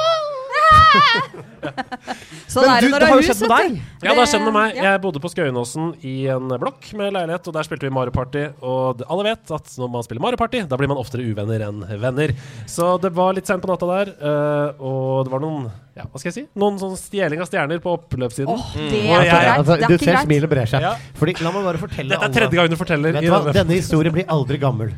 Sånn 2.49 2.65
Men 2.65 2.81
du, 2.81 2.89
det 2.93 3.01
det 3.03 3.09
har 3.11 3.21
jo 3.21 3.25
skjedd 3.27 3.43
med 3.43 3.53
deg. 3.53 3.79
Ja, 4.03 4.13
det 4.13 4.21
har 4.21 4.31
skjedd 4.31 4.45
med 4.47 4.55
meg. 4.57 4.79
Jeg 4.79 5.01
bodde 5.05 5.23
på 5.23 5.31
Skøyenåsen 5.33 5.91
i 6.07 6.15
en 6.33 6.53
blokk 6.61 6.89
med 6.99 7.13
leilighet, 7.17 7.51
og 7.51 7.57
der 7.57 7.67
spilte 7.67 7.89
vi 7.89 7.93
Mario 7.95 8.15
Party. 8.15 8.45
Og 8.65 9.03
alle 9.05 9.27
vet 9.29 9.53
at 9.59 9.75
når 9.81 9.93
man 9.97 10.07
spiller 10.07 10.25
Mario 10.25 10.41
Party, 10.41 10.63
da 10.69 10.79
blir 10.81 10.91
man 10.91 11.01
oftere 11.01 11.27
uvenner 11.29 11.67
enn 11.69 11.83
venner. 12.01 12.35
Så 12.71 12.95
det 13.03 13.13
var 13.17 13.37
litt 13.37 13.49
seint 13.51 13.65
på 13.65 13.71
natta 13.71 13.91
der, 13.91 14.15
eh, 14.17 14.81
og 14.81 15.27
det 15.27 15.35
var 15.35 15.45
noen 15.45 15.69
ja, 15.99 16.05
hva 16.07 16.21
skal 16.23 16.31
jeg 16.31 16.37
si? 16.39 16.45
Noen 16.63 16.79
sånn 16.81 16.95
stjeling 17.01 17.41
av 17.43 17.49
stjerner 17.51 17.81
på 17.83 17.93
oppløpssiden. 17.99 18.55
Åh, 18.55 18.71
det 18.79 19.01
er 19.03 19.09
jeg- 19.09 19.27
ikke 19.27 19.41
greit. 19.43 19.59
Altså, 19.59 19.75
Det 19.77 19.85
er 19.85 19.89
du 19.99 20.05
ser 20.05 20.17
smilet 20.25 20.49
brer 20.55 20.67
seg. 20.71 20.81
Ja. 20.87 20.95
Fordi, 21.19 21.35
la 21.43 21.51
meg 21.53 21.65
bare 21.65 21.79
fortelle 21.83 22.09
Dette 22.15 22.25
er 22.31 22.37
tredje 22.39 22.55
gang 22.63 22.71
du 22.71 22.77
forteller. 22.77 23.13
Vet 23.19 23.23
i 23.23 23.27
du 23.27 23.33
hva? 23.33 23.43
denne- 23.45 23.59
Denne 23.65 23.75
historien 23.83 24.13
blir 24.15 24.25
aldri 24.27 24.59
gammel. 24.63 24.95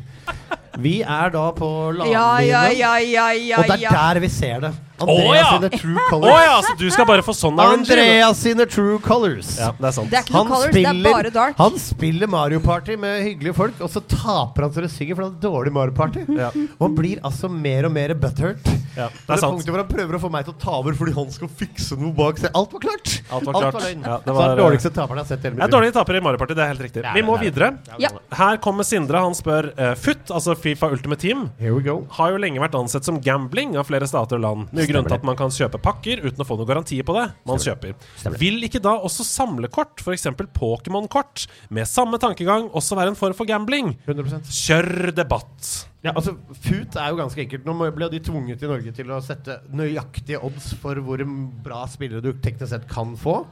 Vi 0.79 1.01
er 1.03 1.29
da 1.33 1.51
på 1.51 1.67
Ja, 2.09 2.37
ja, 2.39 2.61
ja, 2.71 2.95
ja, 2.97 3.29
ja, 3.35 3.57
og 3.59 3.67
det 3.67 3.75
er 3.75 3.81
ja. 3.81 3.89
der 3.91 4.19
vi 4.21 4.27
ser 4.29 4.61
det. 4.61 4.71
Andreas 5.01 5.27
oh, 5.27 5.33
ja. 5.35 5.45
sine 5.57 5.69
true 5.81 6.01
colors. 6.09 6.43
ja, 6.45 6.61
så 6.61 6.77
du 6.77 6.89
skal 6.93 7.05
bare 7.09 7.23
få 7.25 7.33
sånn? 7.33 7.57
Andreas 7.59 8.37
sine 8.37 8.65
true 8.69 8.99
colors. 8.99 9.57
Ja, 9.59 9.71
det 9.73 9.87
er 9.89 9.91
sant. 9.91 10.09
Det 10.11 10.19
er 10.19 10.23
ikke 10.27 10.35
han, 10.37 10.47
colors, 10.47 10.71
det 10.75 10.83
er 10.85 10.99
bare 11.03 11.31
dark. 11.33 11.55
han 11.57 11.77
spiller 11.81 12.29
Mario 12.29 12.59
Party 12.59 12.95
med 13.01 13.23
hyggelige 13.25 13.55
folk, 13.57 13.81
og 13.81 13.89
så 13.89 13.99
taper 14.07 14.61
han 14.67 14.71
så 14.75 14.83
det 14.85 14.91
synger, 14.93 15.15
for 15.17 15.23
han 15.25 15.33
har 15.33 15.41
dårlig 15.41 15.73
Mario 15.73 15.91
Party. 15.97 16.25
Ja. 16.37 16.51
Og 16.53 16.85
han 16.85 16.95
blir 16.95 17.19
altså 17.25 17.49
mer 17.51 17.85
og 17.89 17.91
mer 17.97 18.13
butthurt. 18.13 18.61
Ja, 18.95 19.07
Det 19.09 19.25
det 19.25 19.29
er 19.29 19.33
er 19.33 19.37
sant. 19.41 19.57
punktet 19.57 19.73
hvor 19.73 19.81
han 19.81 19.87
prøver 19.89 20.15
å 20.15 20.21
få 20.21 20.31
meg 20.31 20.45
til 20.45 20.53
å 20.53 20.59
ta 20.61 20.71
over 20.77 20.90
fordi 20.99 21.13
han 21.15 21.31
skal 21.31 21.47
fikse 21.47 21.97
noe 21.99 22.13
bak 22.15 22.37
seg. 22.41 22.51
Alt 22.57 22.73
var 22.73 22.79
klart! 22.83 23.11
Alt 23.31 23.45
var 23.47 23.53
klart. 23.59 23.77
løgn. 23.83 24.01
Ja, 24.05 24.17
det 24.17 24.27
så 24.31 24.33
var- 24.37 24.57
dårligste 24.57 24.91
taperen 24.93 25.17
jeg 25.21 25.25
har 25.25 25.29
sett 25.31 25.43
hele 25.43 25.55
mitt 25.55 25.63
er 25.63 25.67
liv. 25.67 25.75
dårlig 25.75 25.93
taper 25.93 26.15
i 26.15 26.21
Mario 26.21 26.37
Party, 26.41 26.53
det 26.57 26.63
er 26.63 26.71
helt 26.73 26.81
riktig. 26.85 27.03
Ja, 27.03 27.13
Vi 27.13 27.21
må 27.23 27.35
er 27.37 27.43
videre. 27.45 27.69
Ja. 27.99 28.09
Her 28.37 28.57
kommer 28.57 28.83
Sindre. 28.87 29.21
Han 29.21 29.33
spør 29.37 29.71
uh, 29.77 29.93
FUT, 29.95 30.31
altså 30.31 30.55
Fifa 30.57 30.89
Ultimate 30.91 31.19
Team, 31.21 31.49
Here 31.59 31.73
we 31.73 31.81
go. 31.81 32.05
har 32.17 32.31
jo 32.31 32.37
lenge 32.37 32.59
vært 32.59 32.75
ansett 32.79 33.03
som 33.05 33.19
gambling 33.21 33.77
av 33.77 33.85
flere 33.87 34.07
stater 34.07 34.35
og 34.37 34.41
land. 34.41 34.67
Mye 34.73 34.87
grunn 34.89 35.05
til 35.07 35.13
at 35.17 35.23
man 35.23 35.35
kan 35.39 35.49
kjøpe 35.49 35.81
pakker 35.81 36.23
uten 36.25 36.41
å 36.41 36.47
få 36.47 36.57
noen 36.57 36.67
garantier 36.67 37.03
på 37.07 37.13
det 37.17 37.27
man 37.45 37.57
kjøper. 37.57 37.93
Stemmer. 38.17 38.37
Vil 38.41 38.61
ikke 38.63 38.81
da 38.81 38.97
også 38.97 39.23
samlekort, 39.27 39.99
f.eks. 40.01 40.27
Pokémon-kort, 40.57 41.47
med 41.69 41.87
samme 41.87 42.17
tankegang 42.21 42.69
også 42.71 42.95
være 42.97 43.13
en 43.13 43.15
form 43.19 43.33
for 43.37 43.45
gambling? 43.49 43.95
100% 44.07 44.51
Kjør 44.51 45.11
debatt! 45.15 45.87
Ja, 46.01 46.11
altså, 46.17 46.33
FUT 46.63 46.95
er 46.97 47.11
jo 47.13 47.19
ganske 47.19 47.43
enkelt. 47.43 47.65
Nå 47.67 47.75
ble 47.93 48.07
de 48.09 48.19
tvunget 48.25 48.63
i 48.65 48.69
Norge 48.69 48.91
til 48.97 49.11
å 49.13 49.19
sette 49.21 49.59
nøyaktige 49.69 50.39
odds 50.41 50.71
for 50.81 50.97
hvor 51.05 51.21
bra 51.61 51.83
spillere 51.91 52.23
du 52.25 52.31
teknisk 52.41 52.71
sett 52.73 52.87
kan 52.89 53.13
få. 53.21 53.43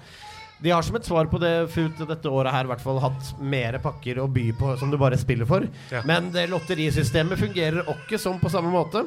De 0.59 0.73
har 0.73 0.81
som 0.83 0.97
et 0.97 1.05
svar 1.07 1.29
på 1.31 1.39
det 1.39 1.69
FUT 1.71 2.01
dette 2.09 2.27
året 2.27 2.51
her 2.51 2.65
i 2.67 2.71
hvert 2.71 2.81
fall 2.83 2.97
hatt 2.99 3.29
mer 3.39 3.77
pakker 3.79 4.17
å 4.19 4.25
by 4.27 4.47
på 4.59 4.73
som 4.81 4.89
du 4.91 4.97
bare 4.99 5.15
spiller 5.21 5.47
for. 5.47 5.63
Ja. 5.93 6.01
Men 6.09 6.31
det 6.33 6.47
lotterisystemet 6.51 7.39
fungerer 7.39 7.85
ikke 7.93 8.19
som 8.19 8.41
på 8.41 8.51
samme 8.51 8.73
måte. 8.73 9.05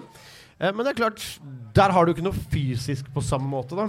Eh, 0.62 0.70
men 0.72 0.86
det 0.86 0.94
er 0.94 1.00
klart, 1.02 1.20
der 1.76 1.92
har 1.92 2.06
du 2.06 2.14
ikke 2.14 2.24
noe 2.24 2.46
fysisk 2.54 3.10
på 3.12 3.20
samme 3.26 3.50
måte, 3.52 3.76
da. 3.76 3.88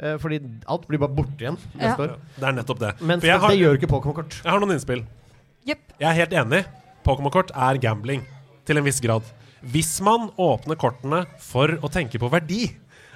Eh, 0.00 0.16
fordi 0.20 0.40
alt 0.66 0.88
blir 0.88 0.98
bare 1.04 1.14
borte 1.14 1.44
igjen 1.44 1.60
neste 1.76 1.84
Ja. 1.84 1.94
år. 2.08 2.16
Det 2.40 2.48
er 2.48 2.52
nettopp 2.58 2.80
det. 2.80 2.94
Men 3.00 3.20
har, 3.20 3.48
det 3.52 3.60
gjør 3.60 3.76
ikke 3.78 3.92
Pokémon-kort. 3.92 4.40
jeg 4.42 4.50
har 4.50 4.58
noen 4.60 4.72
innspill. 4.74 5.04
Yep. 5.68 5.78
Jeg 6.00 6.08
er 6.08 6.18
helt 6.24 6.32
enig. 6.32 6.64
Pokémon-kort 7.04 7.52
er 7.54 7.78
gambling. 7.78 8.26
Til 8.66 8.80
en 8.80 8.86
viss 8.86 9.02
grad. 9.02 9.26
Hvis 9.66 9.96
man 10.04 10.28
åpner 10.36 10.78
kortene 10.78 11.24
for 11.42 11.78
å 11.80 11.90
tenke 11.90 12.20
på 12.20 12.30
verdi 12.30 12.66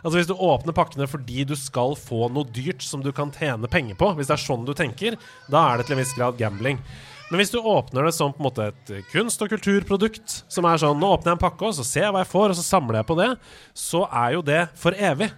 Altså 0.00 0.16
Hvis 0.16 0.30
du 0.30 0.34
åpner 0.34 0.76
pakkene 0.76 1.08
fordi 1.10 1.44
du 1.44 1.52
skal 1.58 1.92
få 1.98 2.30
noe 2.32 2.48
dyrt 2.48 2.84
som 2.84 3.02
du 3.04 3.10
kan 3.12 3.32
tjene 3.34 3.68
penger 3.68 3.98
på, 4.00 4.14
hvis 4.16 4.30
det 4.30 4.36
er 4.38 4.44
sånn 4.46 4.64
du 4.64 4.72
tenker, 4.76 5.18
da 5.52 5.66
er 5.68 5.80
det 5.80 5.88
til 5.88 5.98
en 5.98 6.00
viss 6.00 6.14
grad 6.16 6.38
gambling. 6.40 6.80
Men 7.30 7.42
hvis 7.42 7.52
du 7.52 7.60
åpner 7.60 8.08
det 8.08 8.14
som 8.16 8.32
på 8.34 8.42
en 8.42 8.48
måte 8.48 8.70
et 8.72 8.94
kunst- 9.12 9.42
og 9.44 9.52
kulturprodukt, 9.52 10.40
som 10.50 10.66
er 10.66 10.80
sånn 10.82 10.98
Nå 10.98 11.12
åpner 11.14 11.34
jeg 11.34 11.38
en 11.38 11.44
pakke, 11.44 11.68
og 11.68 11.76
så 11.76 11.86
ser 11.86 12.08
jeg 12.08 12.16
hva 12.16 12.24
jeg 12.24 12.32
får, 12.32 12.48
og 12.48 12.58
så 12.58 12.66
samler 12.66 13.00
jeg 13.00 13.10
på 13.12 13.18
det, 13.20 13.28
så 13.76 14.02
er 14.08 14.34
jo 14.34 14.42
det 14.48 14.64
for 14.80 14.96
evig. 14.96 15.30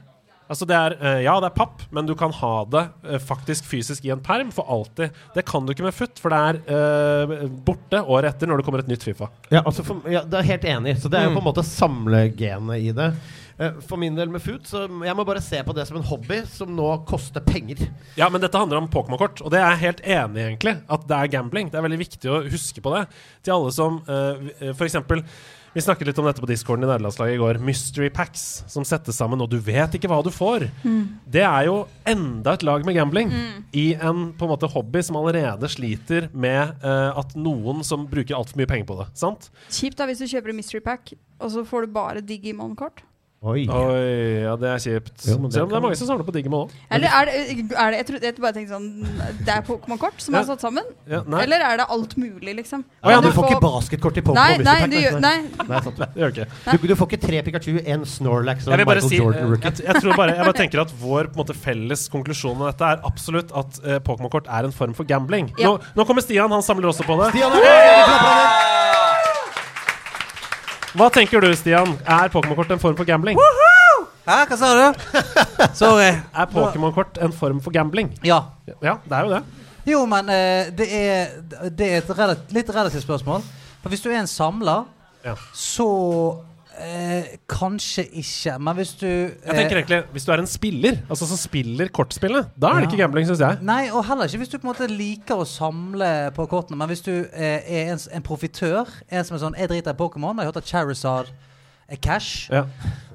Altså 0.52 0.68
det 0.68 0.76
er, 0.76 0.96
eh, 1.00 1.20
Ja, 1.24 1.38
det 1.40 1.48
er 1.48 1.56
papp, 1.56 1.82
men 1.90 2.08
du 2.08 2.14
kan 2.18 2.32
ha 2.36 2.52
det 2.68 2.84
eh, 3.08 3.20
faktisk 3.22 3.64
fysisk 3.70 4.04
i 4.04 4.12
en 4.12 4.22
perm 4.22 4.52
for 4.52 4.68
alltid. 4.68 5.14
Det 5.34 5.46
kan 5.48 5.64
du 5.64 5.72
ikke 5.72 5.86
med 5.86 5.96
FUT, 5.96 6.20
for 6.20 6.32
det 6.32 6.40
er 6.40 6.58
uh, 6.68 7.46
borte 7.64 8.02
året 8.02 8.34
etter 8.34 8.50
når 8.50 8.60
det 8.60 8.66
kommer 8.66 8.82
et 8.82 8.90
nytt 8.90 9.04
Fifa. 9.06 9.30
Ja, 9.52 9.62
altså 9.62 9.84
for, 9.86 10.02
ja, 10.10 10.24
det 10.28 10.38
er 10.38 10.50
helt 10.50 10.66
enig. 10.68 10.98
Så 11.00 11.10
det 11.12 11.20
er 11.20 11.28
jo 11.28 11.36
på 11.36 11.40
en 11.40 11.48
måte 11.48 11.64
samlegenet 11.66 12.84
i 12.84 12.92
det. 12.96 13.08
For 13.86 14.00
min 14.00 14.16
del 14.16 14.30
med 14.32 14.42
FUT, 14.42 14.66
så 14.66 14.84
jeg 14.88 15.16
må 15.16 15.24
bare 15.28 15.42
se 15.44 15.60
på 15.62 15.74
det 15.76 15.84
som 15.86 15.98
en 16.00 16.06
hobby 16.08 16.40
som 16.50 16.72
nå 16.74 16.88
koster 17.08 17.44
penger. 17.44 17.84
Ja, 18.18 18.28
men 18.32 18.42
dette 18.42 18.58
handler 18.58 18.80
om 18.80 18.90
Pokémon-kort, 18.92 19.42
og 19.44 19.52
det 19.54 19.60
er 19.60 19.74
jeg 19.74 19.82
helt 19.84 20.04
enig 20.16 20.40
i, 20.40 20.46
egentlig. 20.50 20.76
At 20.92 21.08
det 21.08 21.18
er 21.18 21.32
gambling. 21.36 21.70
Det 21.70 21.80
er 21.80 21.86
veldig 21.86 22.00
viktig 22.00 22.32
å 22.32 22.42
huske 22.52 22.84
på 22.84 22.94
det. 22.96 23.04
Til 23.44 23.56
alle 23.56 23.74
som 23.76 24.00
uh, 24.08 24.72
eksempel 24.72 25.24
vi 25.72 25.80
snakket 25.80 26.10
litt 26.10 26.18
om 26.20 26.26
dette 26.28 26.42
på 26.42 26.48
discorden 26.50 26.84
i 26.84 26.88
nederlandslaget 26.90 27.36
i 27.36 27.40
går. 27.40 27.60
Mystery 27.64 28.10
packs 28.12 28.62
som 28.70 28.84
settes 28.84 29.16
sammen, 29.16 29.40
og 29.40 29.48
du 29.52 29.58
vet 29.62 29.94
ikke 29.96 30.10
hva 30.10 30.20
du 30.24 30.30
får. 30.32 30.66
Det 31.24 31.44
er 31.46 31.68
jo 31.68 31.76
enda 32.08 32.56
et 32.56 32.66
lag 32.66 32.84
med 32.86 32.96
gambling 32.98 33.32
i 33.72 33.92
en 33.94 34.30
på 34.36 34.46
en 34.46 34.52
måte 34.52 34.68
hobby 34.72 35.00
som 35.04 35.16
allerede 35.20 35.70
sliter 35.72 36.28
med 36.32 36.74
uh, 36.84 37.16
at 37.18 37.32
noen 37.38 37.80
som 37.86 38.04
bruker 38.10 38.36
altfor 38.36 38.60
mye 38.60 38.68
penger 38.70 38.88
på 38.90 38.98
det. 39.00 39.08
Sant? 39.18 39.48
Kjipt 39.72 40.00
da 40.00 40.08
hvis 40.10 40.20
du 40.20 40.28
kjøper 40.28 40.52
en 40.52 40.60
mystery 40.60 40.82
pack, 40.84 41.14
og 41.40 41.54
så 41.54 41.64
får 41.68 41.86
du 41.86 41.96
bare 41.96 42.24
Digimon-kort. 42.26 43.04
Oi. 43.42 43.64
Oi, 43.66 44.42
ja, 44.44 44.52
det 44.54 44.68
er 44.70 44.78
kjipt. 44.78 45.24
Jo, 45.26 45.34
det 45.42 45.48
Selv 45.56 45.64
om 45.64 45.70
det 45.72 45.74
er 45.74 45.82
mange 45.82 45.96
som 45.98 46.06
samler 46.06 46.22
på 46.28 46.30
Digimon 46.36 46.68
òg. 46.68 46.74
Eller 46.94 47.10
er 47.10 47.26
det, 47.26 47.38
er 47.74 47.88
det 47.90 47.96
Jeg 47.98 48.06
trodde 48.06 48.28
jeg 48.28 48.36
bare 48.38 48.54
tenkte 48.54 48.76
sånn 48.76 48.84
Det 49.42 49.50
er 49.56 49.64
Pokémon-kort 49.66 50.22
som 50.22 50.36
Ja. 50.36 50.42
er 50.44 50.46
satt 50.52 50.62
sammen? 50.62 50.86
Ja, 51.10 51.24
nei, 51.26 51.40
Eller 51.42 51.64
er 51.66 51.80
det 51.80 51.86
alt 51.90 52.14
mulig, 52.22 52.54
liksom? 52.60 52.84
Å 53.02 53.10
ja, 53.10 53.16
Kan 53.18 53.26
du 53.26 53.32
får 53.34 53.48
ikke 53.50 53.64
basketkort 53.64 54.20
i 54.20 54.24
Pokémon 54.28 54.38
Nei, 54.38 54.62
nei, 54.62 54.86
du 54.86 54.94
nei. 54.94 55.20
nei. 55.26 55.66
Nei, 55.72 55.80
sant. 55.88 55.98
det 55.98 56.22
gjør 56.22 56.30
ikke. 56.36 56.46
Du, 56.70 56.86
du 56.86 56.94
får 57.00 57.10
ikke 57.10 57.20
tre 57.26 57.42
Pikachu, 57.48 57.74
en 57.82 58.06
Snorlax 58.06 58.68
og 58.68 58.76
Jeg 58.76 58.86
Michael 58.86 59.08
si 59.08 59.18
Jordan 59.18 59.42
eh, 59.42 59.50
Rookie. 59.56 59.72
jeg, 59.72 59.86
jeg 59.90 60.04
tror 60.06 60.16
bare 60.22 60.36
Jeg 60.38 60.46
bare 60.46 60.60
tenker 60.62 60.84
at 60.86 60.94
vår 61.02 61.32
på 61.34 61.42
måte, 61.42 61.58
felles 61.66 62.06
konklusjon 62.14 62.56
med 62.62 62.70
dette 62.70 62.92
er 62.94 63.02
absolutt 63.10 63.50
at 63.58 63.82
uh, 63.82 63.98
Pokémon-kort 64.06 64.46
er 64.46 64.70
en 64.70 64.76
form 64.78 64.94
for 64.94 65.02
gambling. 65.02 65.50
Ja. 65.58 65.74
Nå, 65.74 65.82
nå 65.98 66.06
kommer 66.06 66.22
Stian, 66.22 66.46
han 66.54 66.62
samler 66.62 66.94
også 66.94 67.02
på 67.10 67.18
det. 67.24 67.32
Stian, 67.34 67.50
er 67.58 67.66
det? 67.66 67.74
Vi 67.74 68.06
klapper 68.06 68.30
av 68.30 68.38
den. 68.38 68.70
Hva 70.92 71.08
tenker 71.12 71.40
du, 71.40 71.48
Stian? 71.56 71.94
Er 72.04 72.28
Pokémon-kort 72.32 72.72
en 72.74 72.80
form 72.82 72.96
for 72.98 73.08
gambling? 73.08 73.38
Hæ, 74.26 74.36
hva 74.50 74.56
sa 74.60 74.68
du? 74.76 75.00
Sorry. 75.80 76.10
Er 76.36 76.50
Pokémon-kort 76.52 77.18
en 77.24 77.32
form 77.34 77.60
for 77.64 77.72
gambling? 77.74 78.10
Ja. 78.26 78.42
Ja, 78.68 78.98
det 79.08 79.16
er 79.18 79.24
jo 79.26 79.32
det. 79.32 79.42
Jo, 79.88 80.02
men 80.06 80.28
eh, 80.30 80.68
det, 80.78 80.86
er, 80.94 81.32
det 81.74 81.88
er 81.88 81.96
et 82.04 82.12
relativt, 82.18 82.52
litt 82.54 82.68
relativt 82.76 83.02
spørsmål. 83.06 83.42
For 83.82 83.90
hvis 83.90 84.04
du 84.04 84.10
er 84.12 84.20
en 84.20 84.30
samler, 84.30 84.84
Ja. 85.24 85.34
så 85.54 85.86
eh, 86.80 87.24
kanskje 87.48 88.04
ikke. 88.22 88.54
Men 88.60 88.76
hvis 88.78 88.92
du 89.00 89.06
Jeg 89.06 89.30
eh, 89.44 89.54
tenker 89.56 89.76
egentlig 89.80 90.02
Hvis 90.12 90.24
du 90.24 90.32
er 90.32 90.38
en 90.42 90.46
spiller, 90.46 90.96
altså 91.10 91.26
som 91.26 91.36
spiller 91.36 91.88
kortspillet, 91.88 92.48
da 92.56 92.68
er 92.68 92.74
det 92.74 92.82
Ja. 92.82 92.88
ikke 92.90 93.02
gambling, 93.02 93.26
syns 93.28 93.40
jeg. 93.40 93.58
Nei, 93.62 93.90
og 93.90 94.04
heller 94.06 94.24
ikke 94.30 94.38
hvis 94.38 94.48
du 94.48 94.58
på 94.58 94.66
en 94.68 94.72
måte 94.74 94.88
liker 94.90 95.34
å 95.42 95.44
samle 95.48 96.30
på 96.34 96.46
kortene. 96.48 96.76
Men 96.78 96.88
hvis 96.88 97.00
du 97.04 97.12
eh, 97.32 97.60
er 97.66 97.92
en, 97.92 97.98
en 98.12 98.22
profitør, 98.22 98.88
en 99.10 99.24
som 99.24 99.36
er 99.36 99.40
sånn 99.46 99.58
Jeg 99.58 99.68
driter 99.68 99.92
i 99.92 99.98
Pokémon, 99.98 100.36
jeg 100.36 100.46
har 100.46 100.52
hørt 100.52 100.62
at 100.62 100.68
Charizard 100.68 101.32
er 101.88 101.98
cash. 102.02 102.48
Ja. 102.52 102.66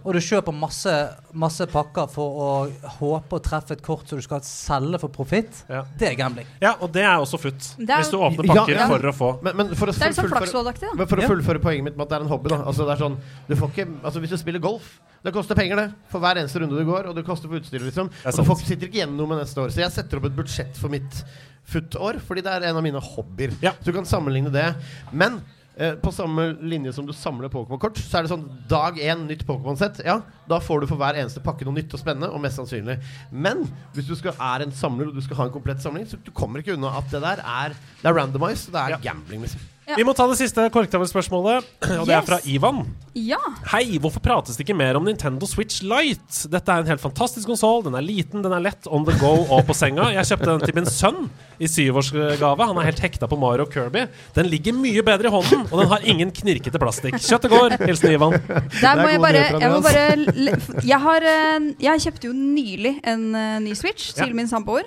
Og 0.08 0.14
du 0.16 0.22
kjøper 0.24 0.56
masse, 0.56 0.92
masse 1.36 1.66
pakker 1.68 2.08
for 2.08 2.38
å 2.40 2.50
håpe 3.00 3.36
å 3.36 3.42
treffe 3.44 3.76
et 3.76 3.82
kort 3.84 4.08
som 4.08 4.20
du 4.20 4.24
skal 4.24 4.40
selge 4.48 5.02
for 5.02 5.12
profitt. 5.12 5.64
Ja. 5.68 5.82
Det 6.00 6.08
er 6.14 6.16
gambling. 6.20 6.48
ja, 6.64 6.76
og 6.80 6.94
det 6.96 7.04
er 7.04 7.18
også 7.20 7.40
futt. 7.42 7.74
Er- 7.82 8.00
Hvis 8.00 8.14
du 8.14 8.18
åpner 8.18 8.48
pakker 8.48 8.78
ja. 8.78 8.88
for 8.88 9.10
å 9.10 9.14
få 9.16 9.32
Men, 9.44 9.58
men 9.58 9.76
for 9.76 9.92
å 9.92 9.92
Det 9.92 10.06
er 10.06 10.14
litt 10.14 10.20
sånn 10.22 10.32
flaksloddaktig, 10.32 10.88
da. 10.88 10.96
Men 10.96 11.10
for 11.12 11.20
å 11.20 11.28
fullføre 11.28 11.60
poenget 11.64 11.84
mitt 11.90 11.98
med 11.98 12.06
at 12.06 12.14
det 12.14 12.20
er 12.22 12.26
en 12.28 12.32
hobby, 12.32 12.54
da. 12.54 12.62
Altså 12.64 12.88
det 12.88 12.96
er 12.96 13.04
sånn, 13.04 13.18
du 13.50 13.56
får 13.60 13.74
ikke, 13.74 13.88
altså 14.04 14.24
Hvis 14.24 14.32
du 14.32 14.38
spiller 14.38 14.64
golf 14.64 14.88
Det 15.26 15.34
koster 15.36 15.60
penger, 15.60 15.76
det. 15.76 15.88
For 16.08 16.24
hver 16.24 16.40
eneste 16.40 16.62
runde 16.62 16.78
du 16.78 16.86
går. 16.88 17.10
Og 17.10 17.16
det 17.18 17.26
koster 17.28 17.50
for 17.50 17.60
utstyret, 17.60 17.90
liksom. 17.90 18.08
folk 18.38 18.62
Og 18.62 18.64
sitter 18.64 18.88
ikke 18.88 19.02
igjen 19.02 19.18
noe 19.18 19.28
med 19.28 19.42
neste 19.42 19.60
år. 19.60 19.74
Så 19.74 19.82
jeg 19.82 19.92
setter 19.92 20.22
opp 20.22 20.30
et 20.30 20.38
budsjett 20.38 20.78
for 20.78 20.94
mitt 20.94 21.24
futt 21.68 21.98
år 22.00 22.22
fordi 22.24 22.46
det 22.46 22.54
er 22.54 22.70
en 22.70 22.78
av 22.80 22.86
mine 22.86 23.02
hobbyer. 23.04 23.58
Ja. 23.60 23.74
Så 23.82 23.92
du 23.92 23.98
kan 23.98 24.08
sammenligne 24.08 24.54
det. 24.54 24.70
Men 25.12 25.42
eh, 25.80 25.94
på 26.02 26.12
samme 26.12 26.50
linje 26.62 26.94
som 26.94 27.06
du 27.08 27.14
samler 27.14 27.50
Pokémon-kort, 27.54 27.98
så 28.02 28.18
er 28.20 28.26
det 28.28 28.32
sånn 28.34 28.46
dag 28.70 28.98
én 29.00 29.26
nytt 29.30 29.46
Pokémon-sett. 29.48 30.02
Ja, 30.06 30.20
da 30.50 30.60
får 30.64 30.82
du 30.82 30.88
for 30.88 30.98
hver 30.98 31.18
eneste 31.22 31.44
pakke 31.46 31.66
noe 31.68 31.78
nytt 31.78 31.94
og 31.94 32.02
spennende, 32.02 32.30
og 32.34 32.42
mest 32.44 32.60
sannsynlig. 32.60 32.98
Men 33.32 33.66
hvis 33.96 34.08
du 34.10 34.16
skal, 34.20 34.34
er 34.40 34.66
en 34.66 34.72
samler 34.76 35.08
og 35.12 35.16
du 35.16 35.22
skal 35.22 35.38
ha 35.42 35.48
en 35.50 35.56
komplett 35.56 35.82
samling, 35.84 36.06
så 36.10 36.18
du 36.24 36.32
kommer 36.32 36.60
ikke 36.64 36.76
unna 36.78 36.96
at 36.98 37.10
det 37.14 37.22
der 37.24 37.42
er 37.46 37.76
Det 38.02 38.06
er 38.10 38.14
randomized. 38.14 38.72
Det 38.74 38.82
er 38.82 38.90
Ja. 38.90 38.98
gambling, 39.12 39.42
liksom. 39.42 39.60
Vi 39.96 40.04
må 40.04 40.12
ta 40.12 40.26
det 40.28 40.36
siste 40.36 40.66
korktavlespørsmålet, 40.74 41.68
og 41.96 42.08
det 42.10 42.16
er 42.18 42.26
fra 42.28 42.38
Ivan. 42.52 42.82
Ja. 43.16 43.40
Hei, 43.72 43.96
hvorfor 44.04 44.20
prates 44.22 44.58
det 44.58 44.66
ikke 44.66 44.76
mer 44.76 44.98
om 45.00 45.06
Nintendo 45.08 45.48
Switch 45.48 45.80
Lite? 45.86 46.50
Dette 46.52 46.74
er 46.74 46.84
en 46.84 46.90
helt 46.92 47.00
fantastisk 47.02 47.48
konsoll. 47.48 47.86
Den 47.86 47.96
er 47.96 48.04
liten, 48.04 48.44
den 48.44 48.52
er 48.52 48.66
lett, 48.66 48.90
on 48.92 49.06
the 49.08 49.16
go 49.22 49.32
og 49.48 49.64
på 49.70 49.76
senga. 49.78 50.10
Jeg 50.18 50.28
kjøpte 50.28 50.50
den 50.50 50.66
til 50.66 50.76
min 50.76 50.90
sønn 50.92 51.22
i 51.64 51.70
syvårsgave. 51.72 52.68
Han 52.68 52.82
er 52.82 52.90
helt 52.90 53.00
hekta 53.06 53.30
på 53.32 53.40
Mario 53.40 53.64
og 53.64 53.72
Kirby. 53.74 54.04
Den 54.36 54.52
ligger 54.52 54.76
mye 54.76 55.06
bedre 55.08 55.32
i 55.32 55.34
hånden, 55.38 55.64
og 55.72 55.80
den 55.82 55.90
har 55.94 56.04
ingen 56.04 56.36
knirkete 56.36 56.84
plastikk. 56.84 57.16
Kjøttet 57.24 57.56
går. 57.56 57.78
Hilsen 57.88 58.12
Ivan. 58.18 58.36
Der 58.82 59.00
må 59.02 59.08
jeg 59.14 59.24
bare, 59.24 59.46
jeg 59.56 59.72
må 59.72 59.80
bare 59.88 60.84
Jeg 60.88 61.00
har 61.08 61.26
eh, 61.32 61.72
Jeg 61.88 62.04
kjøpte 62.10 62.28
jo 62.30 62.36
nylig 62.36 62.98
en 63.08 63.26
eh, 63.36 63.58
ny 63.64 63.74
Switch 63.78 64.12
til 64.20 64.28
Ja. 64.28 64.36
min 64.36 64.52
samboer. 64.52 64.84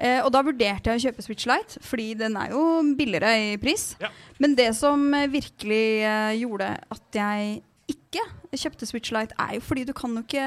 Eh, 0.00 0.20
og 0.24 0.30
da 0.32 0.40
vurderte 0.44 0.88
jeg 0.88 0.96
å 0.96 1.02
kjøpe 1.08 1.24
Switch 1.24 1.48
Lite, 1.48 1.80
fordi 1.84 2.12
den 2.16 2.36
er 2.40 2.54
jo 2.54 2.62
billigere 2.96 3.32
i 3.52 3.58
pris. 3.60 3.90
Ja. 4.00 4.08
Men 4.40 4.56
det 4.56 4.70
som 4.78 5.02
eh, 5.16 5.28
virkelig 5.28 5.84
eh, 6.08 6.38
gjorde 6.40 6.70
at 6.96 7.20
jeg 7.20 7.60
ikke 7.90 8.24
kjøpte 8.56 8.88
Switch 8.88 9.12
Lite, 9.12 9.36
er 9.38 9.58
jo 9.58 9.64
fordi 9.66 9.84
du 9.88 9.92
kan 9.96 10.14
jo 10.16 10.24
ikke, 10.24 10.46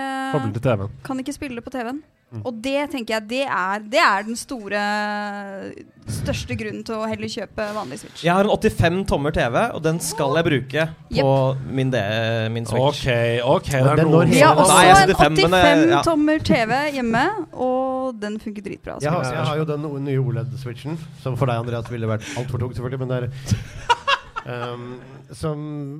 kan 1.05 1.21
ikke 1.21 1.35
spille 1.35 1.61
på 1.61 1.73
TV-en. 1.75 2.01
Mm. 2.33 2.41
Og 2.49 2.61
det 2.65 2.87
tenker 2.89 3.19
jeg 3.19 3.27
det 3.29 3.43
er, 3.45 3.83
det 3.93 3.99
er 4.01 4.23
den 4.25 4.37
store 4.39 4.83
største 6.09 6.55
grunnen 6.57 6.81
til 6.85 6.97
å 6.97 7.05
heller 7.07 7.29
kjøpe 7.31 7.67
vanlig 7.75 7.99
Switch. 8.01 8.23
Jeg 8.25 8.33
har 8.33 8.47
en 8.47 8.51
85 8.51 9.03
tommer 9.11 9.35
TV, 9.35 9.59
og 9.77 9.83
den 9.85 10.01
skal 10.03 10.35
jeg 10.39 10.47
bruke 10.49 10.87
på 11.13 11.29
min, 11.69 11.93
de, 11.93 12.03
min 12.55 12.67
Switch. 12.67 13.05
OK, 13.05 13.45
ok. 13.53 13.71
Vi 14.33 14.41
har 14.41 14.57
også 14.57 14.79
en 14.81 15.13
85 15.13 15.39
men, 15.45 15.57
eh, 15.61 15.85
ja. 15.93 16.01
tommer 16.05 16.43
TV 16.43 16.75
hjemme, 16.97 17.23
og 17.53 18.17
den 18.19 18.39
funker 18.41 18.65
dritbra. 18.65 18.97
Jeg 19.03 19.13
har, 19.13 19.21
altså. 19.21 19.37
jeg 19.37 19.49
har 19.51 19.61
jo 19.61 19.69
den 19.69 19.89
nye 20.09 20.23
OLED-switchen, 20.23 20.97
som 21.23 21.37
for 21.39 21.51
deg, 21.51 21.61
Andreas, 21.63 21.91
ville 21.93 22.09
vært 22.09 22.25
altfor 22.33 22.65
tung, 22.65 22.73
selvfølgelig. 22.75 23.05
Men 23.05 23.13
det 23.13 23.21
er 23.21 23.92
um, 24.45 24.99
som, 25.32 25.60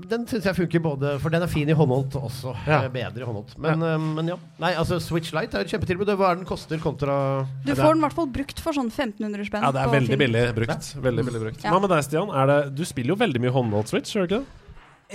Den 0.10 0.26
syns 0.28 0.46
jeg 0.50 0.56
funker 0.58 0.82
både 0.84 1.14
For 1.24 1.34
den 1.34 1.46
er 1.46 1.52
fin 1.52 1.70
i 1.70 1.76
håndholdt 1.78 2.18
også. 2.20 2.54
Ja. 2.68 2.82
eh, 2.84 2.90
Bedre 2.94 3.24
i 3.24 3.28
håndholdt. 3.28 3.54
Men 3.64 3.82
ja. 3.86 3.94
Um, 3.96 4.10
men 4.18 4.32
ja. 4.34 4.38
Nei, 4.64 4.74
altså 4.80 5.00
Switch 5.04 5.32
Lite 5.36 5.60
er 5.62 5.68
et 5.68 5.72
kjempetilbud. 5.74 6.12
Hva 6.20 6.32
er 6.34 6.42
den 6.42 6.48
koster 6.50 6.82
kontra 6.84 7.16
Du 7.66 7.74
får 7.76 7.94
den 7.96 8.04
i 8.04 8.08
hvert 8.08 8.18
fall 8.20 8.32
brukt 8.40 8.60
for 8.64 8.76
sånn 8.76 8.92
1500 8.92 9.48
spenn. 9.50 9.64
Ja, 9.64 9.72
det 9.76 9.84
er 9.86 9.92
på 9.92 9.96
veldig 10.00 10.20
billig 10.26 10.44
brukt. 10.58 10.92
Veldig 11.08 11.26
billig 11.30 11.44
brukt. 11.48 11.64
Ja. 11.64 11.78
Med 11.80 11.90
deg, 11.94 12.04
Stian? 12.08 12.34
Er 12.34 12.52
det, 12.52 12.60
du 12.78 12.84
spiller 12.88 13.16
jo 13.16 13.22
veldig 13.24 13.42
mye 13.46 13.54
håndholdt 13.56 13.94
Switch, 13.94 14.14
gjør 14.16 14.28
du 14.28 14.36
ikke 14.36 14.42
det? 14.44 14.60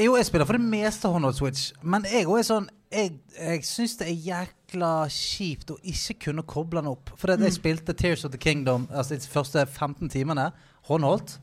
Jo, 0.05 0.13
jeg 0.15 0.27
spiller 0.29 0.47
for 0.47 0.55
det 0.59 0.63
meste 0.69 1.09
håndholdt 1.11 1.39
Switch, 1.41 1.63
men 1.83 2.05
jeg 2.07 2.27
òg 2.29 2.39
er 2.39 2.45
sånn 2.47 2.67
Jeg, 2.93 3.17
jeg 3.35 3.65
syns 3.67 3.97
det 4.01 4.07
er 4.09 4.21
jækla 4.29 4.91
kjipt 5.13 5.73
å 5.75 5.79
ikke 5.91 6.15
kunne 6.29 6.45
koble 6.49 6.81
den 6.81 6.89
opp. 6.93 7.11
For 7.21 7.29
Mm. 7.35 7.43
jeg 7.45 7.53
spilte 7.59 7.93
Tears 7.97 8.25
of 8.25 8.33
the 8.33 8.39
Kingdom 8.41 8.87
altså 8.89 9.19
de 9.19 9.29
første 9.29 9.65
15 9.67 10.09
timene 10.09 10.47
håndholdt. 10.89 11.35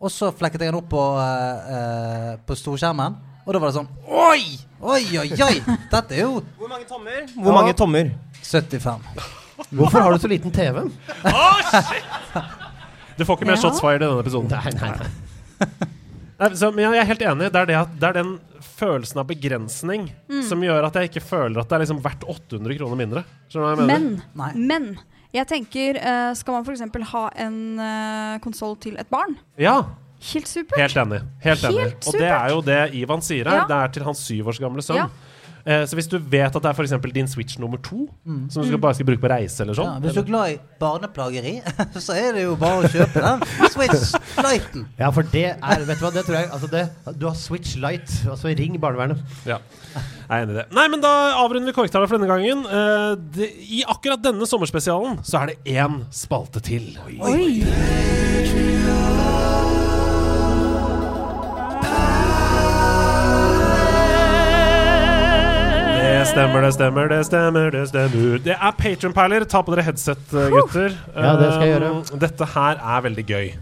Og 0.00 0.08
så 0.12 0.30
flekket 0.32 0.62
jeg 0.64 0.70
den 0.72 0.78
opp 0.80 0.86
på, 0.88 1.00
uh, 1.20 1.74
eh, 1.76 2.30
på 2.48 2.56
storskjermen, 2.56 3.18
og 3.44 3.52
da 3.52 3.60
var 3.60 3.68
det 3.72 3.76
sånn 3.76 3.88
Oi! 4.08 4.40
Oi, 4.80 5.02
oi, 5.20 5.26
oi! 5.44 5.56
Dette 5.92 6.16
er 6.16 6.22
jo 6.24 6.38
Hvor 6.56 6.70
mange 6.70 6.86
tommer? 6.88 7.26
Hvor 7.36 7.56
mange 7.56 7.74
tommer? 7.76 8.12
75. 8.40 9.02
Hvorfor 9.76 10.00
har 10.06 10.14
du 10.16 10.22
så 10.22 10.30
liten 10.30 10.52
TV? 10.54 10.80
Du 13.18 13.24
får 13.28 13.36
ikke 13.36 13.48
mer 13.50 13.58
Ja. 13.58 13.60
shots 13.60 13.80
fired 13.82 14.00
i 14.00 14.06
denne 14.06 14.22
episoden. 14.24 14.48
Nei, 14.48 14.72
nei, 14.72 14.90
nei. 14.96 15.10
Nei, 16.40 16.48
så, 16.56 16.70
men 16.72 16.86
jeg 16.86 17.02
er 17.02 17.08
helt 17.10 17.22
enig. 17.28 17.50
Det 17.52 17.60
er, 17.60 17.66
det, 17.68 17.76
at, 17.76 17.92
det 18.00 18.08
er 18.08 18.16
den 18.16 18.30
følelsen 18.80 19.20
av 19.20 19.26
begrensning 19.28 20.06
Mm. 20.30 20.42
som 20.48 20.62
gjør 20.64 20.86
at 20.88 20.94
jeg 20.96 21.10
ikke 21.10 21.24
føler 21.26 21.60
at 21.60 21.68
det 21.68 21.76
er 21.76 21.82
liksom 21.84 22.00
verdt 22.04 22.24
800 22.24 22.78
kroner 22.78 22.96
mindre. 22.96 23.24
Skjønner 23.52 23.60
du 23.60 23.66
hva 23.66 23.74
jeg 23.76 23.90
mener? 23.90 24.22
Men, 24.32 24.66
men 24.70 24.86
jeg 25.32 25.46
tenker 25.46 25.98
eh, 26.00 26.34
Skal 26.34 26.56
man 26.56 26.64
f.eks. 26.66 26.82
ha 27.12 27.24
en 27.46 27.58
uh, 27.78 28.38
konsoll 28.42 28.76
til 28.82 28.96
et 28.98 29.06
barn? 29.12 29.36
Ja, 29.60 29.80
Helt 30.32 30.48
supert. 30.50 30.76
helt 30.76 30.96
enig. 31.00 31.20
Helt 31.40 31.62
Helt 31.62 31.64
enig. 31.70 31.84
Og 31.94 32.12
det 32.12 32.20
supert. 32.20 32.34
er 32.36 32.50
jo 32.52 32.60
det 32.66 32.80
Ivan 32.98 33.22
sier 33.24 33.48
her. 33.48 33.62
Ja. 33.62 33.68
Det 33.70 33.76
er 33.76 33.92
til 33.94 34.04
hans 34.04 34.18
syv 34.26 34.50
års 34.52 34.58
gamle 34.60 34.82
sønn. 34.84 34.98
Ja. 35.00 35.06
Eh, 35.64 35.84
så 35.88 35.98
hvis 35.98 36.08
du 36.10 36.16
vet 36.18 36.48
at 36.48 36.62
det 36.62 36.70
er 36.70 36.82
eksempel 36.84 37.12
din 37.14 37.28
Switch 37.30 37.58
nummer 37.60 37.80
to, 37.84 38.06
som 38.48 38.62
du 38.62 38.68
skal 38.68 38.80
bare 38.82 38.96
skal 38.96 39.08
bruke 39.10 39.22
på 39.22 39.30
reise 39.32 39.62
eller 39.64 39.76
Ja, 39.76 39.84
sånn 39.84 40.04
hvis 40.04 40.16
du 40.16 40.22
er 40.22 40.28
glad 40.28 40.54
i 40.54 40.58
barneplageri, 40.80 41.54
så 42.06 42.16
er 42.16 42.38
det 42.38 42.46
jo 42.46 42.56
bare 42.60 42.84
å 42.86 42.92
kjøpe 42.92 43.24
den 43.24 43.44
Switch 43.74 44.14
Lighten. 44.40 44.86
Ja, 45.00 45.10
for 45.14 45.26
det 45.34 45.46
er 45.56 45.86
Vet 45.90 46.00
du 46.00 46.06
hva, 46.06 46.12
det 46.14 46.24
tror 46.26 46.38
jeg 46.40 46.50
altså 46.52 46.70
det, 46.70 46.82
Du 47.18 47.26
har 47.28 47.36
Switch 47.38 47.76
Light, 47.80 48.10
Altså 48.30 48.52
ring 48.56 48.76
barnevernet. 48.80 49.20
Ja, 49.48 49.60
jeg 49.94 50.30
er 50.30 50.44
enig 50.44 50.54
i 50.54 50.58
det. 50.60 50.66
Nei, 50.76 50.86
men 50.92 51.02
da 51.02 51.12
avrunder 51.40 51.70
vi 51.72 51.76
korktallet 51.76 52.10
for 52.10 52.20
denne 52.20 52.30
gangen. 52.30 52.64
Eh, 52.64 53.12
det, 53.36 53.50
I 53.80 53.84
akkurat 53.90 54.22
denne 54.22 54.48
sommerspesialen 54.48 55.20
så 55.26 55.42
er 55.42 55.54
det 55.54 55.76
én 55.78 56.02
spalte 56.14 56.62
til. 56.64 56.92
Oi. 57.06 57.18
Oi. 57.20 58.29
Det 66.20 66.26
stemmer, 66.28 66.60
det 66.60 66.72
stemmer, 66.76 67.06
det 67.08 67.18
stemmer, 67.24 67.70
det 67.72 67.82
stemmer. 67.88 68.40
Det 68.44 68.52
er 68.52 68.72
Patronperler. 68.76 69.44
Ta 69.48 69.62
på 69.64 69.72
dere 69.72 69.86
headset, 69.86 70.20
eh, 70.36 70.50
gutter. 70.52 70.92
Ja, 71.16 71.30
det 71.40 71.46
skal 71.54 71.62
jeg 71.64 71.70
Eh, 71.70 71.80
gjøre. 71.80 72.18
Dette 72.20 72.44
her 72.44 72.74
er 72.76 73.00
veldig 73.06 73.24
gøy. 73.26 73.54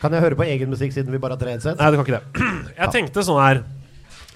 Kan 0.00 0.12
jeg 0.12 0.20
høre 0.22 0.36
på 0.38 0.44
egen 0.46 0.70
musikk 0.70 0.92
siden 0.94 1.10
vi 1.10 1.18
bare 1.18 1.30
har 1.34 1.40
tre 1.40 1.50
headset? 1.56 1.76
Nei, 1.80 1.90
du 1.90 1.96
kan 1.96 2.06
ikke 2.06 2.20
det. 2.20 2.76
Jeg 2.78 2.92
tenkte 2.92 3.24
sånn 3.26 3.42
her 3.42 3.64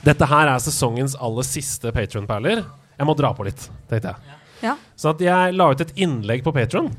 Dette 0.02 0.26
her 0.26 0.48
er 0.48 0.58
sesongens 0.58 1.14
aller 1.14 1.42
siste 1.46 1.92
Patronperler. 1.92 2.64
Jeg 2.98 3.06
må 3.06 3.14
dra 3.16 3.30
på 3.38 3.44
litt, 3.46 3.68
tenkte 3.88 4.08
jeg. 4.16 4.34
Ja. 4.62 4.74
Så 4.96 5.10
at 5.14 5.20
jeg 5.20 5.54
la 5.54 5.70
ut 5.70 5.80
et 5.80 5.92
innlegg 5.94 6.42
på 6.42 6.52
Patron. 6.52 6.90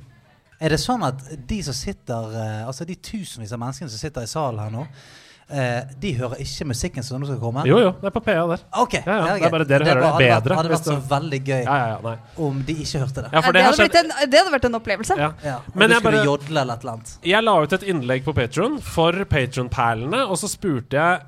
Er 0.62 0.70
det 0.70 0.80
sånn 0.80 1.04
at 1.04 1.20
de 1.48 1.62
som 1.64 1.74
sitter 1.74 2.32
eh, 2.32 2.66
Altså 2.68 2.86
de 2.88 2.96
tusenvis 2.96 3.52
av 3.52 3.60
menneskene 3.60 3.90
som 3.90 4.00
sitter 4.00 4.22
i 4.24 4.30
salen 4.30 4.60
her 4.62 4.70
nå, 4.72 4.88
de 6.02 6.12
hører 6.16 6.40
ikke 6.44 6.66
musikken 6.70 7.04
som 7.04 7.20
nå 7.22 7.28
skal 7.28 7.40
komme? 7.42 7.64
Jo, 7.68 7.78
jo, 7.84 7.92
det 8.00 8.08
er 8.08 8.14
på 8.16 8.22
PA 8.24 8.36
der. 8.48 8.62
Okay. 8.84 9.02
Ja, 9.06 9.18
ja, 9.28 9.34
det 9.36 9.46
er 9.50 9.54
bare 9.56 9.66
dere 9.68 9.86
hører 9.86 10.02
det 10.02 10.12
hadde 10.32 10.50
vært- 10.50 10.58
hadde 10.62 10.72
vært 10.72 10.88
så 10.88 10.96
veldig 11.12 11.40
gøy 11.44 11.64
Ja, 11.64 11.76
ja, 11.76 11.88
ja, 11.92 11.98
nei. 12.06 12.16
om 12.48 12.62
de 12.68 12.74
ikke 12.86 13.02
hørte 13.04 13.24
det. 13.26 13.30
Ja, 13.34 13.42
for 13.42 13.52
det, 13.52 13.60
det 13.60 13.66
hadde 13.68 13.78
skjedd 13.82 13.92
blitt 13.92 14.00
en, 14.02 14.30
det 14.32 14.40
hadde 14.40 14.54
vært 14.56 14.66
en 14.72 14.80
opplevelse. 14.80 15.18
ja. 15.18 15.32
Ja, 15.44 15.58
Men 15.76 15.90
du 15.90 15.94
jeg 15.96 16.02
skulle 16.02 16.18
bare- 16.18 16.26
jodle 16.32 16.62
eller 16.62 16.74
et 16.74 16.82
eller 16.86 16.94
annet. 16.94 17.18
Jeg 17.24 17.44
la 17.44 17.58
ut 17.62 17.74
et 17.74 17.84
innlegg 17.84 18.24
på 18.24 18.34
Patron 18.36 18.80
for 18.80 19.12
Patron-perlene, 19.26 20.24
og 20.30 20.38
så 20.38 20.48
spurte 20.52 20.92
jeg 20.98 21.22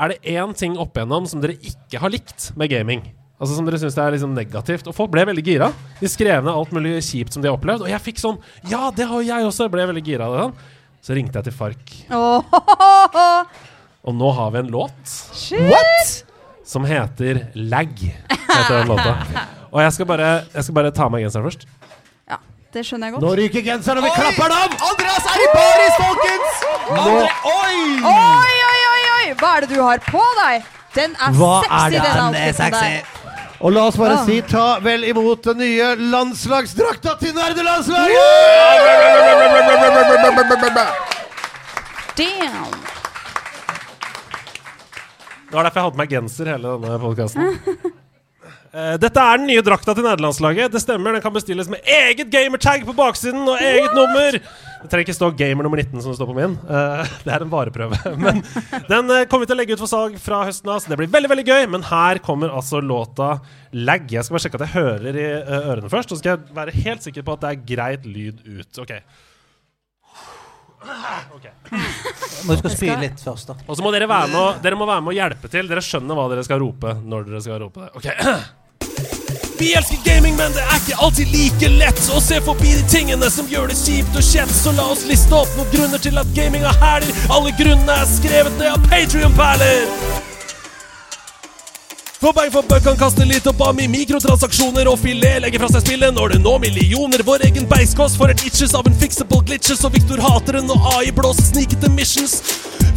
Er 0.00 0.08
det 0.12 0.22
én 0.22 0.52
ting 0.56 0.76
opp 0.78 0.94
igjennom 0.94 1.26
som 1.26 1.40
dere 1.42 1.56
ikke 1.58 1.98
har 1.98 2.08
likt 2.08 2.52
med 2.56 2.70
gaming. 2.70 3.00
Altså 3.40 3.56
Som 3.56 3.64
dere 3.66 3.78
syns 3.82 3.96
er 3.98 4.12
liksom 4.14 4.32
negativt. 4.32 4.86
Og 4.86 4.94
folk 4.94 5.10
ble 5.10 5.24
veldig 5.26 5.42
gira. 5.44 5.72
De 6.00 6.06
skrev 6.06 6.44
ned 6.44 6.52
alt 6.54 6.70
mulig 6.70 7.00
kjipt 7.02 7.32
som 7.32 7.42
de 7.42 7.48
har 7.48 7.56
opplevd. 7.58 7.82
Og 7.82 7.88
jeg 7.88 8.00
fikk 8.00 8.18
sånn 8.22 8.38
Ja, 8.70 8.92
det 8.92 9.08
har 9.08 9.20
jeg 9.22 9.42
også! 9.42 9.64
Jeg 9.66 9.72
ble 9.72 9.86
veldig 9.90 10.04
gira 10.06 10.28
det. 10.30 10.38
sånn. 10.44 10.54
Så 11.08 11.14
ringte 11.16 11.40
jeg 11.40 11.46
til 11.46 11.54
Fark. 11.56 11.92
Oh. 12.12 12.44
Og 14.04 14.12
nå 14.12 14.32
har 14.36 14.50
vi 14.52 14.60
en 14.60 14.66
låt 14.68 15.12
shit! 15.32 16.18
som 16.68 16.84
heter 16.84 17.46
Lag. 17.54 17.94
Heter 18.28 18.74
den 18.74 18.90
låta. 18.90 19.14
Og 19.72 19.80
jeg 19.80 19.94
skal 19.96 20.08
bare, 20.10 20.28
jeg 20.52 20.66
skal 20.66 20.76
bare 20.76 20.90
ta 20.92 21.06
av 21.06 21.14
meg 21.14 21.24
genseren 21.24 21.46
først. 21.48 21.64
Ja, 22.28 22.36
det 22.76 22.84
skjønner 22.84 23.08
jeg 23.08 23.16
godt. 23.16 23.24
Nå 23.24 23.30
ryker 23.40 23.64
genseren, 23.70 24.02
og 24.02 24.04
vi 24.04 24.12
klapper 24.18 24.52
den 24.52 24.58
av! 24.60 24.76
Andreas 24.90 25.30
er 25.32 25.44
i 25.46 25.48
baris, 25.54 25.96
folkens! 25.96 26.62
Andre, 26.92 27.30
oi! 27.54 27.78
Oi, 28.12 28.58
oi, 28.68 28.80
oi, 28.92 29.02
oi! 29.14 29.24
Hva 29.40 29.54
er 29.54 29.64
det 29.64 29.72
du 29.72 29.80
har 29.80 30.04
på 30.10 30.24
deg? 30.42 30.68
Den 30.98 31.16
er 31.16 31.40
Hva 31.40 31.54
sexy, 31.64 31.78
er 31.78 31.96
den 31.96 32.04
Den 32.04 32.24
outfiten 32.26 32.76
der. 32.76 33.17
Og 33.60 33.72
la 33.74 33.82
oss 33.88 33.96
bare 33.98 34.18
Ah. 34.20 34.24
si 34.24 34.40
ta 34.46 34.78
vel 34.80 35.02
imot 35.04 35.42
den 35.42 35.58
nye 35.58 35.88
landslagsdrakta 35.98 37.16
til 37.18 37.34
nerdelandslaget! 37.34 38.14
Damn. 42.16 42.70
Det 45.48 45.54
var 45.56 45.62
derfor 45.64 45.80
jeg 45.80 45.84
hadde 45.84 45.96
på 45.96 46.02
meg 46.02 46.10
genser 46.12 46.50
hele 46.52 46.74
denne 46.82 46.98
podkasten. 47.02 47.58
dette 49.00 49.22
er 49.22 49.40
den 49.40 49.48
nye 49.50 49.62
drakta 49.64 49.94
til 49.96 50.04
nederlandslaget. 50.06 50.72
Det 50.74 50.80
stemmer, 50.82 51.16
Den 51.16 51.24
kan 51.24 51.34
bestilles 51.34 51.70
med 51.72 51.84
eget 51.88 52.28
gamertag 52.32 52.84
på 52.86 52.94
baksiden 52.96 53.46
og 53.48 53.60
eget 53.64 53.94
nummer. 53.96 54.38
Det 54.78 54.90
trenger 54.92 55.08
ikke 55.08 55.16
stå 55.16 55.30
gamer 55.34 55.66
nummer 55.66 55.80
19 55.80 56.02
som 56.04 56.12
det 56.12 56.18
står 56.20 56.28
på 56.30 56.36
min. 56.36 56.52
Eh, 56.70 57.14
det 57.26 57.32
er 57.34 57.44
en 57.44 57.50
vareprøve. 57.50 57.98
Men 58.24 58.42
den 58.90 59.10
eh, 59.14 59.24
kommer 59.30 59.44
vi 59.46 59.50
til 59.50 59.56
å 59.56 59.60
legge 59.60 59.74
ut 59.74 59.82
for 59.82 59.90
salg 59.90 60.18
fra 60.22 60.44
høsten 60.46 60.70
av, 60.70 60.82
så 60.84 60.92
det 60.92 60.98
blir 61.00 61.10
veldig 61.10 61.30
veldig 61.32 61.46
gøy. 61.48 61.62
Men 61.74 61.86
her 61.88 62.20
kommer 62.24 62.54
altså 62.54 62.82
låta 62.84 63.38
Lag. 63.72 64.06
Jeg 64.08 64.24
skal 64.24 64.36
bare 64.36 64.44
sjekke 64.46 64.60
at 64.60 64.66
jeg 64.68 64.76
hører 64.76 65.16
i 65.18 65.24
eh, 65.28 65.70
ørene 65.72 65.90
først. 65.92 66.12
Og 66.12 66.18
så 66.18 66.22
skal 66.22 66.36
jeg 66.36 66.58
være 66.60 66.76
helt 66.86 67.08
sikker 67.08 67.26
på 67.26 67.34
at 67.34 67.42
det 67.42 67.50
er 67.50 67.64
greit 67.74 68.06
lyd 68.08 68.44
ut. 68.46 68.84
Ok. 68.84 68.94
Okay. 71.34 71.50
Må 72.46 72.54
huske 72.54 72.70
å 72.70 72.72
spy 72.72 72.92
litt 73.02 73.18
først, 73.20 73.50
da. 73.50 73.58
Og 73.66 73.76
så 73.76 73.84
må 73.84 73.90
dere 73.92 74.06
være 74.08 74.30
med, 74.30 74.38
å- 74.40 74.62
dere 74.62 74.78
må 74.78 74.86
være 74.88 75.02
med 75.04 75.12
og 75.12 75.18
hjelpe 75.18 75.50
til. 75.52 75.68
Dere 75.68 75.82
skjønner 75.84 76.16
hva 76.16 76.28
dere 76.30 76.46
skal 76.46 76.62
rope 76.62 76.94
når 77.02 77.26
dere 77.28 77.42
skal 77.44 77.60
rope 77.66 77.82
det. 77.82 77.90
Ok 77.98 78.08
Vi 79.58 79.72
elsker 79.74 79.98
gaming, 80.04 80.36
men 80.36 80.52
det 80.54 80.62
er 80.62 80.76
ikke 80.78 80.96
alltid 81.02 81.32
like 81.34 81.68
lett 81.80 82.00
å 82.14 82.20
se 82.22 82.38
forbi 82.46 82.76
de 82.78 82.84
tingene 82.92 83.26
som 83.34 83.48
gjør 83.50 83.72
det 83.72 83.78
kjipt 83.80 84.14
og 84.14 84.22
kjett. 84.22 84.52
Så 84.54 84.70
la 84.76 84.84
oss 84.92 85.02
liste 85.08 85.34
opp 85.34 85.50
noen 85.58 85.72
grunner 85.72 85.98
til 86.02 86.20
at 86.20 86.30
gaming 86.36 86.62
er 86.62 86.78
herlig. 86.78 87.10
Alle 87.26 87.50
grunnene 87.58 87.96
er 87.98 88.06
skrevet 88.12 88.54
ned 88.60 88.70
av 88.70 88.86
Patrion-perler. 88.86 89.82
For 92.18 92.34
bang 92.34 92.52
for 92.54 92.66
buck 92.70 92.86
kan 92.86 92.96
kaste 92.98 93.26
litt 93.26 93.46
opp 93.50 93.60
av 93.66 93.74
mi 93.78 93.88
mikrotransaksjoner 93.90 94.88
og 94.90 94.98
filet 95.02 95.42
legger 95.42 95.62
fra 95.62 95.72
seg 95.74 95.84
spillet 95.88 96.14
når 96.14 96.36
det 96.36 96.40
når 96.44 96.62
millioner. 96.62 97.26
Vår 97.26 97.46
egen 97.50 97.66
beiskost 97.70 98.18
får 98.18 98.36
et 98.36 98.46
itches 98.46 98.78
av 98.78 98.86
en 98.86 98.98
fixable 99.02 99.42
glitches, 99.46 99.82
og 99.86 99.94
Victor 99.98 100.22
hater 100.22 100.60
det 100.60 100.66
når 100.70 100.90
AI 100.94 101.14
blåser 101.14 101.50
snikete 101.50 101.90
missions. 101.98 102.40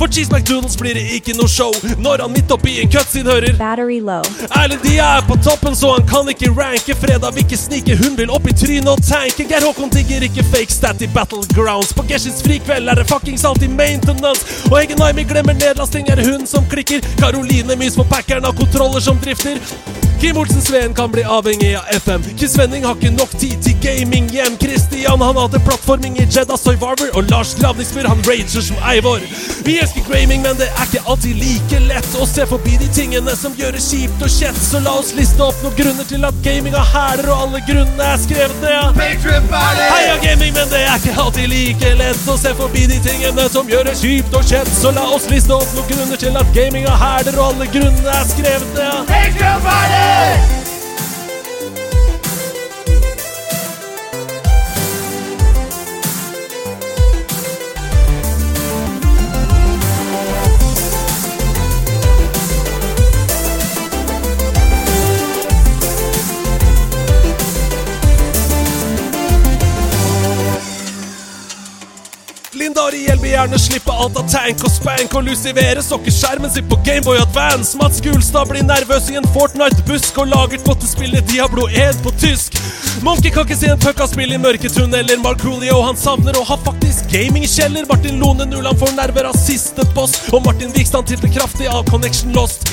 For 0.01 0.07
Cheese 0.07 0.31
McDoodles 0.31 0.77
blir 0.77 0.95
det 0.97 1.03
ikke 1.13 1.35
noe 1.37 1.45
show 1.45 1.75
når 2.01 2.23
han 2.23 2.31
midt 2.33 2.49
oppi 2.49 2.79
en 2.81 2.89
cutscene 2.89 3.29
hører 3.29 3.53
Battery 3.59 3.99
low. 4.01 4.25
Erlend 4.57 4.81
de 4.81 4.95
er 4.97 5.21
på 5.27 5.37
toppen, 5.45 5.77
så 5.77 5.91
han 5.93 6.07
kan 6.09 6.31
ikke 6.33 6.49
ranke. 6.57 6.95
Fredag 6.97 7.35
vil 7.35 7.45
ikke 7.45 7.59
snike, 7.61 7.99
hun 8.01 8.17
vil 8.17 8.33
opp 8.33 8.49
i 8.49 8.55
trynet 8.63 8.89
og 8.89 9.05
tanke. 9.05 9.45
Geir 9.45 9.61
Håkon 9.61 9.93
digger 9.93 10.25
ikke 10.25 10.47
fake 10.49 10.73
stat 10.73 11.05
i 11.05 11.11
battlegrounds. 11.13 11.93
På 11.93 12.07
Geshins 12.09 12.41
frikveld 12.41 12.89
er 12.89 12.97
det 12.97 13.05
fuckings 13.13 13.45
alltid 13.45 13.77
maintenance. 13.77 14.41
Og 14.71 14.79
Egen 14.81 14.97
Naimi 14.97 15.29
glemmer 15.29 15.53
nedlasting, 15.61 16.09
er 16.09 16.25
hun 16.25 16.49
som 16.49 16.65
klikker. 16.73 17.05
Karoline 17.21 17.77
mys 17.77 18.01
på 18.01 18.09
packeren 18.09 18.49
av 18.49 18.57
kontroller 18.57 19.05
som 19.05 19.21
drifter. 19.21 19.61
Kim 20.21 20.37
Olsen 20.37 20.61
Sveen 20.61 20.93
kan 20.93 21.11
bli 21.11 21.23
avhengig 21.23 21.75
av 21.75 21.85
FM. 21.89 22.21
Chris 22.37 22.57
Venning 22.57 22.83
har 22.85 22.93
ikke 22.93 23.09
nok 23.15 23.31
tid 23.41 23.55
til 23.65 23.73
gaming 23.81 24.27
hjem. 24.29 24.53
Christian 24.61 25.21
han 25.21 25.39
hadde 25.41 25.61
plattforming 25.65 26.19
i 26.21 26.27
Jedda 26.27 26.57
Survivor, 26.61 27.09
og 27.17 27.31
Lars 27.31 27.55
Gravningsbyr 27.57 28.05
han 28.05 28.21
rager 28.27 28.61
som 28.61 28.77
Eivor. 28.91 29.23
Vi 29.65 29.79
elsker 29.91 30.13
graming, 30.13 30.41
men 30.41 30.55
det 30.57 30.67
er 30.67 30.85
ikke 30.85 31.01
alltid 31.09 31.35
like 31.35 31.79
lett 31.79 32.15
å 32.15 32.25
se 32.25 32.45
forbi 32.47 32.77
de 32.79 32.87
tingene 32.93 33.35
som 33.35 33.53
gjør 33.57 33.71
det 33.75 33.81
kjipt 33.83 34.21
og 34.23 34.29
kjett. 34.29 34.57
Så 34.57 34.79
la 34.79 34.93
oss 34.99 35.13
liste 35.13 35.43
opp 35.43 35.57
noen 35.63 35.75
grunner 35.75 36.07
til 36.07 36.25
at 36.25 36.35
gaming 36.43 36.75
har 36.75 36.87
hæler, 36.91 37.29
og 37.31 37.43
alle 37.45 37.61
grunnene 37.67 38.07
er 38.13 38.17
skrevet 38.21 38.61
ned. 38.61 38.95
Heia 39.91 40.17
gaming, 40.23 40.53
men 40.55 40.69
det 40.71 40.83
er 40.85 40.97
ikke 40.99 41.15
alltid 41.21 41.47
like 41.51 41.93
lett 41.99 42.27
å 42.27 42.37
se 42.39 42.53
forbi 42.57 42.87
de 42.91 42.99
tingene 43.03 43.47
som 43.51 43.69
gjør 43.69 43.89
det 43.89 43.97
kjipt 44.01 44.35
og 44.35 44.47
kjett. 44.47 44.71
Så 44.81 44.93
la 44.95 45.07
oss 45.15 45.29
liste 45.31 45.55
opp 45.55 45.75
noen 45.75 45.89
grunner 45.91 46.21
til 46.21 46.37
at 46.39 46.53
gaming 46.55 46.87
har 46.87 46.99
hæler, 47.05 47.39
og 47.39 47.53
alle 47.53 47.71
grunnene 47.73 48.19
er 48.19 48.29
skrevet 48.31 48.77
ned. 48.77 49.15
Ariel 72.81 73.19
vil 73.21 73.33
gjerne 73.35 73.57
slippe 73.61 73.93
alt 73.93 74.17
av 74.17 74.27
tank 74.31 74.63
og 74.65 74.71
spank 74.73 75.13
og 75.17 75.27
lusivere 75.27 75.83
sokkeskjermen 75.85 76.49
sin 76.53 76.65
på 76.69 76.79
Gameboy 76.85 77.19
Advance. 77.21 77.75
Mats 77.77 78.01
Gulstad 78.01 78.49
blir 78.49 78.65
nervøs 78.65 79.09
i 79.11 79.19
en 79.19 79.27
Fortnite-busk 79.35 80.17
og 80.23 80.31
lager 80.31 80.63
pottespillet 80.65 81.27
Diablo 81.29 81.67
1 81.69 82.01
på 82.05 82.13
tysk. 82.21 82.57
Monkey 83.05 83.31
kan 83.33 83.45
ikke 83.45 83.59
se 83.59 83.69
en 83.71 83.81
pucka 83.81 84.07
spille 84.09 84.37
i 84.37 84.41
mørke 84.41 84.71
tunneler. 84.73 85.21
Marcoolio 85.21 85.81
han 85.85 85.99
savner 85.99 86.37
å 86.37 86.45
ha 86.47 86.57
faktisk 86.65 87.11
gamingkjeller. 87.13 87.85
Martin 87.89 88.19
Lone 88.21 88.49
Nuland 88.49 88.81
får 88.81 88.97
nerver 88.97 89.29
av 89.29 89.37
siste 89.37 89.85
boss, 89.95 90.17
og 90.33 90.45
Martin 90.47 90.73
Vikstad 90.75 91.09
titter 91.11 91.31
kraftig 91.37 91.69
av 91.71 91.85
Connection 91.91 92.33
Lost. 92.37 92.67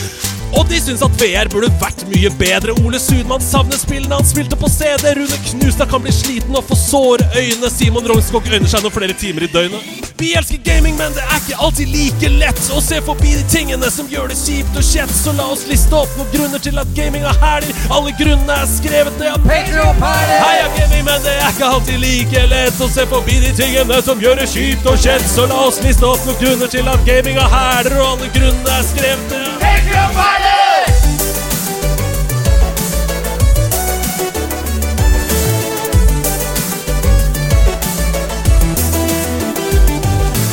Og 0.56 0.64
de 0.68 0.80
syns 0.80 1.02
at 1.04 1.20
VR 1.20 1.50
burde 1.52 1.70
vært 1.80 2.04
mye 2.08 2.30
bedre. 2.40 2.74
Ole 2.84 3.00
Sudmann 3.02 3.44
savner 3.44 3.78
spillene 3.80 4.16
han 4.16 4.26
spilte 4.26 4.56
på 4.58 4.70
CD. 4.72 5.12
Rune 5.18 5.40
Knustad 5.50 5.90
kan 5.90 6.02
bli 6.04 6.12
sliten 6.14 6.56
og 6.56 6.64
få 6.68 6.78
såre 6.78 7.26
øyne. 7.36 7.70
Simon 7.72 8.08
Rognskog 8.08 8.48
øyner 8.48 8.68
seg 8.70 8.84
noen 8.84 8.94
flere 8.94 9.16
timer 9.18 9.48
i 9.48 9.50
døgnet. 9.52 10.08
Vi 10.18 10.32
elsker 10.34 10.58
gaming, 10.66 10.96
men 10.98 11.12
det 11.14 11.22
er 11.22 11.36
ikke 11.38 11.58
alltid 11.62 11.92
like 11.94 12.28
lett 12.40 12.62
å 12.74 12.80
se 12.82 12.96
forbi 13.06 13.36
de 13.36 13.44
tingene 13.52 13.90
som 13.94 14.08
gjør 14.10 14.32
det 14.32 14.38
kjipt 14.40 14.78
og 14.80 14.82
kjett. 14.82 15.12
Så 15.14 15.34
la 15.38 15.46
oss 15.52 15.62
liste 15.68 15.94
opp 15.94 16.16
noen 16.18 16.32
grunner 16.32 16.64
til 16.64 16.80
at 16.82 16.90
gaming 16.96 17.26
er 17.28 17.38
herlig. 17.44 17.76
Alle 17.94 18.14
grunnene 18.18 18.56
er 18.64 18.66
skrevet 18.72 19.20
ned 19.20 19.30
av 19.36 19.46
Patreon-perler. 19.46 20.42
Heia 20.42 20.66
gaming, 20.74 21.04
men 21.06 21.22
det 21.22 21.36
er 21.36 21.52
ikke 21.52 21.70
alltid 21.76 22.02
like 22.02 22.44
lett 22.50 22.82
å 22.82 22.90
se 22.96 23.06
forbi 23.12 23.38
de 23.44 23.54
tingene 23.60 24.00
som 24.08 24.24
gjør 24.24 24.42
det 24.42 24.48
kjipt 24.56 24.90
og 24.90 24.98
kjett. 25.04 25.28
Så 25.36 25.46
la 25.46 25.60
oss 25.68 25.78
liste 25.84 26.08
opp 26.08 26.26
noen 26.26 26.42
grunner 26.42 26.74
til 26.74 26.90
at 26.90 27.06
gaming 27.06 27.38
er 27.38 27.54
herlig, 27.54 27.94
og 28.00 28.16
alle 28.16 28.32
grunnene 28.34 28.80
er 28.80 28.90
skrevet 28.90 29.36
ned 29.36 29.54
av 29.54 30.37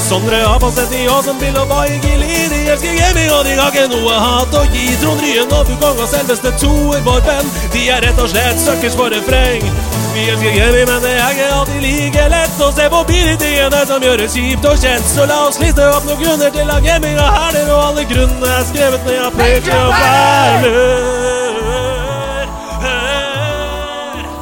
Sondre 0.10 0.36
har 0.36 0.60
på 0.60 0.72
sett 0.72 0.92
i 0.94 1.08
åsen 1.10 1.40
bil 1.40 1.56
og 1.58 1.68
Baigili 1.68 2.44
De 2.52 2.60
elsker 2.70 2.94
gaming 2.94 3.32
og 3.34 3.42
de 3.48 3.56
har 3.58 3.72
ikke 3.74 3.88
noe 3.90 4.20
hat 4.22 4.54
å 4.54 4.62
gi. 4.70 4.86
Trond 5.02 5.24
Ryen 5.24 5.50
og 5.50 5.66
Bukong 5.66 5.98
og 5.98 6.10
selveste 6.12 6.52
Toer, 6.62 7.02
vår 7.08 7.26
venn. 7.26 7.50
De 7.74 7.88
er 7.90 8.06
rett 8.06 8.22
og 8.22 8.30
slett 8.30 8.62
suckers 8.62 8.98
for 9.00 9.10
refreng. 9.10 9.66
Vi 10.14 10.28
elsker 10.30 10.54
gaming, 10.60 10.86
men 10.92 11.02
det 11.02 11.16
er 11.18 11.34
ikke 11.34 11.50
alltid 11.58 11.82
like 11.88 12.30
lett 12.36 12.62
Å 12.62 12.72
se 12.78 12.86
de 13.10 13.36
tingene 13.42 13.82
som 13.90 14.06
gjør 14.06 14.22
det 14.22 14.30
kjipt 14.38 14.70
og 14.70 14.78
kjent. 14.86 15.10
Så 15.10 15.26
la 15.26 15.42
oss 15.50 15.60
liste 15.60 15.90
opp 15.90 16.06
noen 16.06 16.22
grunner 16.22 16.54
til 16.54 16.70
at 16.78 16.86
gaming 16.86 17.18
er 17.18 17.38
herlig 17.42 17.66
Og 17.66 17.86
alle 17.90 18.10
grunnene 18.14 18.58
er 18.62 18.66
skrevet 18.70 19.10
ned 19.10 19.24
av 19.26 19.40
Patreon-perler 19.42 21.25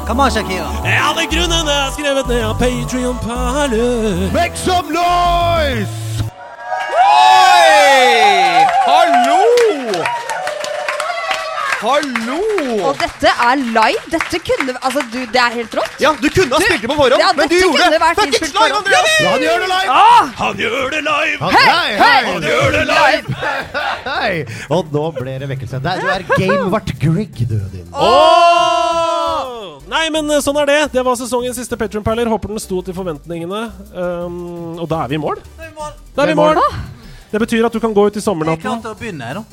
Come 0.06 0.20
on, 0.20 0.30
Shakira. 0.30 0.68
Alle 0.84 1.24
grunnene 1.32 1.72
er 1.72 1.92
skrevet 1.94 2.26
ned 2.28 2.42
av 2.44 2.58
Patreon-perler 2.60 4.32
Make 4.34 4.56
some 4.60 4.92
noise! 4.92 5.88
Oi! 6.92 8.66
Hallo! 8.84 9.40
Hallo! 11.84 12.36
Og 12.88 13.00
dette 13.00 13.32
er 13.32 13.60
live. 13.60 14.04
Dette 14.12 14.40
kunne 14.44 14.74
Altså, 14.80 15.00
du, 15.12 15.18
det 15.32 15.40
er 15.40 15.56
helt 15.56 15.74
rått. 15.80 15.96
Ja, 16.04 16.12
du 16.20 16.28
kunne 16.28 16.52
ha 16.52 16.60
spilt 16.62 16.84
det 16.84 16.90
på 16.92 16.96
forhånd, 17.00 17.20
Ja, 17.20 17.30
men 17.36 17.48
du 17.48 17.56
gjorde 17.62 17.88
det 17.94 18.00
fuckings 18.20 18.54
live. 18.58 18.78
Andreas! 18.80 19.10
Ja, 19.20 19.30
han 19.34 19.44
gjør 19.46 19.64
det 19.64 19.70
live! 19.72 19.98
Han 20.42 20.64
gjør 20.64 20.90
det 20.96 21.02
live! 21.08 21.38
Han, 21.40 21.56
hei, 21.56 21.88
hei! 22.02 22.20
Han 22.28 22.48
gjør 22.50 22.76
det 22.76 22.84
live! 22.92 23.26
Hei! 24.04 24.32
Og 24.68 24.92
nå 24.92 25.06
ble 25.16 25.38
det 25.40 25.50
vekkelse. 25.54 25.80
Der, 25.84 26.04
du 26.04 26.12
er 26.12 26.28
gamevart 26.36 26.92
Grieg, 27.00 27.40
du, 27.48 27.56
din. 27.72 27.88
Åh! 27.92 28.93
Nei, 29.90 30.06
men 30.14 30.28
eh, 30.30 30.40
sånn 30.44 30.58
er 30.62 30.70
det. 30.70 30.80
Det 30.96 31.04
var 31.06 31.18
sesongens 31.20 31.58
siste 31.60 31.78
Patron-perler. 31.80 32.30
Håper 32.32 32.54
den 32.54 32.62
sto 32.62 32.80
til 32.86 32.96
forventningene. 32.96 33.62
Um, 33.94 34.78
og 34.82 34.88
da 34.90 35.04
er 35.04 35.14
vi 35.14 35.18
i 35.18 35.22
mål. 35.22 35.40
Da 36.14 36.24
er 36.24 36.32
vi 36.32 36.36
i 36.36 36.38
mål. 36.38 36.60
Det 37.34 37.40
betyr 37.42 37.66
at 37.66 37.74
du 37.74 37.80
kan 37.82 37.90
gå 37.90 38.04
ut 38.06 38.14
i 38.14 38.20
Jeg 38.20 38.28
sommernatten. 38.28 38.62
klarte 38.62 38.92
å 38.92 38.98
begynne, 38.98 39.26
her, 39.26 39.40
da. 39.42 39.44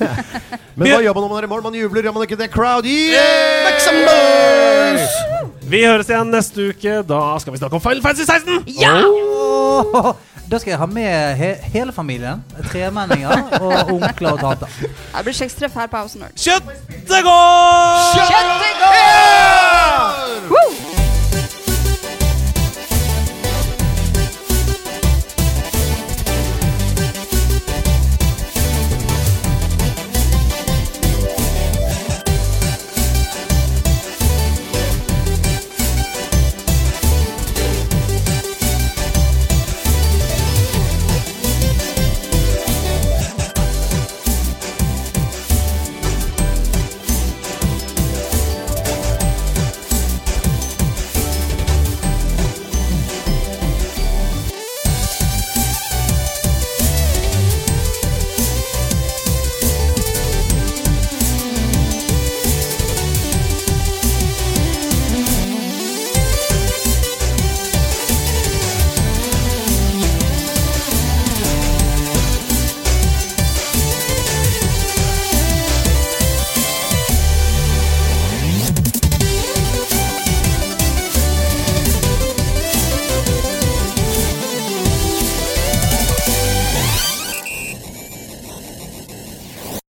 Men 0.78 0.92
hva 0.92 1.00
gjør 1.02 1.16
man 1.16 1.24
når 1.24 1.30
man 1.32 1.40
er 1.40 1.46
i 1.48 1.50
mål? 1.50 1.62
Man 1.64 1.74
jubler, 1.80 2.06
gjør 2.06 2.14
man 2.14 2.22
ikke 2.28 2.38
det? 2.38 2.46
Crowd, 2.54 2.86
yeah! 2.86 3.64
Make 3.66 3.82
some 3.82 4.04
noise! 4.06 5.50
Vi 5.70 5.80
høres 5.86 6.08
igjen 6.10 6.30
neste 6.30 6.68
uke. 6.70 7.00
Da 7.06 7.20
skal 7.42 7.54
vi 7.56 7.58
snakke 7.62 7.78
om 7.80 7.82
Final 7.82 8.04
Fantasy 8.04 8.26
16! 8.30 8.62
Ja! 8.78 8.94
Oh! 9.06 10.12
Da 10.50 10.58
skal 10.58 10.72
jeg 10.72 10.80
ha 10.82 10.86
med 10.90 11.36
he 11.38 11.50
hele 11.74 11.92
familien. 11.94 12.40
Tremenninger 12.72 13.58
og 13.60 13.92
onkler 13.94 14.32
og 14.34 14.40
tanter. 14.42 14.78
Det 14.82 15.22
blir 15.26 15.36
kjekstreff 15.42 15.78
her 15.78 15.90
på 15.90 16.00
House 16.02 16.18
Nerd. 16.18 16.34
Kjøttet 16.38 17.20
går! 17.26 18.10
Kjøttet 18.18 18.82
går! 18.82 19.19